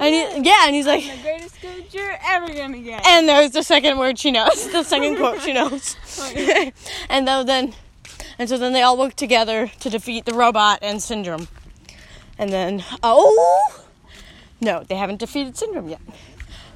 and 0.00 0.14
he, 0.14 0.48
yeah, 0.48 0.66
and 0.66 0.74
he's 0.74 0.86
like, 0.86 1.04
the 1.04 1.22
greatest 1.22 1.60
good 1.60 1.92
you're 1.92 2.18
ever 2.26 2.52
gonna 2.52 2.78
get. 2.78 3.06
and 3.06 3.28
there's 3.28 3.50
the 3.50 3.62
second 3.62 3.98
word 3.98 4.18
she 4.18 4.30
knows, 4.30 4.68
the 4.72 4.82
second 4.82 5.16
quote 5.16 5.40
she 5.42 5.52
knows. 5.52 5.96
And 7.08 7.26
though 7.28 7.42
then, 7.44 7.74
and 8.38 8.48
so 8.48 8.58
then 8.58 8.72
they 8.72 8.82
all 8.82 8.96
work 8.96 9.14
together 9.14 9.70
to 9.80 9.90
defeat 9.90 10.24
the 10.24 10.34
robot 10.34 10.78
and 10.82 11.02
Syndrome. 11.02 11.48
And 12.38 12.52
then, 12.52 12.84
oh, 13.02 13.84
no, 14.60 14.84
they 14.84 14.96
haven't 14.96 15.18
defeated 15.18 15.56
Syndrome 15.56 15.88
yet. 15.88 16.00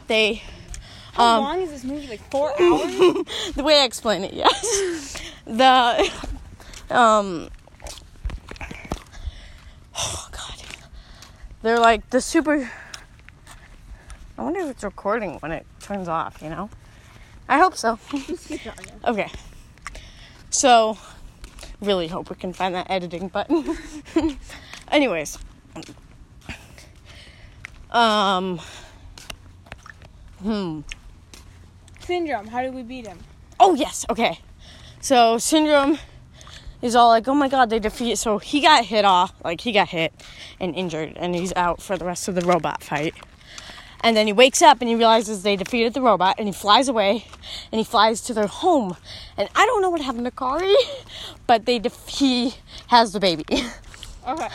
They, 0.07 0.42
How 1.12 1.38
um, 1.38 1.45
long 1.45 1.61
is 1.62 1.71
this 1.71 1.85
movie? 1.85 2.07
Like 2.07 2.31
four 2.31 2.51
hours? 2.51 3.25
the 3.55 3.62
way 3.62 3.81
I 3.81 3.85
explain 3.85 4.23
it, 4.25 4.35
yes. 4.35 5.21
the, 5.45 6.11
um, 6.90 7.49
oh 9.97 10.29
god, 10.31 10.62
they're 11.62 11.81
like 11.81 12.09
the 12.11 12.21
super. 12.21 12.71
I 14.38 14.42
wonder 14.42 14.61
if 14.61 14.71
it's 14.71 14.85
recording 14.85 15.37
when 15.40 15.51
it 15.51 15.66
turns 15.81 16.09
off. 16.09 16.40
You 16.42 16.51
know, 16.51 16.71
I 17.49 17.59
hope 17.59 17.77
so. 17.77 17.99
Just 18.27 18.49
keep 18.49 18.62
talking. 18.62 18.92
Okay. 19.05 19.31
So, 20.51 20.97
really 21.87 22.09
hope 22.09 22.31
we 22.31 22.37
can 22.37 22.53
find 22.53 22.75
that 22.75 22.90
editing 22.90 23.29
button. 23.29 23.77
Anyways. 24.90 25.38
Um. 27.90 28.61
Hmm. 30.42 30.81
Syndrome. 32.01 32.46
How 32.49 32.62
do 32.62 32.70
we 32.70 32.83
beat 32.83 33.07
him? 33.07 33.18
Oh, 33.59 33.75
yes. 33.75 34.05
Okay. 34.11 34.40
So, 35.01 35.38
Syndrome 35.38 35.99
is 36.83 36.94
all 36.94 37.09
like, 37.09 37.27
oh 37.27 37.35
my 37.35 37.49
god, 37.49 37.70
they 37.70 37.79
defeat. 37.79 38.18
So, 38.18 38.38
he 38.38 38.61
got 38.61 38.85
hit 38.85 39.05
off. 39.05 39.33
Like, 39.42 39.61
he 39.61 39.72
got 39.72 39.88
hit 39.88 40.12
and 40.61 40.75
injured, 40.75 41.14
and 41.16 41.35
he's 41.35 41.53
out 41.57 41.81
for 41.81 41.96
the 41.96 42.05
rest 42.05 42.28
of 42.28 42.34
the 42.34 42.43
robot 42.43 42.82
fight. 42.82 43.14
And 44.01 44.16
then 44.16 44.26
he 44.26 44.32
wakes 44.32 44.62
up 44.62 44.80
and 44.80 44.88
he 44.88 44.94
realizes 44.94 45.42
they 45.42 45.57
defeated 45.57 45.94
the 45.94 46.01
robot 46.01 46.36
and 46.38 46.47
he 46.47 46.53
flies 46.53 46.88
away 46.88 47.26
and 47.72 47.78
he 47.78 47.84
flies 47.84 48.20
to 48.22 48.34
their 48.34 48.47
home. 48.47 48.97
And 49.36 49.49
I 49.55 49.66
don't 49.66 49.82
know 49.82 49.90
what 49.90 50.01
happened 50.01 50.26
to 50.26 50.30
Kari, 50.30 50.74
but 51.47 51.66
they 51.66 51.78
def- 51.78 52.09
he 52.09 52.55
has 52.88 53.12
the 53.12 53.20
baby. 53.20 53.44
Okay. 54.28 54.49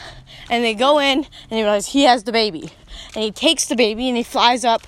and 0.50 0.66
they 0.66 0.74
go 0.74 1.00
in 1.00 1.20
and 1.20 1.28
they 1.50 1.62
realize 1.64 1.88
he 1.88 2.04
has 2.04 2.26
the 2.26 2.34
baby. 2.34 2.72
And 3.16 3.24
he 3.24 3.32
takes 3.32 3.68
the 3.70 3.76
baby 3.78 4.10
and 4.10 4.18
he 4.18 4.24
flies 4.24 4.66
up 4.66 4.86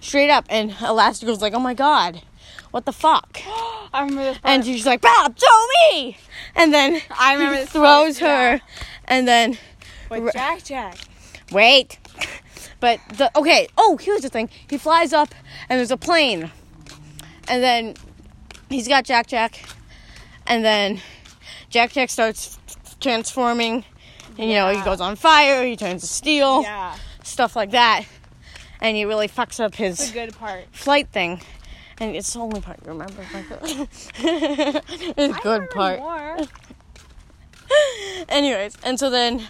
straight 0.00 0.30
up 0.30 0.46
and 0.48 0.70
Elastigirl's 0.70 1.42
like, 1.42 1.52
"Oh 1.52 1.58
my 1.58 1.74
god. 1.74 2.22
What 2.70 2.86
the 2.86 2.92
fuck?" 2.92 3.38
I 3.92 4.00
remember 4.00 4.22
this 4.24 4.38
part. 4.38 4.50
And 4.50 4.64
she's 4.64 4.86
like, 4.86 5.02
"Bob, 5.02 5.36
throw 5.36 5.66
me!" 5.92 6.16
And 6.56 6.72
then 6.72 7.02
I 7.18 7.34
remember 7.34 7.56
he 7.56 7.60
this 7.64 7.70
throws 7.72 8.18
part, 8.18 8.30
her 8.30 8.52
yeah. 8.54 8.58
and 9.04 9.28
then 9.28 9.58
with 10.08 10.32
Jack 10.32 10.64
Jack. 10.64 10.96
Wait. 11.52 11.98
But 12.84 13.00
the 13.16 13.30
okay. 13.38 13.66
Oh, 13.78 13.96
here's 13.96 14.20
the 14.20 14.28
thing. 14.28 14.50
He 14.68 14.76
flies 14.76 15.14
up, 15.14 15.34
and 15.70 15.78
there's 15.78 15.90
a 15.90 15.96
plane, 15.96 16.50
and 17.48 17.62
then 17.62 17.94
he's 18.68 18.86
got 18.88 19.06
Jack 19.06 19.26
Jack, 19.26 19.64
and 20.46 20.62
then 20.62 21.00
Jack 21.70 21.92
Jack 21.92 22.10
starts 22.10 22.58
transforming, 23.00 23.86
and 24.36 24.50
you 24.50 24.56
know 24.56 24.68
he 24.68 24.82
goes 24.82 25.00
on 25.00 25.16
fire. 25.16 25.64
He 25.64 25.76
turns 25.76 26.02
to 26.02 26.06
steel, 26.06 26.60
Yeah. 26.60 26.94
stuff 27.22 27.56
like 27.56 27.70
that, 27.70 28.04
and 28.82 28.94
he 28.94 29.06
really 29.06 29.28
fucks 29.28 29.60
up 29.64 29.74
his 29.74 30.10
good 30.10 30.36
part. 30.36 30.66
flight 30.72 31.08
thing. 31.08 31.40
And 32.00 32.14
it's 32.14 32.34
the 32.34 32.40
only 32.40 32.60
part 32.60 32.80
you 32.84 32.90
remember. 32.92 33.24
It's 34.18 35.38
good 35.42 35.70
part. 35.70 36.00
Anyways, 38.28 38.76
and 38.84 38.98
so 38.98 39.08
then, 39.08 39.42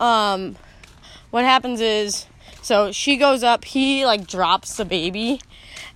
um, 0.00 0.56
what 1.30 1.44
happens 1.44 1.80
is, 1.80 2.26
so 2.64 2.92
she 2.92 3.18
goes 3.18 3.42
up. 3.42 3.66
He 3.66 4.06
like 4.06 4.26
drops 4.26 4.78
the 4.78 4.86
baby, 4.86 5.38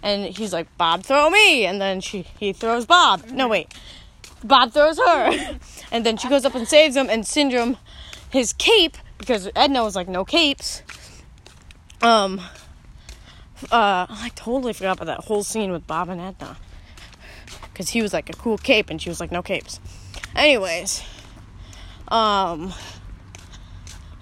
and 0.03 0.27
he's 0.27 0.53
like, 0.53 0.69
"Bob, 0.77 1.03
throw 1.03 1.31
me!" 1.31 1.65
And 1.65 1.81
then 1.81 2.03
she 2.03 2.27
he 2.39 2.53
throws 2.53 2.85
Bob. 2.85 3.25
No 3.31 3.49
wait, 3.49 3.73
Bob 4.45 4.73
throws 4.73 4.99
her, 4.99 5.59
and 5.91 6.05
then 6.05 6.19
she 6.19 6.29
goes 6.29 6.45
up 6.45 6.55
and 6.55 6.69
saves 6.69 6.95
him. 6.95 7.09
And 7.09 7.27
Syndrome, 7.27 7.79
his 8.29 8.53
cape 8.53 8.99
because 9.17 9.49
Edna 9.57 9.83
was 9.83 9.97
like, 9.97 10.09
"No 10.09 10.27
capes." 10.27 10.83
Um. 12.03 12.43
Uh, 13.73 14.07
I 14.09 14.31
totally 14.37 14.73
forgot 14.73 14.99
about 14.99 15.07
that 15.07 15.25
whole 15.25 15.43
scene 15.43 15.73
with 15.73 15.85
Bob 15.85 16.11
and 16.11 16.21
Edna. 16.21 16.57
Because 17.63 17.89
he 17.89 18.03
was 18.03 18.13
like 18.13 18.31
a 18.31 18.35
cool 18.35 18.57
cape, 18.57 18.89
and 18.89 19.03
she 19.03 19.09
was 19.09 19.19
like, 19.19 19.33
no 19.33 19.43
capes. 19.43 19.81
Anyways, 20.37 21.03
um. 22.07 22.73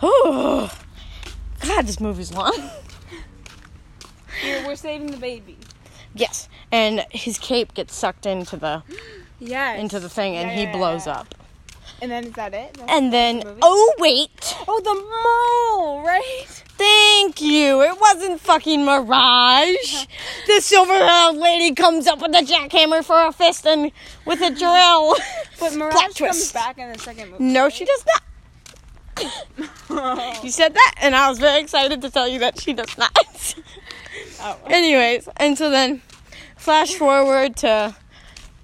Oh, 0.02 0.70
God, 1.60 1.86
this 1.86 2.00
movie's 2.00 2.32
long. 2.32 2.70
Here, 4.40 4.64
we're 4.66 4.76
saving 4.76 5.10
the 5.10 5.16
baby. 5.16 5.56
yes, 6.14 6.48
and 6.70 7.04
his 7.10 7.38
cape 7.38 7.74
gets 7.74 7.94
sucked 7.94 8.26
into 8.26 8.56
the 8.56 8.82
Yeah. 9.38 9.74
into 9.74 9.98
the 10.00 10.08
thing, 10.08 10.36
and 10.36 10.50
Yeah, 10.50 10.66
he 10.66 10.76
blows 10.78 11.06
yeah. 11.06 11.20
up. 11.20 11.34
And 12.02 12.10
then 12.10 12.24
is 12.24 12.32
that 12.34 12.52
it? 12.52 12.74
That's 12.74 12.92
And 12.92 13.10
then, 13.12 13.40
the 13.40 13.56
oh 13.62 13.94
wait, 13.98 14.54
Oh, 14.68 14.80
the 14.80 14.94
mole, 15.82 16.02
right? 16.02 16.44
thank 16.76 17.40
you. 17.40 17.80
It 17.80 17.98
wasn't 17.98 18.38
fucking 18.42 18.84
Mirage. 18.84 19.14
Uh-huh. 19.94 20.04
the 20.46 20.60
silver-haired 20.60 21.36
lady 21.36 21.74
comes 21.74 22.06
up 22.06 22.20
with 22.20 22.32
a 22.34 22.42
jackhammer 22.42 23.02
for 23.02 23.24
a 23.26 23.32
fist 23.32 23.66
and 23.66 23.90
with 24.26 24.42
a 24.42 24.50
drill. 24.50 25.16
But 25.58 25.74
Mirage 25.74 26.18
comes 26.18 26.52
back 26.52 26.76
in 26.76 26.92
the 26.92 26.98
second 26.98 27.30
movie. 27.30 27.42
No, 27.44 27.70
she 27.70 27.86
does 27.86 28.04
not. 28.06 28.22
You 30.42 30.50
said 30.50 30.74
that, 30.74 30.94
and 31.00 31.14
I 31.16 31.28
was 31.30 31.38
very 31.38 31.60
excited 31.60 32.02
to 32.02 32.10
tell 32.10 32.28
you 32.28 32.38
that 32.40 32.60
she 32.60 32.72
does 32.72 32.96
not. 32.98 33.54
oh. 34.40 34.58
Anyways, 34.66 35.28
and 35.36 35.56
so 35.56 35.70
then 35.70 36.02
flash 36.56 36.94
forward 36.94 37.56
to 37.56 37.96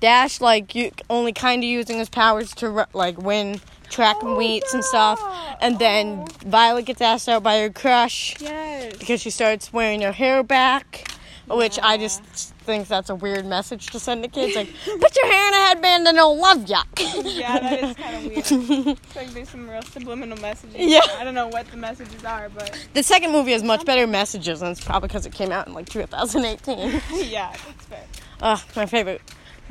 Dash, 0.00 0.40
like 0.40 0.74
you 0.74 0.90
only 1.08 1.32
kind 1.32 1.62
of 1.62 1.68
using 1.68 1.98
his 1.98 2.08
powers 2.08 2.54
to 2.56 2.86
like 2.92 3.18
win 3.18 3.60
track 3.88 4.16
Oh, 4.20 4.36
meets 4.38 4.74
and 4.74 4.84
stuff, 4.84 5.20
and 5.60 5.78
then 5.78 6.24
Oh. 6.26 6.26
Violet 6.44 6.84
gets 6.86 7.00
asked 7.00 7.28
out 7.28 7.42
by 7.42 7.58
her 7.60 7.70
crush 7.70 8.34
Yes. 8.40 8.96
because 8.98 9.20
she 9.20 9.30
starts 9.30 9.72
wearing 9.72 10.02
her 10.02 10.12
hair 10.12 10.42
back. 10.42 11.08
Which 11.48 11.78
I 11.82 11.98
just 11.98 12.22
think 12.64 12.86
that's 12.88 13.10
a 13.10 13.14
weird 13.14 13.44
message 13.44 13.86
to 13.88 13.98
send 13.98 14.22
to 14.22 14.28
kids. 14.28 14.54
Like, 14.54 14.68
put 15.00 15.16
your 15.16 15.26
hair 15.30 15.48
in 15.48 15.54
a 15.54 15.56
headband 15.66 16.06
and 16.06 16.16
they'll 16.16 16.36
love 16.38 16.68
ya. 16.68 16.82
Yeah, 17.24 17.58
that 17.58 17.82
is 17.82 17.96
kind 17.96 18.16
of 18.16 18.24
weird. 18.24 18.98
It's 19.02 19.16
like 19.16 19.30
there's 19.34 19.48
some 19.48 19.68
real 19.68 19.82
subliminal 19.82 20.38
messages. 20.38 20.76
Yeah. 20.78 21.00
I 21.18 21.24
don't 21.24 21.34
know 21.34 21.48
what 21.48 21.66
the 21.70 21.76
messages 21.76 22.24
are, 22.24 22.48
but 22.48 22.86
The 22.94 23.02
second 23.02 23.32
movie 23.32 23.52
has 23.52 23.62
much 23.62 23.84
better 23.84 24.06
messages, 24.06 24.62
and 24.62 24.70
it's 24.70 24.84
probably 24.84 25.08
because 25.08 25.26
it 25.26 25.32
came 25.32 25.50
out 25.50 25.66
in 25.66 25.74
like 25.74 25.88
2018. 25.88 26.78
yeah, 27.28 27.50
that's 27.66 27.84
fair. 27.86 28.04
uh, 28.40 28.58
my 28.76 28.86
favorite 28.86 29.20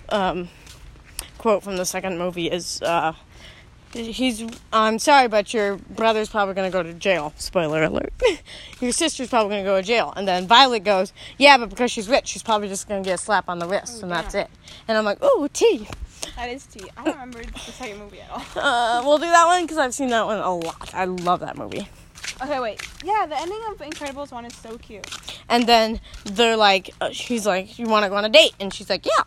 um, 0.09 0.49
quote 1.37 1.63
from 1.63 1.77
the 1.77 1.85
second 1.85 2.17
movie 2.17 2.47
is 2.51 2.81
uh, 2.81 3.13
he's 3.93 4.43
I'm 4.71 4.99
sorry, 4.99 5.27
but 5.27 5.53
your 5.53 5.77
brother's 5.77 6.29
probably 6.29 6.53
gonna 6.53 6.69
go 6.69 6.83
to 6.83 6.93
jail. 6.93 7.33
Spoiler 7.37 7.83
alert. 7.83 8.13
your 8.79 8.91
sister's 8.91 9.29
probably 9.29 9.51
gonna 9.51 9.63
go 9.63 9.77
to 9.77 9.83
jail. 9.85 10.13
And 10.15 10.27
then 10.27 10.47
Violet 10.47 10.83
goes, 10.83 11.13
Yeah, 11.37 11.57
but 11.57 11.69
because 11.69 11.91
she's 11.91 12.07
rich, 12.09 12.27
she's 12.27 12.43
probably 12.43 12.67
just 12.67 12.87
gonna 12.87 13.03
get 13.03 13.15
a 13.15 13.17
slap 13.17 13.49
on 13.49 13.59
the 13.59 13.67
wrist, 13.67 13.99
Oh, 13.99 14.03
and 14.03 14.11
that's 14.11 14.35
it. 14.35 14.49
And 14.87 14.97
I'm 14.97 15.05
like, 15.05 15.19
Oh, 15.21 15.47
T. 15.53 15.87
That 16.35 16.49
is 16.49 16.65
T. 16.65 16.81
I 16.95 17.03
don't 17.03 17.13
remember 17.15 17.43
the 17.43 17.59
second 17.59 17.99
movie 17.99 18.21
at 18.21 18.29
all. 18.29 18.43
Uh, 18.55 19.01
we'll 19.03 19.17
do 19.17 19.25
that 19.25 19.45
one 19.45 19.63
because 19.63 19.77
I've 19.77 19.93
seen 19.93 20.09
that 20.09 20.25
one 20.25 20.37
a 20.37 20.55
lot. 20.55 20.93
I 20.93 21.05
love 21.05 21.39
that 21.41 21.57
movie. 21.57 21.87
Okay, 22.41 22.59
wait. 22.59 22.81
Yeah, 23.03 23.25
the 23.27 23.37
ending 23.39 23.59
of 23.69 23.77
Incredibles 23.77 24.31
1 24.31 24.45
is 24.45 24.55
so 24.55 24.77
cute. 24.77 25.05
And 25.49 25.67
then 25.67 25.99
they're 26.25 26.57
like, 26.57 26.91
uh, 26.99 27.11
she's 27.11 27.45
like, 27.45 27.77
you 27.77 27.85
want 27.87 28.03
to 28.03 28.09
go 28.09 28.15
on 28.15 28.25
a 28.25 28.29
date? 28.29 28.53
And 28.59 28.73
she's 28.73 28.89
like, 28.89 29.05
yeah. 29.05 29.23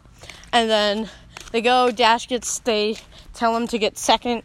And 0.53 0.69
then 0.69 1.11
they 1.53 1.61
go. 1.61 1.91
Dash 1.91 2.27
gets. 2.27 2.59
They 2.61 2.97
tell 3.35 3.57
him 3.57 3.67
to 3.69 3.79
get 3.79 3.99
second 3.99 4.43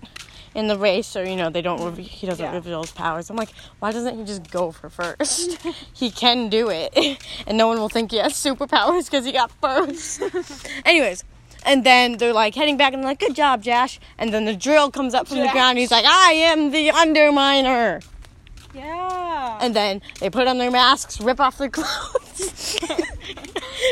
in 0.55 0.67
the 0.67 0.77
race, 0.77 1.15
or 1.15 1.23
you 1.23 1.35
know, 1.35 1.49
they 1.49 1.61
don't. 1.61 1.97
He 1.97 2.25
doesn't 2.27 2.43
Yeah. 2.43 2.53
reveal 2.53 2.81
his 2.81 2.91
powers. 2.91 3.29
I'm 3.29 3.35
like, 3.35 3.51
why 3.79 3.91
doesn't 3.91 4.17
he 4.17 4.23
just 4.25 4.49
go 4.51 4.71
for 4.71 4.89
first? 4.89 5.57
he 5.93 6.09
can 6.11 6.49
do 6.49 6.69
it, 6.69 6.91
and 7.47 7.57
no 7.57 7.67
one 7.67 7.77
will 7.77 7.89
think 7.89 8.11
he 8.11 8.17
has 8.17 8.33
superpowers 8.33 9.05
because 9.05 9.25
he 9.25 9.31
got 9.31 9.51
first. 9.61 10.21
Anyways. 10.85 11.23
And 11.65 11.83
then 11.85 12.13
they're 12.17 12.31
like 12.31 12.55
heading 12.55 12.77
back 12.77 12.93
and 12.93 13.03
like, 13.03 13.19
good 13.19 13.35
job, 13.35 13.63
Dash. 13.63 13.99
And 14.17 14.33
then 14.33 14.45
the 14.45 14.55
drill 14.55 14.89
comes 14.91 15.13
up 15.13 15.27
from 15.27 15.39
the 15.39 15.49
ground. 15.49 15.77
He's 15.77 15.91
like, 15.91 16.05
I 16.05 16.31
am 16.31 16.71
the 16.71 16.87
Underminer. 16.87 18.01
Yeah. 18.73 19.57
And 19.61 19.75
then 19.75 20.01
they 20.21 20.29
put 20.29 20.47
on 20.47 20.57
their 20.57 20.71
masks, 20.71 21.19
rip 21.19 21.41
off 21.41 21.57
their 21.57 21.69
clothes, 21.69 22.79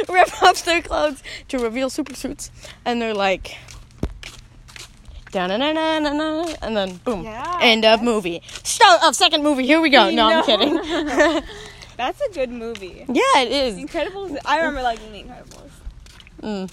rip 0.07 0.41
off 0.41 0.63
their 0.63 0.81
clothes 0.81 1.21
to 1.49 1.59
reveal 1.59 1.89
super 1.89 2.13
suits, 2.15 2.51
and 2.85 3.01
they're 3.01 3.13
like, 3.13 3.57
da 5.31 5.47
na 5.47 5.57
na 5.57 5.71
na 5.99 5.99
na 5.99 6.45
and 6.61 6.75
then 6.77 6.95
boom, 7.03 7.23
Yeah, 7.23 7.59
end 7.61 7.85
of 7.85 8.01
movie. 8.01 8.41
Start 8.63 9.03
of 9.03 9.15
second 9.15 9.43
movie. 9.43 9.65
Here 9.65 9.81
we 9.81 9.89
go. 9.89 10.09
No, 10.09 10.27
I'm 10.27 10.43
kidding. 10.45 10.75
That's 11.97 12.21
a 12.21 12.29
good 12.33 12.49
movie. 12.51 13.05
yeah, 13.07 13.41
it 13.41 13.51
is. 13.51 13.75
Incredibles. 13.75 14.37
I 14.45 14.57
remember 14.59 14.83
liking 14.83 15.11
The 15.11 15.23
Incredibles. 15.23 16.69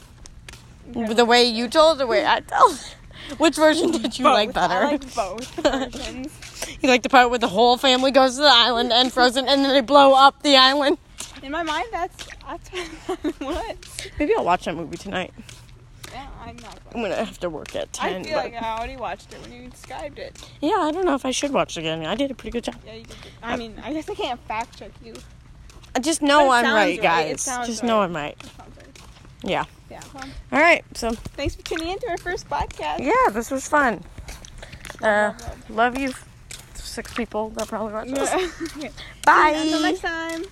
Mm. 0.92 1.16
The 1.16 1.24
way 1.24 1.44
you 1.44 1.68
told, 1.68 1.98
the 1.98 2.06
way 2.06 2.26
I 2.26 2.40
told. 2.40 2.78
Which 3.38 3.56
version 3.56 3.90
did 3.90 4.18
you 4.18 4.24
Both. 4.24 4.34
like 4.34 4.52
better? 4.52 4.74
I 4.74 4.84
like 4.92 5.14
both 5.14 5.48
versions. 5.54 6.76
you 6.82 6.90
like 6.90 7.02
the 7.02 7.08
part 7.08 7.30
where 7.30 7.38
the 7.38 7.48
whole 7.48 7.78
family 7.78 8.10
goes 8.10 8.36
to 8.36 8.42
the 8.42 8.48
island 8.52 8.92
and 8.92 9.10
Frozen, 9.10 9.48
and 9.48 9.64
then 9.64 9.70
they 9.72 9.80
blow 9.80 10.12
up 10.12 10.42
the 10.42 10.56
island. 10.56 10.98
In 11.42 11.50
my 11.50 11.62
mind, 11.62 11.86
that's 11.90 12.26
that's 12.46 12.68
what. 13.40 13.76
Maybe 14.18 14.34
I'll 14.36 14.44
watch 14.44 14.66
that 14.66 14.76
movie 14.76 14.98
tonight. 14.98 15.32
I'm 16.46 16.56
not. 16.56 16.78
I'm 16.94 17.02
gonna 17.02 17.24
have 17.24 17.38
to 17.40 17.50
work 17.50 17.74
at 17.76 17.92
ten. 17.92 18.20
I 18.20 18.24
feel 18.24 18.34
but- 18.34 18.44
like 18.52 18.62
I 18.62 18.76
already 18.76 18.96
watched 18.96 19.32
it 19.32 19.40
when 19.42 19.52
you 19.52 19.68
described 19.68 20.18
it. 20.18 20.36
Yeah, 20.60 20.76
I 20.76 20.90
don't 20.92 21.04
know 21.04 21.14
if 21.14 21.24
I 21.24 21.30
should 21.30 21.52
watch 21.52 21.76
it 21.76 21.80
again. 21.80 22.04
I 22.04 22.14
did 22.14 22.30
a 22.30 22.34
pretty 22.34 22.50
good 22.52 22.64
job. 22.64 22.76
Yeah, 22.86 22.94
you 22.94 23.04
did. 23.04 23.16
I 23.42 23.56
mean, 23.56 23.74
I 23.82 23.92
guess 23.92 24.08
I 24.08 24.14
can't 24.14 24.40
fact 24.46 24.78
check 24.78 24.90
you. 25.02 25.14
I 25.96 26.00
just 26.00 26.22
know 26.22 26.50
I'm 26.50 26.64
right, 26.64 26.74
right. 26.74 26.98
It 26.98 27.02
guys. 27.02 27.42
sounds 27.42 27.68
Just 27.68 27.82
know 27.84 27.98
right. 27.98 28.04
I'm 28.04 28.14
right. 28.14 28.36
Right. 28.58 28.98
Yeah. 29.42 29.64
Yeah. 29.90 30.00
Well, 30.12 30.24
All 30.52 30.58
right. 30.60 30.84
So 30.94 31.12
thanks 31.12 31.54
for 31.54 31.62
tuning 31.62 31.88
in 31.88 31.98
to 32.00 32.08
our 32.08 32.18
first 32.18 32.48
podcast. 32.50 32.98
yeah, 33.00 33.30
this 33.30 33.50
was 33.50 33.68
fun. 33.68 34.02
Uh, 35.02 35.34
Love, 35.68 35.98
you, 35.98 36.12
six 36.74 37.12
people 37.14 37.50
that 37.50 37.68
probably 37.68 37.92
watch 37.92 38.08
this. 38.08 38.30
Bye. 39.24 39.52
Until 39.56 39.80
next 39.82 40.00
time. 40.00 40.44